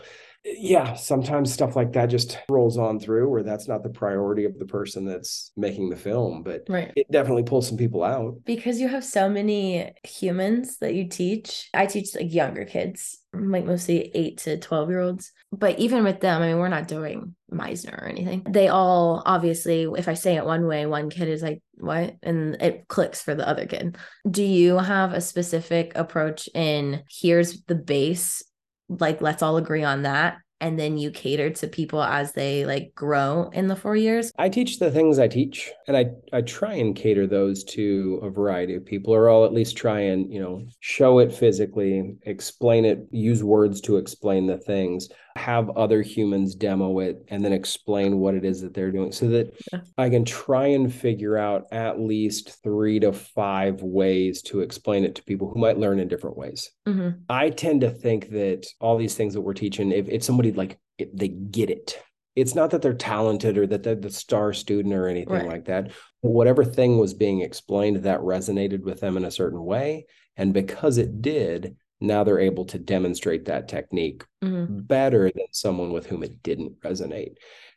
yeah, 0.58 0.94
sometimes 0.94 1.52
stuff 1.52 1.74
like 1.74 1.92
that 1.94 2.06
just 2.06 2.38
rolls 2.48 2.78
on 2.78 3.00
through 3.00 3.28
where 3.28 3.42
that's 3.42 3.66
not 3.66 3.82
the 3.82 3.88
priority 3.90 4.44
of 4.44 4.58
the 4.58 4.66
person 4.66 5.04
that's 5.04 5.50
making 5.56 5.90
the 5.90 5.96
film, 5.96 6.42
but 6.42 6.62
Right. 6.68 6.92
it 6.94 7.10
definitely 7.10 7.42
pulls 7.42 7.66
some 7.68 7.76
people 7.76 8.04
out. 8.04 8.36
because 8.44 8.80
you 8.80 8.86
have 8.88 9.04
so 9.04 9.28
many 9.28 9.92
humans 10.04 10.78
that 10.78 10.94
you 10.94 11.08
teach 11.08 11.68
i 11.74 11.84
teach 11.86 12.14
like 12.14 12.32
younger 12.32 12.64
kids 12.64 13.18
like 13.34 13.64
mostly 13.64 14.10
8 14.14 14.38
to 14.38 14.56
12 14.58 14.88
year 14.88 15.00
olds 15.00 15.32
but 15.52 15.78
even 15.78 16.04
with 16.04 16.20
them 16.20 16.40
i 16.42 16.46
mean 16.48 16.58
we're 16.58 16.68
not 16.68 16.88
doing 16.88 17.34
meisner 17.52 18.00
or 18.02 18.06
anything 18.06 18.42
they 18.48 18.68
all 18.68 19.22
obviously 19.26 19.82
if 19.98 20.08
i 20.08 20.14
say 20.14 20.36
it 20.36 20.44
one 20.46 20.66
way 20.66 20.86
one 20.86 21.10
kid 21.10 21.28
is 21.28 21.42
like 21.42 21.60
what 21.74 22.14
and 22.22 22.56
it 22.62 22.86
clicks 22.88 23.20
for 23.22 23.34
the 23.34 23.46
other 23.46 23.66
kid 23.66 23.96
do 24.30 24.42
you 24.42 24.78
have 24.78 25.12
a 25.12 25.20
specific 25.20 25.92
approach 25.96 26.48
in 26.54 27.02
here's 27.10 27.62
the 27.64 27.74
base 27.74 28.42
like 28.88 29.20
let's 29.20 29.42
all 29.42 29.56
agree 29.56 29.84
on 29.84 30.02
that 30.02 30.38
and 30.60 30.78
then 30.78 30.96
you 30.96 31.10
cater 31.10 31.50
to 31.50 31.68
people 31.68 32.02
as 32.02 32.32
they 32.32 32.64
like 32.64 32.94
grow 32.94 33.50
in 33.52 33.66
the 33.66 33.76
four 33.76 33.96
years? 33.96 34.32
I 34.38 34.48
teach 34.48 34.78
the 34.78 34.90
things 34.90 35.18
I 35.18 35.28
teach, 35.28 35.70
and 35.86 35.96
I 35.96 36.06
I 36.32 36.42
try 36.42 36.74
and 36.74 36.96
cater 36.96 37.26
those 37.26 37.64
to 37.64 38.20
a 38.22 38.30
variety 38.30 38.74
of 38.74 38.84
people, 38.84 39.14
or 39.14 39.28
I'll 39.28 39.44
at 39.44 39.52
least 39.52 39.76
try 39.76 40.00
and 40.00 40.32
you 40.32 40.40
know 40.40 40.64
show 40.80 41.18
it 41.18 41.32
physically, 41.32 42.16
explain 42.22 42.84
it, 42.84 43.06
use 43.10 43.44
words 43.44 43.80
to 43.82 43.96
explain 43.96 44.46
the 44.46 44.58
things, 44.58 45.08
have 45.36 45.70
other 45.70 46.02
humans 46.02 46.54
demo 46.54 46.98
it, 47.00 47.24
and 47.28 47.44
then 47.44 47.52
explain 47.52 48.18
what 48.18 48.34
it 48.34 48.44
is 48.44 48.60
that 48.62 48.74
they're 48.74 48.90
doing, 48.90 49.12
so 49.12 49.28
that 49.28 49.54
Yeah. 49.72 49.80
I 49.98 50.08
can 50.10 50.24
try 50.24 50.66
and 50.68 50.92
figure 50.92 51.36
out 51.36 51.66
at 51.72 52.00
least 52.00 52.62
three 52.62 52.98
to 53.00 53.12
five 53.12 53.82
ways 53.82 54.42
to 54.42 54.60
explain 54.60 55.04
it 55.04 55.14
to 55.16 55.22
people 55.24 55.48
who 55.48 55.60
might 55.60 55.78
learn 55.78 56.00
in 56.00 56.08
different 56.08 56.36
ways. 56.36 56.70
Mhm. 56.88 57.20
I 57.28 57.50
tend 57.50 57.82
to 57.82 57.90
think 57.90 58.30
that 58.30 58.66
all 58.80 58.96
these 58.96 59.14
things 59.14 59.34
that 59.34 59.42
we're 59.42 59.54
teaching, 59.54 59.92
if, 59.92 60.08
if 60.08 60.22
somebody 60.22 60.52
like 60.52 60.78
if 60.98 61.08
they 61.12 61.28
get 61.28 61.68
it, 61.70 62.00
it's 62.34 62.54
not 62.54 62.70
that 62.70 62.82
they're 62.82 62.94
talented 62.94 63.56
or 63.58 63.66
that 63.66 63.82
they're 63.82 63.94
the 63.94 64.10
star 64.10 64.52
student 64.52 64.94
or 64.94 65.08
anything 65.08 65.32
Right. 65.32 65.46
like 65.48 65.64
that. 65.66 65.90
But 66.22 66.30
whatever 66.32 66.64
thing 66.64 66.98
was 66.98 67.14
being 67.14 67.40
explained 67.42 67.96
that 68.02 68.20
resonated 68.20 68.80
with 68.82 69.00
them 69.00 69.16
in 69.16 69.24
a 69.24 69.30
certain 69.30 69.64
way. 69.64 70.06
And 70.36 70.52
because 70.52 70.98
it 70.98 71.22
did, 71.22 71.76
now 72.00 72.24
they're 72.24 72.38
able 72.40 72.64
to 72.66 72.78
demonstrate 72.78 73.44
that 73.46 73.68
technique 73.68 74.24
Mhm. 74.44 74.86
better 74.86 75.30
than 75.34 75.46
someone 75.52 75.92
with 75.92 76.06
whom 76.06 76.22
it 76.22 76.42
didn't 76.42 76.80
resonate. 76.82 77.34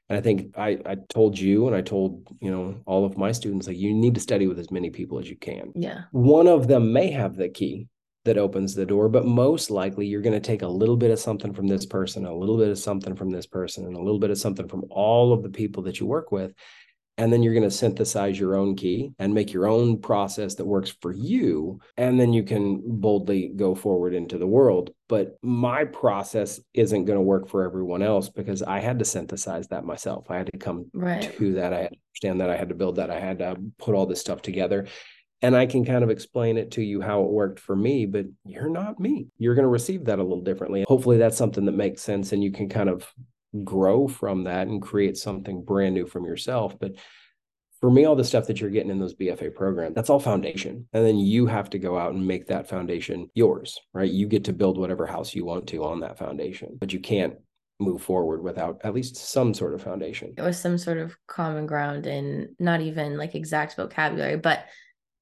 And 0.09 0.17
I 0.17 0.21
think 0.21 0.57
I, 0.57 0.79
I 0.85 0.95
told 1.09 1.37
you 1.37 1.67
and 1.67 1.75
I 1.75 1.81
told, 1.81 2.27
you 2.41 2.49
know, 2.51 2.75
all 2.85 3.05
of 3.05 3.17
my 3.17 3.31
students, 3.31 3.67
like 3.67 3.77
you 3.77 3.93
need 3.93 4.15
to 4.15 4.21
study 4.21 4.47
with 4.47 4.59
as 4.59 4.71
many 4.71 4.89
people 4.89 5.19
as 5.19 5.29
you 5.29 5.37
can 5.37 5.71
yeah 5.75 6.01
one 6.11 6.47
of 6.47 6.67
them 6.67 6.91
may 6.91 7.11
have 7.11 7.35
the 7.35 7.49
key 7.49 7.87
that 8.25 8.37
opens 8.37 8.75
the 8.75 8.85
door, 8.85 9.07
but 9.07 9.25
most 9.25 9.71
likely 9.71 10.05
you're 10.05 10.21
going 10.21 10.33
to 10.39 10.47
take 10.51 10.61
a 10.61 10.67
little 10.67 10.97
bit 10.97 11.09
of 11.09 11.19
something 11.19 11.53
from 11.53 11.67
this 11.67 11.85
person, 11.85 12.25
a 12.25 12.35
little 12.35 12.57
bit 12.57 12.67
of 12.69 12.77
something 12.77 13.15
from 13.15 13.29
this 13.29 13.45
person, 13.47 13.85
and 13.85 13.95
a 13.95 14.01
little 14.01 14.19
bit 14.19 14.29
of 14.29 14.37
something 14.37 14.67
from 14.67 14.83
all 14.91 15.31
of 15.31 15.41
the 15.41 15.49
people 15.49 15.81
that 15.83 15.99
you 16.01 16.05
work 16.05 16.29
with. 16.31 16.51
And 17.19 17.33
then 17.33 17.43
you're 17.43 17.53
going 17.53 17.69
to 17.69 17.69
synthesize 17.69 18.39
your 18.39 18.55
own 18.55 18.77
key 18.77 19.11
and 19.19 19.33
make 19.33 19.51
your 19.51 19.67
own 19.67 19.99
process 19.99 20.55
that 20.55 20.65
works 20.65 20.95
for 21.01 21.11
you. 21.11 21.81
And 21.97 22.17
then 22.17 22.31
you 22.31 22.43
can 22.43 22.81
boldly 22.81 23.51
go 23.57 23.75
forward 23.75 24.13
into 24.13 24.37
the 24.37 24.47
world. 24.47 24.91
But 25.09 25.37
my 25.41 25.83
process 25.83 26.61
isn't 26.73 27.03
going 27.03 27.17
to 27.17 27.21
work 27.21 27.49
for 27.49 27.65
everyone 27.65 28.01
else 28.01 28.29
because 28.29 28.63
I 28.63 28.79
had 28.79 28.99
to 28.99 29.05
synthesize 29.05 29.67
that 29.67 29.83
myself. 29.83 30.31
I 30.31 30.37
had 30.37 30.49
to 30.53 30.57
come 30.57 30.89
right 30.93 31.35
to 31.37 31.53
that. 31.55 31.73
I 31.73 31.81
had 31.81 31.91
to 31.91 31.97
understand 32.13 32.39
that. 32.39 32.49
I 32.49 32.55
had 32.55 32.69
to 32.69 32.75
build 32.75 32.95
that. 32.95 33.11
I 33.11 33.19
had 33.19 33.39
to 33.39 33.57
put 33.77 33.95
all 33.95 34.05
this 34.05 34.21
stuff 34.21 34.41
together. 34.41 34.87
And 35.41 35.57
I 35.57 35.65
can 35.65 35.83
kind 35.83 36.05
of 36.05 36.09
explain 36.09 36.57
it 36.57 36.71
to 36.71 36.81
you 36.81 37.01
how 37.01 37.23
it 37.23 37.31
worked 37.31 37.59
for 37.59 37.75
me, 37.75 38.05
but 38.05 38.27
you're 38.45 38.69
not 38.69 38.97
me. 38.99 39.27
You're 39.37 39.55
going 39.55 39.63
to 39.63 39.69
receive 39.69 40.05
that 40.05 40.19
a 40.19 40.23
little 40.23 40.43
differently. 40.43 40.85
Hopefully, 40.87 41.17
that's 41.17 41.37
something 41.37 41.65
that 41.65 41.73
makes 41.73 42.01
sense 42.01 42.31
and 42.31 42.41
you 42.41 42.51
can 42.51 42.69
kind 42.69 42.89
of 42.89 43.05
grow 43.63 44.07
from 44.07 44.43
that 44.43 44.67
and 44.67 44.81
create 44.81 45.17
something 45.17 45.63
brand 45.63 45.95
new 45.95 46.05
from 46.05 46.25
yourself. 46.25 46.79
But 46.79 46.95
for 47.79 47.89
me, 47.89 48.05
all 48.05 48.15
the 48.15 48.23
stuff 48.23 48.47
that 48.47 48.59
you're 48.59 48.69
getting 48.69 48.91
in 48.91 48.99
those 48.99 49.15
BFA 49.15 49.55
programs, 49.55 49.95
that's 49.95 50.09
all 50.09 50.19
foundation. 50.19 50.87
And 50.91 51.05
then 51.05 51.17
you 51.17 51.45
have 51.45 51.69
to 51.71 51.79
go 51.79 51.97
out 51.97 52.13
and 52.13 52.27
make 52.27 52.47
that 52.47 52.67
foundation 52.67 53.29
yours, 53.33 53.79
right? 53.93 54.11
You 54.11 54.27
get 54.27 54.43
to 54.45 54.53
build 54.53 54.77
whatever 54.77 55.07
house 55.07 55.33
you 55.33 55.45
want 55.45 55.67
to 55.67 55.83
on 55.85 56.01
that 56.01 56.17
foundation, 56.17 56.77
but 56.79 56.91
you 56.91 56.99
can't 56.99 57.35
move 57.79 58.01
forward 58.01 58.43
without 58.43 58.81
at 58.83 58.93
least 58.93 59.15
some 59.15 59.53
sort 59.53 59.73
of 59.73 59.81
foundation. 59.81 60.33
it 60.37 60.41
was 60.41 60.59
some 60.59 60.77
sort 60.77 60.97
of 60.97 61.15
common 61.27 61.65
ground 61.65 62.05
and 62.05 62.49
not 62.59 62.81
even 62.81 63.17
like 63.17 63.35
exact 63.35 63.75
vocabulary 63.77 64.35
but 64.35 64.65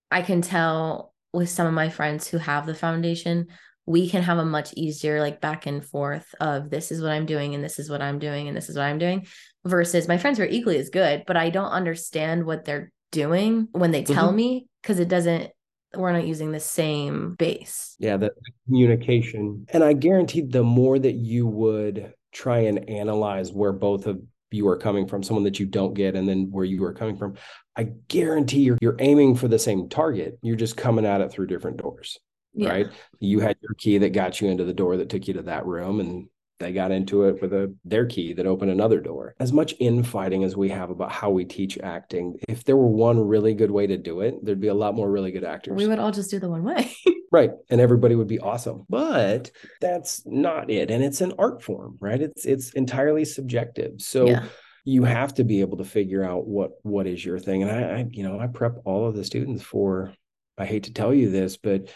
i 0.10 0.24
can 0.24 0.42
tell 0.42 1.14
with 1.34 1.50
some 1.50 1.68
of 1.68 1.74
my 1.74 1.88
friends 1.88 2.28
who 2.28 2.40
have 2.40 2.66
the 2.66 2.74
foundation 2.74 3.48
we 3.88 4.08
can 4.10 4.22
have 4.22 4.38
a 4.38 4.46
much 4.46 4.74
easier 4.76 5.20
like 5.22 5.42
back 5.42 5.66
and 5.66 5.84
forth 5.84 6.28
of 6.40 6.70
this 6.70 6.92
is 6.92 7.02
what 7.02 7.12
i'm 7.12 7.26
doing 7.26 7.56
and 7.56 7.64
this 7.64 7.80
is 7.80 7.90
what 7.90 8.02
i'm 8.02 8.20
doing 8.20 8.48
and 8.48 8.56
this 8.56 8.70
is 8.70 8.76
what 8.76 8.86
i'm 8.86 9.00
doing 9.00 9.26
versus 9.66 10.08
my 10.08 10.18
friends 10.18 10.38
who 10.38 10.44
are 10.44 10.48
equally 10.48 10.78
as 10.78 10.90
good 10.90 11.24
but 11.26 11.38
i 11.38 11.50
don't 11.50 11.72
understand 11.72 12.46
what 12.46 12.66
they're 12.66 12.92
doing 13.12 13.68
when 13.72 13.92
they 13.92 14.04
tell 14.04 14.32
Mhm. 14.32 14.36
me 14.36 14.68
because 14.82 15.00
it 15.00 15.08
doesn't 15.08 15.50
we're 15.96 16.12
not 16.12 16.28
using 16.28 16.52
the 16.52 16.60
same 16.60 17.36
base 17.36 17.96
Yeah, 17.98 18.18
the 18.18 18.32
communication. 18.66 19.66
And 19.70 19.84
I 19.84 19.94
guarantee 19.94 20.42
the 20.42 20.64
more 20.64 21.00
that 21.00 21.16
you 21.16 21.48
would 21.48 22.14
try 22.34 22.60
and 22.60 22.88
analyze 22.90 23.52
where 23.54 23.72
both 23.74 24.06
of 24.06 24.22
you 24.52 24.68
are 24.68 24.78
coming 24.78 25.08
from, 25.08 25.24
someone 25.24 25.46
that 25.46 25.60
you 25.60 25.66
don't 25.66 25.94
get, 25.94 26.16
and 26.16 26.28
then 26.28 26.50
where 26.52 26.66
you 26.66 26.84
are 26.84 26.94
coming 26.94 27.16
from, 27.18 27.36
I 27.76 27.86
guarantee 28.10 28.62
you're 28.62 28.78
you're 28.82 28.98
aiming 29.00 29.36
for 29.36 29.48
the 29.48 29.58
same 29.60 29.90
target. 29.90 30.38
You're 30.42 30.56
just 30.58 30.78
coming 30.78 31.06
at 31.06 31.22
it 31.22 31.32
through 31.32 31.48
different 31.48 31.78
doors, 31.78 32.18
Yeah. 32.58 32.70
right? 32.70 32.88
You 33.20 33.40
had 33.40 33.58
your 33.62 33.74
key 33.78 33.98
that 34.00 34.14
got 34.14 34.42
you 34.42 34.50
into 34.50 34.66
the 34.66 34.74
door 34.74 34.98
that 34.98 35.10
took 35.10 35.28
you 35.28 35.34
to 35.36 35.44
that 35.44 35.66
room, 35.66 36.00
and 36.00 36.28
they 36.60 36.74
got 36.74 36.92
into 36.92 37.26
it 37.26 37.42
with 37.42 37.54
a 37.54 37.74
their 37.86 38.06
key 38.06 38.34
that 38.34 38.48
opened 38.48 38.72
another 38.72 39.00
door. 39.00 39.36
As 39.40 39.54
much 39.54 39.76
infighting 39.80 40.44
as 40.44 40.58
we 40.58 40.70
have 40.70 40.90
about 40.90 41.12
how 41.12 41.30
we 41.30 41.46
teach 41.46 41.78
acting, 41.78 42.38
if 42.50 42.64
there 42.64 42.76
were 42.76 42.88
one 42.88 43.20
really 43.20 43.54
good 43.54 43.72
way 43.72 43.88
to 43.88 43.98
do 43.98 44.22
it, 44.22 44.44
there'd 44.44 44.60
be 44.60 44.68
a 44.68 44.74
lot 44.74 44.96
more 44.96 45.10
really 45.10 45.32
good 45.32 45.44
actors. 45.44 45.76
we 45.76 45.88
would 45.88 46.00
all 46.00 46.12
just 46.12 46.32
do 46.32 46.40
the 46.40 46.50
one 46.50 46.64
way 46.64 46.92
Right. 47.32 47.52
And 47.70 47.82
everybody 47.82 48.16
would 48.16 48.30
be 48.30 48.40
awesome. 48.40 48.86
But 48.88 49.52
that's 49.82 50.26
not 50.26 50.72
it. 50.72 50.90
And 50.90 51.04
it's 51.04 51.20
an 51.20 51.34
art 51.38 51.62
form, 51.62 51.98
right? 52.00 52.22
It's 52.22 52.46
it's 52.46 52.72
entirely 52.72 53.26
subjective. 53.26 54.02
So 54.02 54.28
yeah 54.28 54.46
you 54.88 55.04
have 55.04 55.34
to 55.34 55.44
be 55.44 55.60
able 55.60 55.76
to 55.76 55.84
figure 55.84 56.24
out 56.24 56.48
what 56.48 56.72
what 56.82 57.08
is 57.08 57.24
your 57.24 57.38
thing. 57.38 57.62
And 57.62 57.70
I, 57.70 57.82
I 57.82 58.06
you 58.10 58.24
know, 58.24 58.40
I 58.40 58.48
prep 58.48 58.78
all 58.86 59.06
of 59.06 59.18
the 59.18 59.26
students 59.26 59.62
for 59.62 60.14
I 60.58 60.66
hate 60.66 60.84
to 60.84 60.94
tell 60.94 61.14
you 61.14 61.30
this, 61.30 61.58
but 61.58 61.90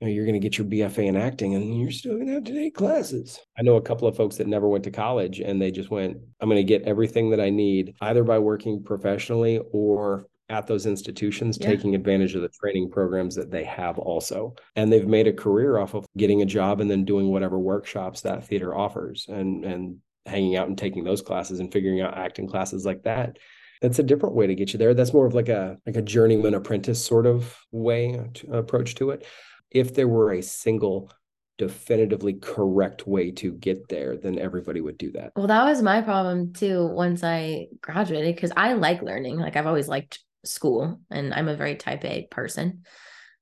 you 0.00 0.06
know, 0.06 0.12
you're 0.12 0.24
going 0.24 0.40
to 0.40 0.48
get 0.48 0.58
your 0.58 0.66
BFA 0.66 1.06
in 1.06 1.16
acting 1.16 1.54
and 1.54 1.80
you're 1.80 1.90
still 1.90 2.14
going 2.14 2.26
to 2.28 2.34
have 2.34 2.44
to 2.44 2.52
take 2.52 2.74
classes. 2.76 3.40
I 3.58 3.62
know 3.62 3.76
a 3.76 3.82
couple 3.82 4.06
of 4.06 4.16
folks 4.16 4.36
that 4.36 4.46
never 4.46 4.68
went 4.68 4.84
to 4.84 4.90
college 4.90 5.40
and 5.40 5.60
they 5.60 5.70
just 5.70 5.90
went, 5.90 6.18
I'm 6.40 6.48
going 6.48 6.58
to 6.60 6.64
get 6.64 6.82
everything 6.82 7.30
that 7.30 7.40
I 7.40 7.50
need 7.50 7.94
either 8.00 8.22
by 8.22 8.38
working 8.38 8.82
professionally 8.82 9.60
or 9.72 10.26
at 10.50 10.66
those 10.66 10.86
institutions, 10.86 11.58
Yeah. 11.60 11.68
taking 11.68 11.94
advantage 11.94 12.34
of 12.34 12.42
the 12.42 12.48
training 12.48 12.90
programs 12.90 13.34
that 13.34 13.50
they 13.50 13.64
have 13.64 13.98
also. 13.98 14.54
And 14.76 14.90
they've 14.92 15.06
made 15.06 15.26
a 15.26 15.32
career 15.32 15.78
off 15.78 15.94
of 15.94 16.06
getting 16.16 16.42
a 16.42 16.46
job 16.46 16.80
and 16.80 16.90
then 16.90 17.04
doing 17.04 17.28
whatever 17.28 17.58
workshops 17.58 18.22
that 18.22 18.46
theater 18.46 18.74
offers 18.74 19.26
and, 19.28 19.64
and 19.64 19.96
hanging 20.26 20.56
out 20.56 20.68
and 20.68 20.78
taking 20.78 21.04
those 21.04 21.22
classes 21.22 21.58
and 21.60 21.72
figuring 21.72 22.00
out 22.00 22.16
acting 22.16 22.46
classes 22.46 22.84
like 22.84 23.02
that 23.02 23.38
that's 23.80 23.98
a 23.98 24.02
different 24.02 24.34
way 24.34 24.46
to 24.46 24.54
get 24.54 24.72
you 24.74 24.78
there 24.78 24.92
that's 24.92 25.14
more 25.14 25.24
of 25.24 25.32
like 25.32 25.48
a 25.48 25.78
like 25.86 25.96
a 25.96 26.02
journeyman 26.02 26.52
apprentice 26.52 27.02
sort 27.02 27.24
of 27.24 27.56
way 27.72 28.20
to, 28.34 28.52
approach 28.52 28.94
to 28.94 29.08
it 29.08 29.24
if 29.70 29.94
there 29.94 30.08
were 30.08 30.32
a 30.32 30.42
single 30.42 31.10
definitively 31.56 32.34
correct 32.34 33.06
way 33.06 33.30
to 33.32 33.52
get 33.52 33.88
there 33.88 34.16
then 34.16 34.38
everybody 34.38 34.80
would 34.80 34.96
do 34.98 35.10
that 35.12 35.32
Well, 35.34 35.48
that 35.48 35.64
was 35.64 35.82
my 35.82 36.02
problem 36.02 36.52
too 36.52 36.86
once 36.86 37.24
I 37.24 37.68
graduated 37.80 38.34
because 38.34 38.52
I 38.56 38.74
like 38.74 39.02
learning. 39.02 39.38
Like 39.38 39.56
I've 39.56 39.66
always 39.66 39.88
liked 39.88 40.20
school 40.44 41.00
and 41.10 41.34
I'm 41.34 41.48
a 41.48 41.56
very 41.56 41.76
type 41.76 42.04
A 42.04 42.26
person. 42.30 42.84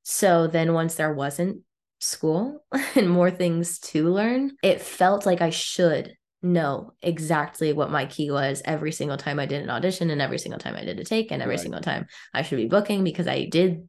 So 0.03 0.47
then 0.47 0.73
once 0.73 0.95
there 0.95 1.13
wasn't 1.15 1.63
school 2.01 2.65
and 2.95 3.09
more 3.09 3.31
things 3.31 3.79
to 3.81 4.09
learn, 4.11 4.53
it 4.63 4.81
felt 4.81 5.27
like 5.27 5.41
I 5.41 5.51
should 5.51 6.15
know 6.43 6.93
exactly 7.03 7.73
what 7.73 7.91
my 7.91 8.07
key 8.07 8.31
was 8.31 8.63
every 8.65 8.93
single 8.93 9.17
time 9.17 9.41
I 9.41 9.47
did 9.47 9.63
an 9.63 9.71
audition 9.71 10.11
and 10.11 10.23
every 10.23 10.39
single 10.39 10.61
time 10.61 10.77
I 10.77 10.85
did 10.85 11.01
a 11.01 11.05
take 11.05 11.33
and 11.33 11.43
every 11.43 11.57
Right. 11.57 11.63
single 11.65 11.81
time 11.81 12.07
I 12.35 12.43
should 12.43 12.57
be 12.57 12.67
booking 12.69 13.05
because 13.05 13.27
I 13.27 13.47
did 13.47 13.89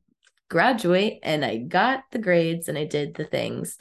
graduate 0.50 1.20
and 1.24 1.44
I 1.44 1.58
got 1.58 2.04
the 2.12 2.20
grades 2.20 2.70
and 2.70 2.78
I 2.78 2.86
did 2.86 3.16
the 3.16 3.26
things. 3.26 3.78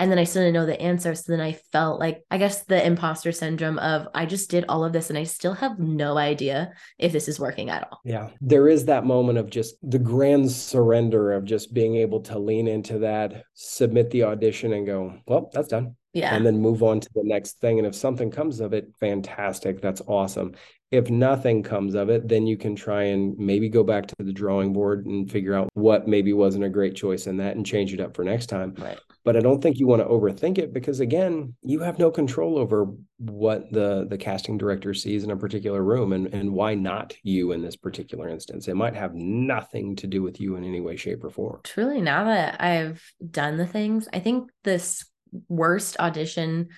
And 0.00 0.12
then 0.12 0.18
I 0.18 0.24
still 0.24 0.42
didn't 0.42 0.54
know 0.54 0.66
the 0.66 0.80
answer. 0.80 1.12
So 1.16 1.32
then 1.32 1.40
I 1.40 1.54
felt 1.72 1.98
like, 1.98 2.22
I 2.30 2.38
guess, 2.38 2.62
the 2.62 2.86
imposter 2.86 3.32
syndrome 3.32 3.80
of 3.80 4.06
I 4.14 4.26
just 4.26 4.48
did 4.48 4.64
all 4.68 4.84
of 4.84 4.92
this 4.92 5.10
and 5.10 5.18
I 5.18 5.24
still 5.24 5.54
have 5.54 5.80
no 5.80 6.16
idea 6.16 6.72
if 6.98 7.10
this 7.10 7.26
is 7.26 7.40
working 7.40 7.68
at 7.68 7.88
all. 7.90 8.00
Yeah. 8.04 8.28
There 8.40 8.68
is 8.68 8.84
that 8.84 9.04
moment 9.04 9.38
of 9.38 9.50
just 9.50 9.74
the 9.82 9.98
grand 9.98 10.52
surrender 10.52 11.32
of 11.32 11.44
just 11.44 11.74
being 11.74 11.96
able 11.96 12.20
to 12.22 12.38
lean 12.38 12.68
into 12.68 13.00
that, 13.00 13.42
submit 13.54 14.10
the 14.10 14.22
audition 14.22 14.72
and 14.72 14.86
go, 14.86 15.18
well, 15.26 15.50
that's 15.52 15.68
done. 15.68 15.96
Yeah. 16.12 16.32
And 16.32 16.46
then 16.46 16.60
move 16.60 16.84
on 16.84 17.00
to 17.00 17.08
the 17.14 17.24
next 17.24 17.60
thing. 17.60 17.78
And 17.78 17.86
if 17.86 17.94
something 17.96 18.30
comes 18.30 18.60
of 18.60 18.72
it, 18.72 18.92
fantastic. 19.00 19.80
That's 19.80 20.00
awesome. 20.06 20.54
If 20.90 21.10
nothing 21.10 21.62
comes 21.62 21.94
of 21.94 22.08
it, 22.08 22.28
then 22.28 22.46
you 22.46 22.56
can 22.56 22.74
try 22.74 23.04
and 23.04 23.36
maybe 23.36 23.68
go 23.68 23.84
back 23.84 24.06
to 24.06 24.14
the 24.18 24.32
drawing 24.32 24.72
board 24.72 25.04
and 25.04 25.30
figure 25.30 25.54
out 25.54 25.68
what 25.74 26.08
maybe 26.08 26.32
wasn't 26.32 26.64
a 26.64 26.70
great 26.70 26.94
choice 26.94 27.26
in 27.26 27.36
that 27.38 27.56
and 27.56 27.66
change 27.66 27.92
it 27.92 28.00
up 28.00 28.16
for 28.16 28.24
next 28.24 28.46
time. 28.46 28.74
right. 28.78 28.98
But 29.24 29.36
I 29.36 29.40
don't 29.40 29.62
think 29.62 29.78
you 29.78 29.86
want 29.86 30.00
to 30.00 30.08
overthink 30.08 30.56
it 30.56 30.72
because 30.72 31.00
again, 31.00 31.54
you 31.62 31.80
have 31.80 31.98
no 31.98 32.10
control 32.10 32.56
over 32.56 32.86
what 33.18 33.70
the 33.70 34.06
the 34.08 34.16
casting 34.16 34.56
director 34.56 34.94
sees 34.94 35.24
in 35.24 35.30
a 35.30 35.36
particular 35.36 35.82
room 35.82 36.12
and 36.14 36.32
and 36.32 36.52
why 36.52 36.74
not 36.74 37.14
you 37.22 37.52
in 37.52 37.60
this 37.60 37.76
particular 37.76 38.28
instance. 38.28 38.68
It 38.68 38.76
might 38.76 38.94
have 38.94 39.14
nothing 39.14 39.96
to 39.96 40.06
do 40.06 40.22
with 40.22 40.40
you 40.40 40.56
in 40.56 40.64
any 40.64 40.80
way, 40.80 40.96
shape, 40.96 41.22
or 41.22 41.30
form. 41.30 41.60
truly 41.64 42.00
now 42.00 42.24
that 42.24 42.62
I've 42.62 43.02
done 43.30 43.58
the 43.58 43.66
things, 43.66 44.08
I 44.12 44.20
think 44.20 44.50
this 44.64 45.04
worst 45.48 45.98
audition 46.00 46.68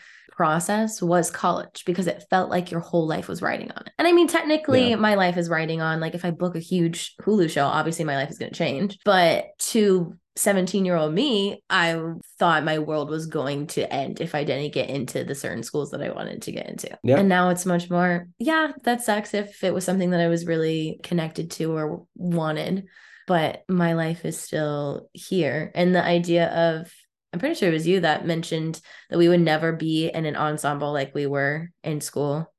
process 0.41 1.03
was 1.03 1.31
college 1.31 1.83
because 1.85 2.07
it 2.07 2.25
felt 2.31 2.49
like 2.49 2.71
your 2.71 2.81
whole 2.81 3.07
life 3.07 3.29
was 3.29 3.43
riding 3.43 3.71
on 3.73 3.83
it. 3.85 3.93
And 3.99 4.09
I 4.09 4.13
mean, 4.13 4.27
technically, 4.27 4.89
Yeah. 4.89 4.97
my 4.97 5.15
life 5.15 5.37
is 5.37 5.51
riding 5.51 5.83
on, 5.83 6.01
like, 6.01 6.15
if 6.15 6.25
I 6.25 6.31
book 6.31 6.57
a 6.57 6.61
huge 6.61 7.15
Hulu 7.21 7.51
show, 7.51 7.67
obviously 7.67 8.07
my 8.07 8.17
life 8.17 8.31
is 8.31 8.39
going 8.39 8.51
to 8.51 8.57
change. 8.57 8.97
But 9.05 9.49
to 9.73 10.17
17 10.37 10.87
year 10.87 10.97
old 10.97 11.13
me, 11.13 11.63
I 11.69 12.01
thought 12.39 12.65
my 12.65 12.79
world 12.79 13.11
was 13.11 13.27
going 13.27 13.67
to 13.67 13.93
end 13.93 14.23
if 14.23 14.35
I 14.35 14.45
didn't 14.45 14.73
get 14.73 14.89
into 14.89 15.25
the 15.25 15.35
certain 15.35 15.63
schools 15.63 15.91
that 15.91 16.01
I 16.03 16.09
wanted 16.09 16.41
to 16.41 16.53
get 16.53 16.71
into. 16.71 16.89
Yeah. 17.03 17.19
And 17.19 17.29
now 17.29 17.51
it's 17.51 17.67
much 17.67 17.91
more, 17.91 18.27
yeah, 18.39 18.73
that 18.85 19.03
sucks 19.03 19.35
if 19.35 19.63
it 19.63 19.75
was 19.75 19.85
something 19.85 20.09
that 20.13 20.21
I 20.21 20.29
was 20.29 20.47
really 20.47 21.01
connected 21.03 21.51
to 21.51 21.77
or 21.77 22.07
wanted 22.17 22.87
but 23.27 23.63
my 23.69 23.93
life 23.93 24.25
is 24.25 24.37
still 24.37 25.09
here. 25.13 25.71
And 25.77 25.95
the 25.95 26.05
idea 26.05 26.49
of, 26.49 26.93
I'm 27.33 27.39
pretty 27.39 27.55
sure 27.55 27.69
it 27.69 27.73
was 27.73 27.87
you 27.87 28.01
that 28.01 28.27
mentioned 28.27 28.81
that 29.09 29.19
we 29.19 29.29
would 29.29 29.41
never 29.41 29.73
be 29.73 30.09
in 30.09 30.27
an 30.27 30.37
ensemble 30.37 30.93
like 30.93 31.15
we 31.15 31.27
were 31.27 31.71
in 31.85 32.01
school 32.01 32.53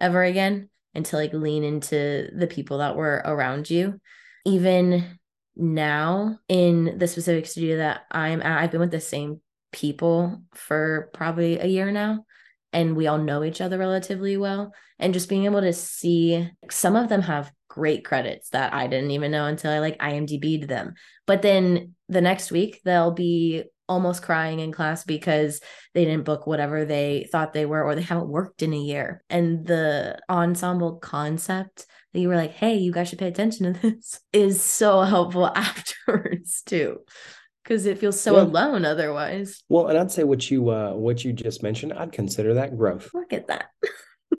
ever 0.00 0.22
again 0.22 0.70
and 0.94 1.04
to 1.06 1.16
like 1.16 1.32
lean 1.32 1.62
into 1.62 2.30
the 2.34 2.48
people 2.48 2.78
that 2.78 2.96
were 2.96 3.22
around 3.24 3.70
you. 3.70 4.00
Even 4.44 5.18
now 5.56 6.38
in 6.48 6.98
the 6.98 7.06
specific 7.06 7.46
studio 7.46 7.78
that 7.78 8.02
I'm 8.10 8.42
at, 8.42 8.60
I've 8.60 8.70
been 8.70 8.80
with 8.80 8.90
the 8.90 9.00
same 9.00 9.40
people 9.72 10.42
for 10.52 11.10
probably 11.14 11.58
a 11.58 11.66
year 11.66 11.92
now. 11.92 12.24
And 12.72 12.96
we 12.96 13.06
all 13.06 13.18
know 13.18 13.44
each 13.44 13.60
other 13.60 13.78
relatively 13.78 14.36
well. 14.36 14.72
And 14.98 15.14
just 15.14 15.28
being 15.28 15.44
able 15.44 15.60
to 15.60 15.72
see 15.72 16.50
some 16.70 16.96
of 16.96 17.08
them 17.08 17.22
have 17.22 17.52
great 17.68 18.04
credits 18.04 18.50
that 18.50 18.74
I 18.74 18.88
didn't 18.88 19.12
even 19.12 19.30
know 19.30 19.46
until 19.46 19.70
I 19.70 19.78
like 19.78 19.98
IMDb'd 19.98 20.68
them. 20.68 20.94
But 21.26 21.42
then 21.42 21.94
the 22.08 22.20
next 22.20 22.50
week 22.50 22.80
they'll 22.84 23.12
be 23.12 23.64
almost 23.88 24.22
crying 24.22 24.60
in 24.60 24.72
class 24.72 25.04
because 25.04 25.60
they 25.94 26.04
didn't 26.04 26.24
book 26.24 26.46
whatever 26.46 26.84
they 26.84 27.28
thought 27.32 27.52
they 27.52 27.66
were 27.66 27.82
or 27.82 27.94
they 27.94 28.02
haven't 28.02 28.28
worked 28.28 28.62
in 28.62 28.72
a 28.72 28.78
year. 28.78 29.22
And 29.30 29.66
the 29.66 30.18
ensemble 30.28 30.96
concept 30.96 31.86
that 32.12 32.20
you 32.20 32.28
were 32.28 32.36
like, 32.36 32.52
hey, 32.52 32.76
you 32.76 32.92
guys 32.92 33.08
should 33.08 33.18
pay 33.18 33.28
attention 33.28 33.72
to 33.74 33.80
this 33.80 34.20
is 34.32 34.62
so 34.62 35.02
helpful 35.02 35.46
afterwards 35.54 36.62
too. 36.62 36.98
Because 37.64 37.84
it 37.86 37.98
feels 37.98 38.18
so 38.18 38.36
Yeah. 38.36 38.42
alone 38.44 38.84
otherwise. 38.84 39.62
Well, 39.68 39.88
and 39.88 39.98
I'd 39.98 40.10
say 40.10 40.24
what 40.24 40.50
you 40.50 40.70
uh 40.70 40.92
what 40.92 41.24
you 41.24 41.32
just 41.32 41.62
mentioned, 41.62 41.92
I'd 41.92 42.12
consider 42.12 42.54
that 42.54 42.76
growth, 42.76 43.10
Look 43.12 43.32
at 43.32 43.48
that. 43.48 43.66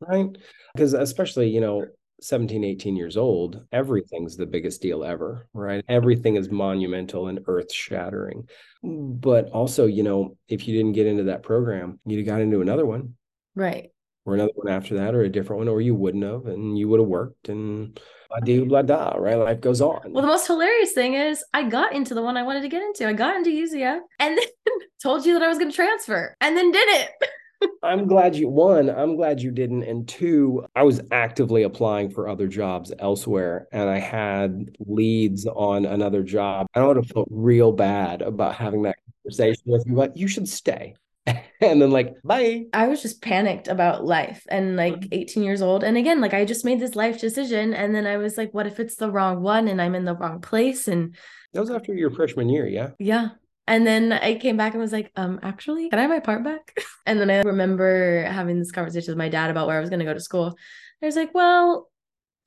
right? 0.02 0.28
Because 0.74 0.94
especially, 0.94 1.50
you 1.50 1.62
know, 1.62 1.86
17, 2.22 2.64
18 2.64 2.96
years 2.96 3.18
old, 3.18 3.66
everything's 3.72 4.36
the 4.38 4.46
biggest 4.46 4.82
deal 4.82 5.04
ever, 5.04 5.48
right? 5.54 5.84
Everything 5.88 6.36
is 6.36 6.50
monumental 6.50 7.28
and 7.28 7.40
earth 7.48 7.72
shattering. 7.74 8.48
But 8.84 9.50
also, 9.50 9.86
you 9.86 10.04
know, 10.04 10.38
if 10.48 10.68
you 10.68 10.76
didn't 10.78 10.94
get 10.94 11.08
into 11.08 11.24
that 11.24 11.44
program, 11.44 12.00
you'd 12.06 12.18
have 12.20 12.26
got 12.28 12.42
into 12.42 12.62
another 12.62 12.86
one 12.86 13.16
Right. 13.56 13.92
or 14.26 14.34
another 14.36 14.52
one 14.56 14.72
after 14.72 14.96
that 14.96 15.16
or 15.16 15.22
a 15.22 15.30
different 15.30 15.60
one, 15.60 15.68
or 15.68 15.82
you 15.82 15.96
wouldn't 15.96 16.24
have, 16.24 16.46
and 16.46 16.78
you 16.78 16.88
would 16.90 17.00
have 17.00 17.10
worked 17.10 17.50
and 17.50 18.00
blah 18.30 18.40
de 18.40 18.60
blah 18.64 18.82
da, 18.84 19.10
right? 19.18 19.36
Life 19.36 19.62
goes 19.62 19.82
on. 19.82 20.12
Well, 20.14 20.22
the 20.22 20.28
most 20.28 20.48
hilarious 20.48 20.92
thing 20.94 21.16
is 21.16 21.44
I 21.54 21.64
got 21.64 21.94
into 21.94 22.14
the 22.14 22.22
one 22.22 22.38
I 22.38 22.44
wanted 22.44 22.62
to 22.62 22.70
get 22.70 22.82
into. 22.84 23.08
I 23.08 23.14
got 23.14 23.36
into 23.36 23.50
UCF 23.50 24.00
and 24.20 24.38
then 24.66 24.76
told 25.02 25.26
you 25.26 25.34
that 25.34 25.44
I 25.44 25.48
was 25.48 25.58
going 25.58 25.72
to 25.72 25.76
transfer 25.76 26.36
and 26.42 26.56
then 26.56 26.72
did 26.72 26.88
it. 26.90 27.10
I'm 27.84 28.08
glad 28.08 28.36
you 28.36 28.50
one, 28.50 28.90
I'm 28.90 29.16
glad 29.16 29.42
you 29.42 29.52
didn't. 29.52 29.84
And 29.84 30.08
two, 30.08 30.66
I 30.76 30.84
was 30.84 31.02
actively 31.12 31.64
applying 31.64 32.10
for 32.10 32.28
other 32.28 32.48
jobs 32.48 32.92
elsewhere 33.00 33.68
and 33.72 33.90
I 33.90 34.00
had 34.00 34.76
leads 34.80 35.46
on 35.46 35.86
another 35.86 36.24
job. 36.24 36.68
I 36.74 36.84
would 36.86 36.98
have 36.98 37.08
felt 37.08 37.28
real 37.32 37.72
bad 37.72 38.22
about 38.22 38.56
having 38.56 38.84
that 38.84 38.98
conversation 39.24 39.64
with 39.66 39.86
you, 39.88 39.94
but 39.96 40.16
you 40.18 40.28
should 40.28 40.48
stay. 40.48 40.96
and 41.28 41.82
then 41.82 41.92
like, 41.92 42.16
bye. 42.24 42.66
I 42.74 42.88
was 42.88 43.02
just 43.02 43.22
panicked 43.22 43.68
about 43.68 44.06
life 44.06 44.46
and 44.50 44.76
like 44.76 45.00
Mhm. 45.02 45.08
18 45.12 45.44
years 45.44 45.62
old. 45.62 45.84
And 45.84 45.98
again, 45.98 46.22
like 46.22 46.34
I 46.34 46.46
just 46.46 46.66
made 46.66 46.80
this 46.80 46.96
life 46.96 47.20
decision. 47.20 47.74
And 47.74 47.94
then 47.94 48.08
I 48.08 48.18
was 48.18 48.38
like, 48.38 48.54
what 48.54 48.68
if 48.68 48.80
it's 48.80 48.96
the 48.96 49.12
wrong 49.12 49.42
one 49.42 49.68
and 49.68 49.82
I'm 49.82 49.96
in 49.96 50.06
the 50.06 50.16
wrong 50.16 50.42
place? 50.42 50.88
And 50.88 51.16
That 51.54 51.62
was 51.62 51.72
after 51.72 51.94
your 51.94 52.10
freshman 52.12 52.50
year, 52.50 52.68
yeah. 52.68 52.92
yeah. 53.00 53.30
And 53.70 53.86
then 53.86 54.12
I 54.12 54.34
came 54.34 54.58
back 54.58 54.74
and 54.74 54.82
was 54.82 54.92
like, 54.92 55.12
um, 55.16 55.40
actually, 55.44 55.90
can 55.90 56.00
I 56.00 56.02
have 56.02 56.10
my 56.10 56.20
part 56.20 56.44
back? 56.44 56.76
and 57.06 57.20
then 57.20 57.30
I 57.30 57.42
remember 57.42 58.24
having 58.24 58.58
this 58.58 58.72
conversation 58.72 59.12
with 59.12 59.18
my 59.20 59.30
dad 59.30 59.52
about 59.52 59.68
where 59.68 59.78
I 59.78 59.80
was 59.80 59.92
going 59.92 60.00
to 60.00 60.06
go 60.06 60.14
to 60.14 60.20
school. 60.20 60.58
I 61.04 61.06
was 61.06 61.16
like, 61.16 61.36
well, 61.36 61.88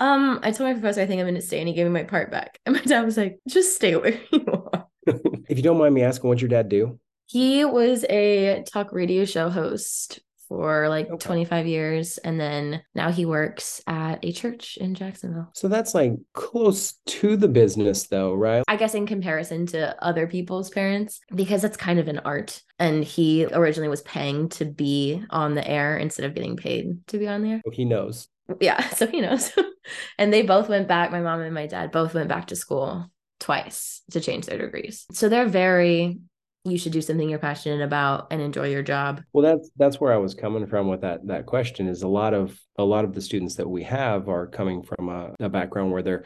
um, 0.00 0.40
I 0.42 0.50
told 0.50 0.68
my 0.68 0.74
professor 0.74 1.00
I 1.00 1.06
think 1.06 1.20
I'm 1.20 1.26
going 1.26 1.36
to 1.36 1.40
stay, 1.40 1.60
and 1.60 1.68
he 1.68 1.74
gave 1.74 1.86
me 1.86 1.92
my 1.92 2.02
part 2.02 2.32
back. 2.32 2.58
And 2.66 2.74
my 2.74 2.82
dad 2.82 3.04
was 3.04 3.16
like, 3.16 3.38
just 3.48 3.76
stay 3.76 3.94
where 3.94 4.18
you 4.32 4.44
are. 4.72 4.88
if 5.06 5.56
you 5.56 5.62
don't 5.62 5.78
mind 5.78 5.94
me 5.94 6.02
asking, 6.02 6.28
what 6.28 6.40
your 6.40 6.48
dad 6.48 6.68
do? 6.68 6.98
He 7.26 7.64
was 7.64 8.04
a 8.10 8.64
talk 8.64 8.92
radio 8.92 9.24
show 9.24 9.48
host 9.48 10.18
for 10.48 10.88
like 10.88 11.08
Okay. 11.08 11.16
25 11.26 11.66
years. 11.66 12.18
And 12.18 12.38
then 12.40 12.82
now 12.94 13.10
he 13.10 13.24
works 13.24 13.80
at 13.86 14.24
a 14.24 14.32
church 14.32 14.76
in 14.76 14.94
Jacksonville. 14.94 15.50
So 15.54 15.68
that's 15.68 15.94
like 15.94 16.12
close 16.34 16.94
to 17.06 17.36
the 17.36 17.48
business 17.48 18.06
though, 18.08 18.34
right? 18.34 18.62
I 18.68 18.76
guess 18.76 18.94
in 18.94 19.06
comparison 19.06 19.66
to 19.66 20.02
other 20.04 20.26
people's 20.26 20.70
parents, 20.70 21.20
because 21.34 21.62
that's 21.62 21.76
kind 21.76 21.98
of 21.98 22.08
an 22.08 22.20
art. 22.20 22.62
And 22.78 23.04
he 23.04 23.46
originally 23.46 23.88
was 23.88 24.02
paying 24.02 24.48
to 24.50 24.64
be 24.64 25.22
on 25.30 25.54
the 25.54 25.66
air 25.66 25.96
instead 25.96 26.26
of 26.26 26.34
getting 26.34 26.56
paid 26.56 27.06
to 27.08 27.18
be 27.18 27.28
on 27.28 27.42
the 27.42 27.50
air. 27.52 27.62
Oh, 27.66 27.70
he 27.70 27.84
knows. 27.84 28.28
Yeah. 28.60 28.86
So 28.96 29.06
he 29.06 29.20
knows. 29.20 29.52
and 30.18 30.32
they 30.32 30.42
both 30.42 30.68
went 30.68 30.88
back, 30.88 31.10
my 31.10 31.20
mom 31.20 31.40
and 31.40 31.54
my 31.54 31.66
dad 31.66 31.90
both 31.92 32.14
went 32.14 32.28
back 32.28 32.48
to 32.48 32.56
school 32.56 33.10
twice 33.40 34.02
to 34.10 34.20
change 34.20 34.46
their 34.46 34.58
degrees. 34.58 35.06
So 35.12 35.28
they're 35.28 35.48
very, 35.48 36.18
you 36.64 36.78
should 36.78 36.92
do 36.92 37.02
something 37.02 37.28
you're 37.28 37.38
passionate 37.38 37.82
about 37.84 38.28
and 38.30 38.40
enjoy 38.40 38.70
your 38.70 38.82
job. 38.82 39.22
Well, 39.32 39.44
that's 39.44 39.70
that's 39.76 40.00
where 40.00 40.12
I 40.12 40.16
was 40.18 40.34
coming 40.34 40.66
from 40.66 40.88
with 40.88 41.00
that 41.00 41.26
that 41.26 41.46
question. 41.46 41.88
Is 41.88 42.02
a 42.02 42.08
lot 42.08 42.34
of 42.34 42.58
a 42.78 42.84
lot 42.84 43.04
of 43.04 43.14
the 43.14 43.20
students 43.20 43.56
that 43.56 43.68
we 43.68 43.82
have 43.84 44.28
are 44.28 44.46
coming 44.46 44.82
from 44.82 45.08
a, 45.08 45.34
a 45.40 45.48
background 45.48 45.90
where 45.92 46.02
their, 46.02 46.24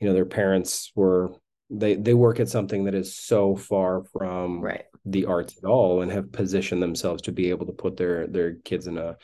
you 0.00 0.08
know, 0.08 0.14
their 0.14 0.26
parents 0.26 0.90
were 0.96 1.30
they 1.70 1.94
they 1.94 2.14
work 2.14 2.40
at 2.40 2.48
something 2.48 2.84
that 2.84 2.94
is 2.94 3.16
so 3.16 3.56
far 3.56 4.04
from 4.12 4.60
Right. 4.60 4.84
the 5.04 5.26
arts 5.26 5.56
at 5.58 5.68
all, 5.68 6.02
and 6.02 6.10
have 6.10 6.32
positioned 6.32 6.82
themselves 6.82 7.22
to 7.22 7.32
be 7.32 7.50
able 7.50 7.66
to 7.66 7.72
put 7.72 7.96
their 7.96 8.26
their 8.26 8.54
kids 8.64 8.86
in 8.86 8.98
a, 8.98 9.16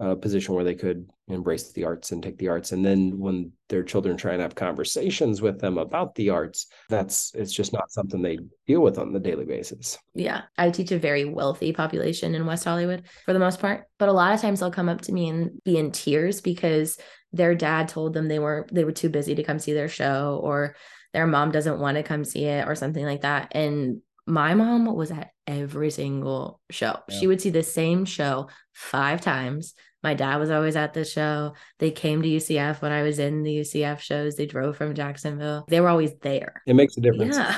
a 0.00 0.14
position 0.14 0.54
where 0.54 0.64
they 0.64 0.74
could 0.74 1.08
embrace 1.26 1.72
the 1.72 1.84
arts 1.84 2.12
and 2.12 2.22
take 2.22 2.38
the 2.38 2.48
arts. 2.48 2.70
And 2.72 2.84
then 2.84 3.18
when 3.18 3.50
their 3.68 3.82
children 3.82 4.16
try 4.16 4.32
and 4.32 4.40
have 4.40 4.54
conversations 4.54 5.42
with 5.42 5.58
them 5.58 5.76
about 5.76 6.14
the 6.14 6.30
arts, 6.30 6.68
that's 6.88 7.32
it's 7.34 7.52
just 7.52 7.72
not 7.72 7.90
something 7.90 8.22
they 8.22 8.38
deal 8.66 8.80
with 8.80 8.98
on 8.98 9.12
the 9.12 9.18
daily 9.18 9.44
basis. 9.44 9.98
Yeah. 10.14 10.42
I 10.56 10.70
teach 10.70 10.92
a 10.92 10.98
very 10.98 11.24
wealthy 11.24 11.72
population 11.72 12.34
in 12.34 12.46
West 12.46 12.64
Hollywood 12.64 13.04
for 13.24 13.32
the 13.32 13.40
most 13.40 13.60
part. 13.60 13.86
But 13.98 14.08
a 14.08 14.12
lot 14.12 14.32
of 14.32 14.40
times 14.40 14.60
they'll 14.60 14.70
come 14.70 14.88
up 14.88 15.00
to 15.02 15.12
me 15.12 15.28
and 15.28 15.62
be 15.64 15.76
in 15.76 15.90
tears 15.90 16.40
because 16.40 16.96
their 17.32 17.54
dad 17.54 17.88
told 17.88 18.14
them 18.14 18.28
they 18.28 18.38
were 18.38 18.66
they 18.72 18.84
were 18.84 18.92
too 18.92 19.10
busy 19.10 19.34
to 19.34 19.42
come 19.42 19.58
see 19.58 19.72
their 19.72 19.88
show 19.88 20.40
or 20.42 20.76
their 21.12 21.26
mom 21.26 21.50
doesn't 21.50 21.80
want 21.80 21.96
to 21.96 22.02
come 22.02 22.24
see 22.24 22.44
it 22.44 22.68
or 22.68 22.74
something 22.74 23.04
like 23.04 23.22
that. 23.22 23.52
And 23.52 24.00
my 24.28 24.54
mom 24.54 24.84
was 24.94 25.10
at 25.10 25.30
every 25.46 25.90
single 25.90 26.60
show. 26.70 26.96
Yeah. 27.08 27.18
She 27.18 27.26
would 27.26 27.40
see 27.40 27.50
the 27.50 27.62
same 27.62 28.04
show 28.04 28.48
five 28.74 29.20
times. 29.20 29.74
My 30.02 30.14
dad 30.14 30.36
was 30.36 30.50
always 30.50 30.76
at 30.76 30.94
the 30.94 31.04
show. 31.04 31.54
They 31.78 31.90
came 31.90 32.22
to 32.22 32.28
UCF 32.28 32.80
when 32.82 32.92
I 32.92 33.02
was 33.02 33.18
in 33.18 33.42
the 33.42 33.58
UCF 33.60 33.98
shows. 33.98 34.36
They 34.36 34.46
drove 34.46 34.76
from 34.76 34.94
Jacksonville. 34.94 35.64
They 35.68 35.80
were 35.80 35.88
always 35.88 36.14
there. 36.20 36.62
It 36.66 36.74
makes 36.74 36.96
a 36.96 37.00
difference. 37.00 37.36
Yeah. 37.36 37.56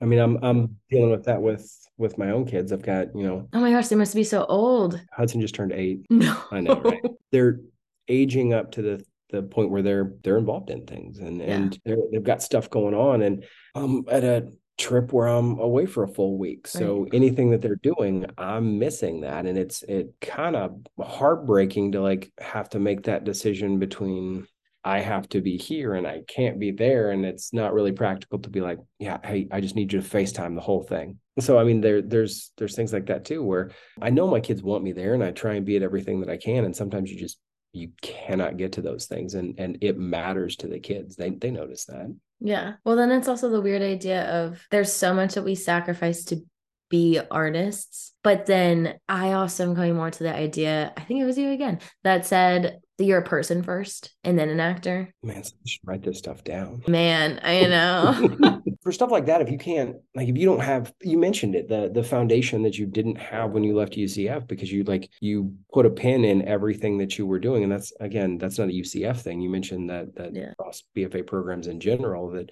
I 0.00 0.04
mean, 0.04 0.18
I'm 0.18 0.36
I'm 0.44 0.76
dealing 0.90 1.10
with 1.10 1.24
that 1.24 1.40
with 1.40 1.68
with 1.96 2.18
my 2.18 2.30
own 2.30 2.46
kids. 2.46 2.72
I've 2.72 2.82
got, 2.82 3.08
you 3.16 3.24
know, 3.24 3.48
Oh 3.52 3.60
my 3.60 3.70
gosh, 3.72 3.88
they 3.88 3.96
must 3.96 4.14
be 4.14 4.22
so 4.24 4.44
old. 4.44 5.00
Hudson 5.12 5.40
just 5.40 5.54
turned 5.54 5.72
eight. 5.72 6.00
No. 6.10 6.40
I 6.50 6.60
know, 6.60 6.80
right? 6.80 7.00
They're 7.32 7.60
aging 8.06 8.52
up 8.52 8.72
to 8.72 8.82
the 8.82 9.04
the 9.30 9.42
point 9.42 9.70
where 9.70 9.82
they're 9.82 10.12
they're 10.22 10.38
involved 10.38 10.70
in 10.70 10.86
things 10.86 11.18
and 11.18 11.38
Yeah. 11.40 11.46
and 11.54 11.78
they're, 11.84 11.96
they've 12.12 12.22
got 12.22 12.42
stuff 12.42 12.70
going 12.70 12.94
on 12.94 13.22
and 13.22 13.44
I'm 13.74 14.04
at 14.10 14.24
a 14.24 14.48
trip 14.78 15.12
where 15.12 15.26
I'm 15.26 15.58
away 15.58 15.86
for 15.86 16.04
a 16.04 16.08
full 16.08 16.38
week. 16.38 16.66
So 16.66 17.06
anything 17.12 17.50
that 17.50 17.60
they're 17.60 17.76
doing, 17.76 18.26
I'm 18.38 18.78
missing 18.78 19.22
that 19.22 19.44
and 19.44 19.58
it's 19.58 19.82
it 19.82 20.14
kind 20.20 20.56
of 20.56 20.78
heartbreaking 21.00 21.92
to 21.92 22.00
like 22.00 22.32
have 22.38 22.70
to 22.70 22.78
make 22.78 23.02
that 23.04 23.24
decision 23.24 23.78
between 23.78 24.46
I 24.84 25.00
have 25.00 25.28
to 25.30 25.40
be 25.40 25.58
here 25.58 25.94
and 25.94 26.06
I 26.06 26.22
can't 26.28 26.60
be 26.60 26.70
there 26.70 27.10
and 27.10 27.26
it's 27.26 27.52
not 27.52 27.74
really 27.74 27.90
practical 27.90 28.38
to 28.38 28.48
be 28.48 28.60
like, 28.60 28.78
yeah, 29.00 29.18
hey, 29.24 29.48
I 29.50 29.60
just 29.60 29.74
need 29.74 29.92
you 29.92 30.00
to 30.00 30.08
FaceTime 30.08 30.54
the 30.54 30.60
whole 30.60 30.84
thing. 30.84 31.18
So 31.40 31.58
I 31.58 31.64
mean 31.64 31.80
there 31.80 32.00
there's 32.00 32.52
there's 32.56 32.76
things 32.76 32.92
like 32.92 33.06
that 33.06 33.24
too 33.24 33.42
where 33.42 33.72
I 34.00 34.10
know 34.10 34.28
my 34.28 34.40
kids 34.40 34.62
want 34.62 34.84
me 34.84 34.92
there 34.92 35.14
and 35.14 35.24
I 35.24 35.32
try 35.32 35.54
and 35.54 35.66
be 35.66 35.76
at 35.76 35.82
everything 35.82 36.20
that 36.20 36.30
I 36.30 36.36
can 36.36 36.64
and 36.64 36.74
sometimes 36.74 37.10
you 37.10 37.18
just 37.18 37.38
you 37.72 37.90
cannot 38.00 38.56
get 38.56 38.72
to 38.72 38.82
those 38.82 39.06
things 39.06 39.34
and 39.34 39.58
and 39.58 39.78
it 39.80 39.98
matters 39.98 40.56
to 40.56 40.68
the 40.68 40.78
kids. 40.78 41.16
They 41.16 41.30
they 41.30 41.50
notice 41.50 41.84
that. 41.86 42.14
Yeah. 42.40 42.74
Well, 42.84 42.96
then 42.96 43.10
it's 43.10 43.28
also 43.28 43.50
the 43.50 43.60
weird 43.60 43.82
idea 43.82 44.24
of 44.44 44.66
there's 44.70 44.92
so 44.92 45.12
much 45.12 45.34
that 45.34 45.44
we 45.44 45.54
sacrifice 45.54 46.24
to 46.26 46.42
be 46.88 47.20
artists. 47.30 48.14
But 48.24 48.46
then 48.46 48.98
I 49.08 49.32
also 49.32 49.64
am 49.68 49.74
coming 49.74 49.94
more 49.94 50.10
to 50.10 50.22
the 50.22 50.34
idea, 50.34 50.92
I 50.96 51.02
think 51.02 51.20
it 51.20 51.24
was 51.24 51.38
you 51.38 51.50
again, 51.50 51.80
that 52.04 52.26
said 52.26 52.80
that 52.98 53.04
you're 53.04 53.20
a 53.20 53.24
person 53.24 53.62
first 53.62 54.12
and 54.24 54.36
then 54.38 54.48
an 54.48 54.58
actor. 54.58 55.14
Man, 55.22 55.44
so 55.44 55.52
you 55.62 55.70
should 55.70 55.80
write 55.86 56.02
this 56.02 56.18
stuff 56.18 56.42
down. 56.42 56.82
Man, 56.88 57.38
I 57.44 57.62
know. 57.66 58.60
For 58.82 58.90
stuff 58.92 59.10
like 59.10 59.26
that, 59.26 59.40
if 59.40 59.50
you 59.50 59.58
can't, 59.58 59.96
like, 60.14 60.28
if 60.28 60.36
you 60.36 60.46
don't 60.46 60.60
have, 60.60 60.92
you 61.02 61.16
mentioned 61.18 61.54
it, 61.54 61.68
the 61.68 61.90
the 61.92 62.02
foundation 62.02 62.62
that 62.62 62.76
you 62.76 62.86
didn't 62.86 63.16
have 63.16 63.52
when 63.52 63.62
you 63.64 63.76
left 63.76 63.92
UCF 63.96 64.46
because 64.48 64.72
you 64.72 64.82
like 64.84 65.08
you 65.20 65.54
put 65.72 65.86
a 65.86 65.90
pin 65.90 66.24
in 66.24 66.46
everything 66.48 66.98
that 66.98 67.18
you 67.18 67.26
were 67.26 67.38
doing, 67.38 67.62
and 67.62 67.70
that's 67.70 67.92
again, 68.00 68.36
that's 68.38 68.58
not 68.58 68.68
a 68.68 68.72
UCF 68.72 69.20
thing. 69.20 69.40
You 69.40 69.50
mentioned 69.50 69.90
that 69.90 70.14
that 70.16 70.34
Yeah. 70.34 70.50
across 70.52 70.82
BFA 70.96 71.24
programs 71.26 71.66
in 71.68 71.80
general 71.80 72.30
that 72.30 72.50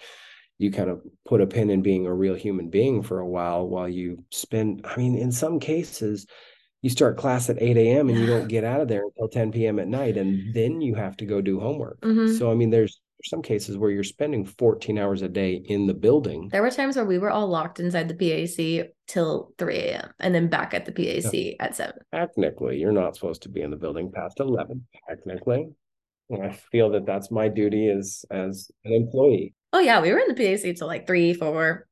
you 0.59 0.71
kind 0.71 0.91
of 0.91 1.03
put 1.27 1.41
a 1.41 1.47
pin 1.47 1.71
in 1.71 1.83
being 1.83 2.07
a 2.07 2.15
real 2.15 2.35
human 2.35 2.71
being 2.71 3.03
for 3.03 3.19
a 3.21 3.27
while 3.29 3.69
while 3.69 3.89
you 3.89 4.25
spend. 4.31 4.85
I 4.85 4.97
mean, 4.97 5.17
in 5.17 5.33
some 5.33 5.61
cases. 5.61 6.27
You 6.83 6.91
start 6.91 7.17
class 7.17 7.51
at 7.51 7.61
8 7.61 7.77
a.m. 7.79 8.11
and 8.11 8.19
you 8.19 8.27
don't 8.27 8.47
get 8.47 8.63
out 8.63 8.81
of 8.81 8.87
there 8.87 9.03
until 9.03 9.29
10 9.29 9.51
p.m. 9.51 9.81
at 9.81 9.89
night, 9.89 10.17
and 10.17 10.55
then 10.55 10.81
you 10.81 10.95
have 10.95 11.17
to 11.17 11.25
go 11.25 11.41
do 11.41 11.59
homework. 11.59 12.01
Mhm. 12.03 12.39
So, 12.39 12.49
I 12.49 12.55
mean, 12.55 12.71
there's 12.71 13.01
some 13.25 13.43
cases 13.43 13.77
where 13.77 13.91
you're 13.91 14.05
spending 14.05 14.45
14 14.45 14.97
hours 14.97 15.23
a 15.23 15.29
day 15.29 15.55
in 15.55 15.87
the 15.89 15.95
building. 15.95 16.49
there 16.53 16.63
were 16.63 16.71
times 16.71 16.95
where 16.95 17.05
we 17.07 17.19
were 17.19 17.31
all 17.31 17.49
locked 17.49 17.81
inside 17.81 18.07
the 18.09 18.15
PAC 18.15 18.93
till 19.09 19.53
3 19.59 19.75
a.m. 19.79 20.11
and 20.21 20.33
then 20.33 20.49
back 20.49 20.75
at 20.75 20.85
the 20.85 20.93
PAC 20.93 21.57
at 21.59 21.75
7. 21.75 21.95
Technically, 22.15 22.79
you're 22.79 22.93
not 22.93 23.17
supposed 23.17 23.43
to 23.43 23.49
be 23.49 23.63
in 23.63 23.71
the 23.71 23.77
building 23.77 24.13
past 24.13 24.39
11. 24.39 24.87
Technically, 25.09 25.67
and 26.31 26.43
I 26.45 26.53
feel 26.53 26.91
that 26.91 27.07
that's 27.07 27.33
my 27.33 27.49
duty 27.49 27.89
as 27.89 28.25
as 28.31 28.71
an 28.85 28.93
employee. 28.93 29.55
Oh, 29.77 29.81
yeah. 29.81 30.01
We 30.01 30.11
were 30.11 30.19
in 30.19 30.29
the 30.29 30.35
PAC 30.35 30.75
till 30.75 30.87
like 30.87 31.07
3, 31.07 31.35
4, 31.35 31.87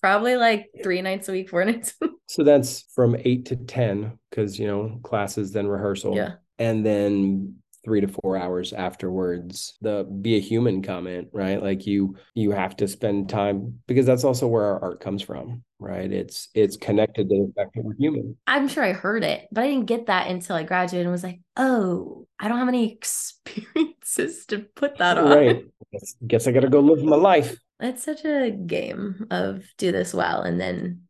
probably 0.00 0.36
like 0.36 0.68
three 0.80 1.02
nights 1.02 1.28
a 1.28 1.32
week, 1.32 1.50
four 1.50 1.64
nights. 1.70 1.94
So 2.28 2.44
that's 2.44 2.82
from 2.94 3.16
eight 3.18 3.46
to 3.46 3.56
10 3.56 4.16
because 4.30 4.58
you 4.60 4.68
know 4.68 5.00
classes, 5.02 5.50
then 5.50 5.66
rehearsal, 5.66 6.14
Yeah. 6.14 6.34
and 6.60 6.86
then 6.86 7.56
three 7.86 8.00
to 8.02 8.08
four 8.08 8.36
hours 8.36 8.72
afterwards 8.72 9.78
the 9.80 10.04
be 10.20 10.36
a 10.36 10.40
human 10.40 10.82
comment 10.82 11.28
right? 11.32 11.62
Like 11.62 11.86
you 11.86 12.16
you 12.34 12.50
have 12.50 12.76
to 12.78 12.88
spend 12.88 13.30
time 13.30 13.78
because 13.86 14.04
that's 14.04 14.24
also 14.24 14.46
where 14.48 14.64
our 14.64 14.82
art 14.82 15.00
comes 15.00 15.22
from 15.22 15.62
right? 15.78 16.10
It's 16.10 16.48
it's 16.54 16.76
connected 16.76 17.28
to 17.28 17.46
the 17.46 17.52
fact 17.56 17.74
that 17.74 17.84
we're 17.84 17.94
human. 17.94 18.36
I'm 18.46 18.68
sure 18.68 18.84
I 18.84 18.92
heard 18.92 19.24
it, 19.24 19.46
but 19.52 19.64
I 19.64 19.68
didn't 19.68 19.86
get 19.86 20.06
that 20.06 20.28
until 20.28 20.56
I 20.56 20.62
graduated 20.62 21.06
and 21.06 21.12
was 21.12 21.22
like, 21.22 21.40
oh, 21.56 22.26
I 22.38 22.48
don't 22.48 22.58
have 22.58 22.68
any 22.68 22.92
experiences 22.92 24.46
to 24.46 24.60
put 24.74 24.98
that 24.98 25.18
on. 25.18 25.30
right. 25.30 25.62
Guess, 25.92 26.16
guess 26.26 26.46
i 26.46 26.52
gotta 26.52 26.68
go 26.68 26.80
live 26.80 27.04
my 27.04 27.16
life. 27.16 27.56
It's 27.78 28.04
such 28.04 28.24
a 28.24 28.50
game 28.50 29.26
of 29.30 29.64
do 29.76 29.92
this 29.92 30.14
well 30.14 30.42
and 30.42 30.60
then 30.60 31.02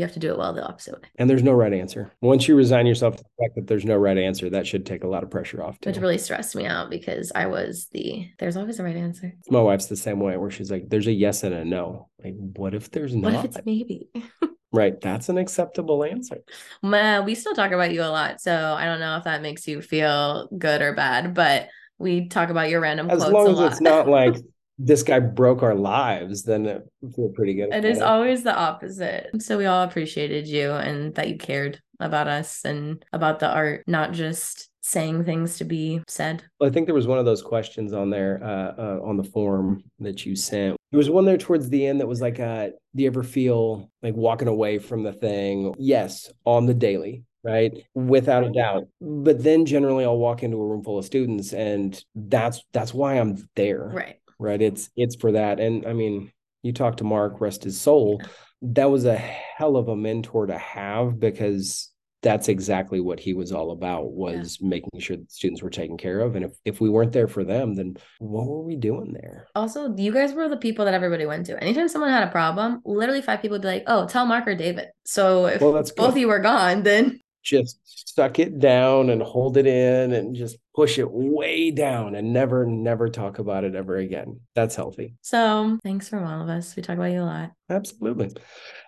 you 0.00 0.04
have 0.06 0.14
to 0.14 0.18
do 0.18 0.30
it 0.32 0.38
well 0.38 0.52
the 0.52 0.66
opposite 0.66 0.94
way, 0.94 1.08
And 1.16 1.28
there's 1.28 1.42
no 1.42 1.52
right 1.52 1.72
answer. 1.72 2.10
Once 2.20 2.48
you 2.48 2.56
resign 2.56 2.86
yourself 2.86 3.16
to 3.16 3.22
the 3.22 3.44
fact 3.44 3.54
that 3.56 3.66
there's 3.66 3.84
no 3.84 3.96
right 3.96 4.18
answer, 4.18 4.50
that 4.50 4.66
should 4.66 4.84
take 4.86 5.04
a 5.04 5.06
lot 5.08 5.22
of 5.22 5.30
pressure 5.30 5.62
off. 5.62 5.78
Too. 5.80 5.90
which 5.90 5.98
really 5.98 6.18
stressed 6.18 6.56
me 6.56 6.66
out 6.66 6.90
because 6.90 7.30
I 7.34 7.46
was 7.46 7.88
the 7.92 8.28
there's 8.38 8.56
always 8.56 8.80
a 8.80 8.82
right 8.84 8.96
answer. 8.96 9.32
My 9.48 9.60
wife's 9.60 9.86
the 9.86 9.96
same 9.96 10.20
way, 10.20 10.36
where 10.36 10.50
she's 10.50 10.70
like, 10.70 10.88
"There's 10.88 11.06
a 11.06 11.12
yes 11.12 11.42
and 11.44 11.54
a 11.54 11.64
no. 11.64 12.08
Like, 12.24 12.34
what 12.36 12.74
if 12.74 12.90
there's 12.90 13.14
not? 13.14 13.32
What 13.32 13.44
if 13.44 13.44
it's 13.56 13.58
maybe? 13.66 14.08
right? 14.72 15.00
That's 15.00 15.28
an 15.28 15.38
acceptable 15.38 16.04
answer. 16.04 16.38
Ma, 16.82 17.20
we 17.20 17.34
still 17.34 17.54
talk 17.54 17.72
about 17.72 17.92
you 17.92 18.02
a 18.02 18.10
lot, 18.10 18.40
so 18.40 18.74
I 18.78 18.84
don't 18.86 19.00
know 19.00 19.16
if 19.16 19.24
that 19.24 19.42
makes 19.42 19.68
you 19.68 19.82
feel 19.82 20.48
good 20.56 20.80
or 20.82 20.94
bad, 20.94 21.34
but 21.34 21.68
we 21.98 22.28
talk 22.28 22.48
about 22.50 22.70
your 22.70 22.80
random 22.80 23.10
As 23.10 23.18
quotes 23.18 23.32
long 23.34 23.46
a 23.46 23.50
as 23.50 23.56
lot. 23.58 23.72
it's 23.72 23.80
not 23.80 24.08
like 24.08 24.36
this 24.82 25.02
guy 25.02 25.20
broke 25.20 25.62
our 25.62 25.74
lives, 25.74 26.42
then 26.42 26.64
it 26.64 26.90
feel 27.14 27.30
pretty 27.34 27.54
good. 27.54 27.72
It 27.72 28.02
always 28.02 28.42
the 28.42 28.56
opposite. 28.56 29.30
So 29.40 29.58
we 29.58 29.66
all 29.66 29.84
appreciated 29.84 30.48
you 30.48 30.72
and 30.72 31.14
that 31.16 31.28
you 31.28 31.36
cared 31.36 31.80
about 32.00 32.28
us 32.28 32.64
and 32.64 33.04
about 33.12 33.40
the 33.40 33.48
art, 33.48 33.84
not 33.86 34.12
just 34.12 34.70
saying 34.80 35.24
things 35.24 35.58
to 35.58 35.64
be 35.64 36.00
said. 36.08 36.42
Well, 36.58 36.70
I 36.70 36.72
think 36.72 36.86
there 36.86 36.94
was 36.94 37.06
one 37.06 37.18
of 37.18 37.26
those 37.26 37.42
questions 37.42 37.92
on 37.92 38.08
there 38.08 38.40
uh, 38.42 38.74
uh, 38.78 39.00
on 39.04 39.18
the 39.18 39.24
form 39.24 39.84
that 39.98 40.24
you 40.24 40.34
sent. 40.34 40.76
There 40.90 40.98
was 40.98 41.10
one 41.10 41.26
there 41.26 41.36
towards 41.36 41.68
the 41.68 41.86
end 41.86 42.00
that 42.00 42.08
was 42.08 42.22
like, 42.22 42.40
uh, 42.40 42.70
"Do 42.96 43.02
you 43.02 43.06
ever 43.06 43.22
feel 43.22 43.90
like 44.02 44.14
walking 44.14 44.48
away 44.48 44.78
from 44.78 45.02
the 45.02 45.12
thing?" 45.12 45.74
Yes, 45.78 46.32
on 46.44 46.66
the 46.66 46.74
daily, 46.74 47.24
right, 47.44 47.72
without 47.94 48.44
a 48.44 48.50
doubt. 48.50 48.88
But 49.00 49.42
then 49.42 49.66
generally, 49.66 50.04
I'll 50.04 50.18
walk 50.18 50.42
into 50.42 50.56
a 50.56 50.66
room 50.66 50.82
full 50.82 50.98
of 50.98 51.04
students, 51.04 51.52
and 51.52 52.02
that's 52.14 52.64
that's 52.72 52.94
why 52.94 53.14
I'm 53.14 53.36
there, 53.54 53.90
Right. 53.94 54.19
Right? 54.40 54.60
It's 54.60 54.90
it's 54.96 55.16
for 55.16 55.32
that. 55.32 55.60
And 55.60 55.86
I 55.86 55.92
mean, 55.92 56.32
you 56.62 56.72
talk 56.72 56.96
to 56.98 57.04
Mark, 57.04 57.40
rest 57.40 57.64
his 57.64 57.80
soul. 57.80 58.20
That 58.62 58.90
was 58.90 59.04
a 59.04 59.16
hell 59.16 59.76
of 59.76 59.88
a 59.88 59.96
mentor 59.96 60.46
to 60.46 60.58
have 60.58 61.18
because 61.18 61.90
that's 62.22 62.48
exactly 62.48 63.00
what 63.00 63.18
he 63.18 63.32
was 63.32 63.52
all 63.52 63.70
about 63.70 64.12
was 64.12 64.58
making 64.60 65.00
sure 65.00 65.16
that 65.16 65.32
students 65.32 65.62
were 65.62 65.70
taken 65.70 65.96
care 65.96 66.20
of 66.20 66.36
and 66.36 66.44
if, 66.44 66.52
if 66.64 66.80
we 66.80 66.90
weren't 66.90 67.12
there 67.12 67.28
for 67.28 67.44
them 67.44 67.74
then 67.74 67.96
what 68.18 68.46
were 68.46 68.62
we 68.62 68.76
doing 68.76 69.12
there 69.12 69.46
Also, 69.54 69.94
you 69.96 70.12
guys 70.12 70.32
were 70.32 70.48
the 70.48 70.56
people 70.56 70.84
that 70.84 70.94
everybody 70.94 71.26
went 71.26 71.46
to. 71.46 71.62
Anytime 71.62 71.88
someone 71.88 72.10
had 72.10 72.26
a 72.26 72.30
problem, 72.30 72.80
literally 72.84 73.22
five 73.22 73.40
people 73.40 73.54
would 73.54 73.62
be 73.62 73.68
like, 73.68 73.84
oh, 73.86 74.06
tell 74.06 74.26
Mark 74.26 74.46
or 74.46 74.54
David. 74.54 74.88
So 75.04 75.46
if 75.46 75.60
Well, 75.60 75.72
both 75.72 75.98
of 75.98 76.16
you 76.16 76.28
were 76.28 76.38
gone, 76.40 76.82
then 76.82 77.20
just 77.42 77.78
suck 78.14 78.38
it 78.38 78.58
down 78.58 79.10
and 79.10 79.22
hold 79.22 79.56
it 79.56 79.66
in 79.66 80.12
and 80.12 80.34
just 80.36 80.58
push 80.74 80.98
it 80.98 81.10
way 81.10 81.70
down 81.70 82.14
and 82.14 82.32
never 82.32 82.66
never 82.66 83.08
talk 83.08 83.38
about 83.38 83.64
it 83.64 83.74
ever 83.74 83.96
again 83.96 84.38
that's 84.54 84.74
healthy 84.76 85.14
so 85.20 85.78
thanks 85.82 86.08
from 86.08 86.24
all 86.24 86.42
of 86.42 86.48
us. 86.48 86.76
We 86.76 86.82
talk 86.82 86.96
about 86.96 87.12
you 87.12 87.22
a 87.22 87.24
lot. 87.24 87.50
absolutely 87.70 88.30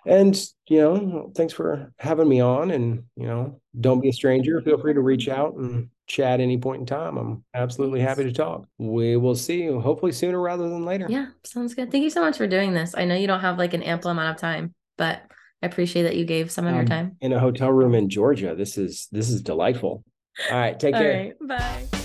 and 0.05 0.35
you 0.69 0.79
know 0.79 1.31
thanks 1.35 1.53
for 1.53 1.91
having 1.99 2.29
me 2.29 2.39
on 2.41 2.71
and 2.71 3.03
you 3.15 3.27
know 3.27 3.59
don't 3.81 4.01
be 4.01 4.09
a 4.09 4.13
stranger 4.13 4.61
feel 4.61 4.79
free 4.79 4.93
to 4.93 5.01
reach 5.01 5.27
out 5.27 5.55
and 5.55 5.89
chat 6.07 6.39
any 6.39 6.57
point 6.57 6.81
in 6.81 6.85
time 6.85 7.17
i'm 7.17 7.43
absolutely 7.53 8.01
happy 8.01 8.23
to 8.23 8.31
talk 8.33 8.65
we 8.77 9.15
will 9.15 9.35
see 9.35 9.63
you 9.63 9.79
hopefully 9.79 10.11
sooner 10.11 10.39
rather 10.39 10.69
than 10.69 10.85
later 10.85 11.07
Yeah, 11.09 11.27
sounds 11.43 11.73
good. 11.73 11.91
Thank 11.91 12.03
you 12.03 12.09
so 12.09 12.21
much 12.21 12.37
for 12.37 12.45
doing 12.47 12.73
this. 12.73 12.93
I 12.95 13.05
know 13.05 13.15
you 13.15 13.27
don't 13.27 13.39
have 13.39 13.57
like 13.57 13.73
an 13.73 13.83
ample 13.83 14.11
amount 14.11 14.35
of 14.35 14.41
time, 14.41 14.73
but 14.97 15.21
I 15.63 15.65
appreciate 15.65 16.03
that 16.03 16.17
you 16.17 16.25
gave 16.25 16.51
some 16.51 16.65
of 16.67 16.73
your 16.73 16.81
Um, 16.81 16.87
time. 16.87 17.17
in 17.21 17.31
a 17.33 17.39
hotel 17.39 17.71
room 17.71 17.95
in 17.95 18.09
georgia 18.09 18.53
this 18.55 18.77
is 18.77 19.07
this 19.11 19.29
is 19.29 19.41
delightful 19.41 20.03
all 20.51 20.57
right 20.57 20.77
take 20.79 20.93
All 20.95 21.01
care 21.01 21.33
right, 21.41 21.47
bye. 21.91 22.02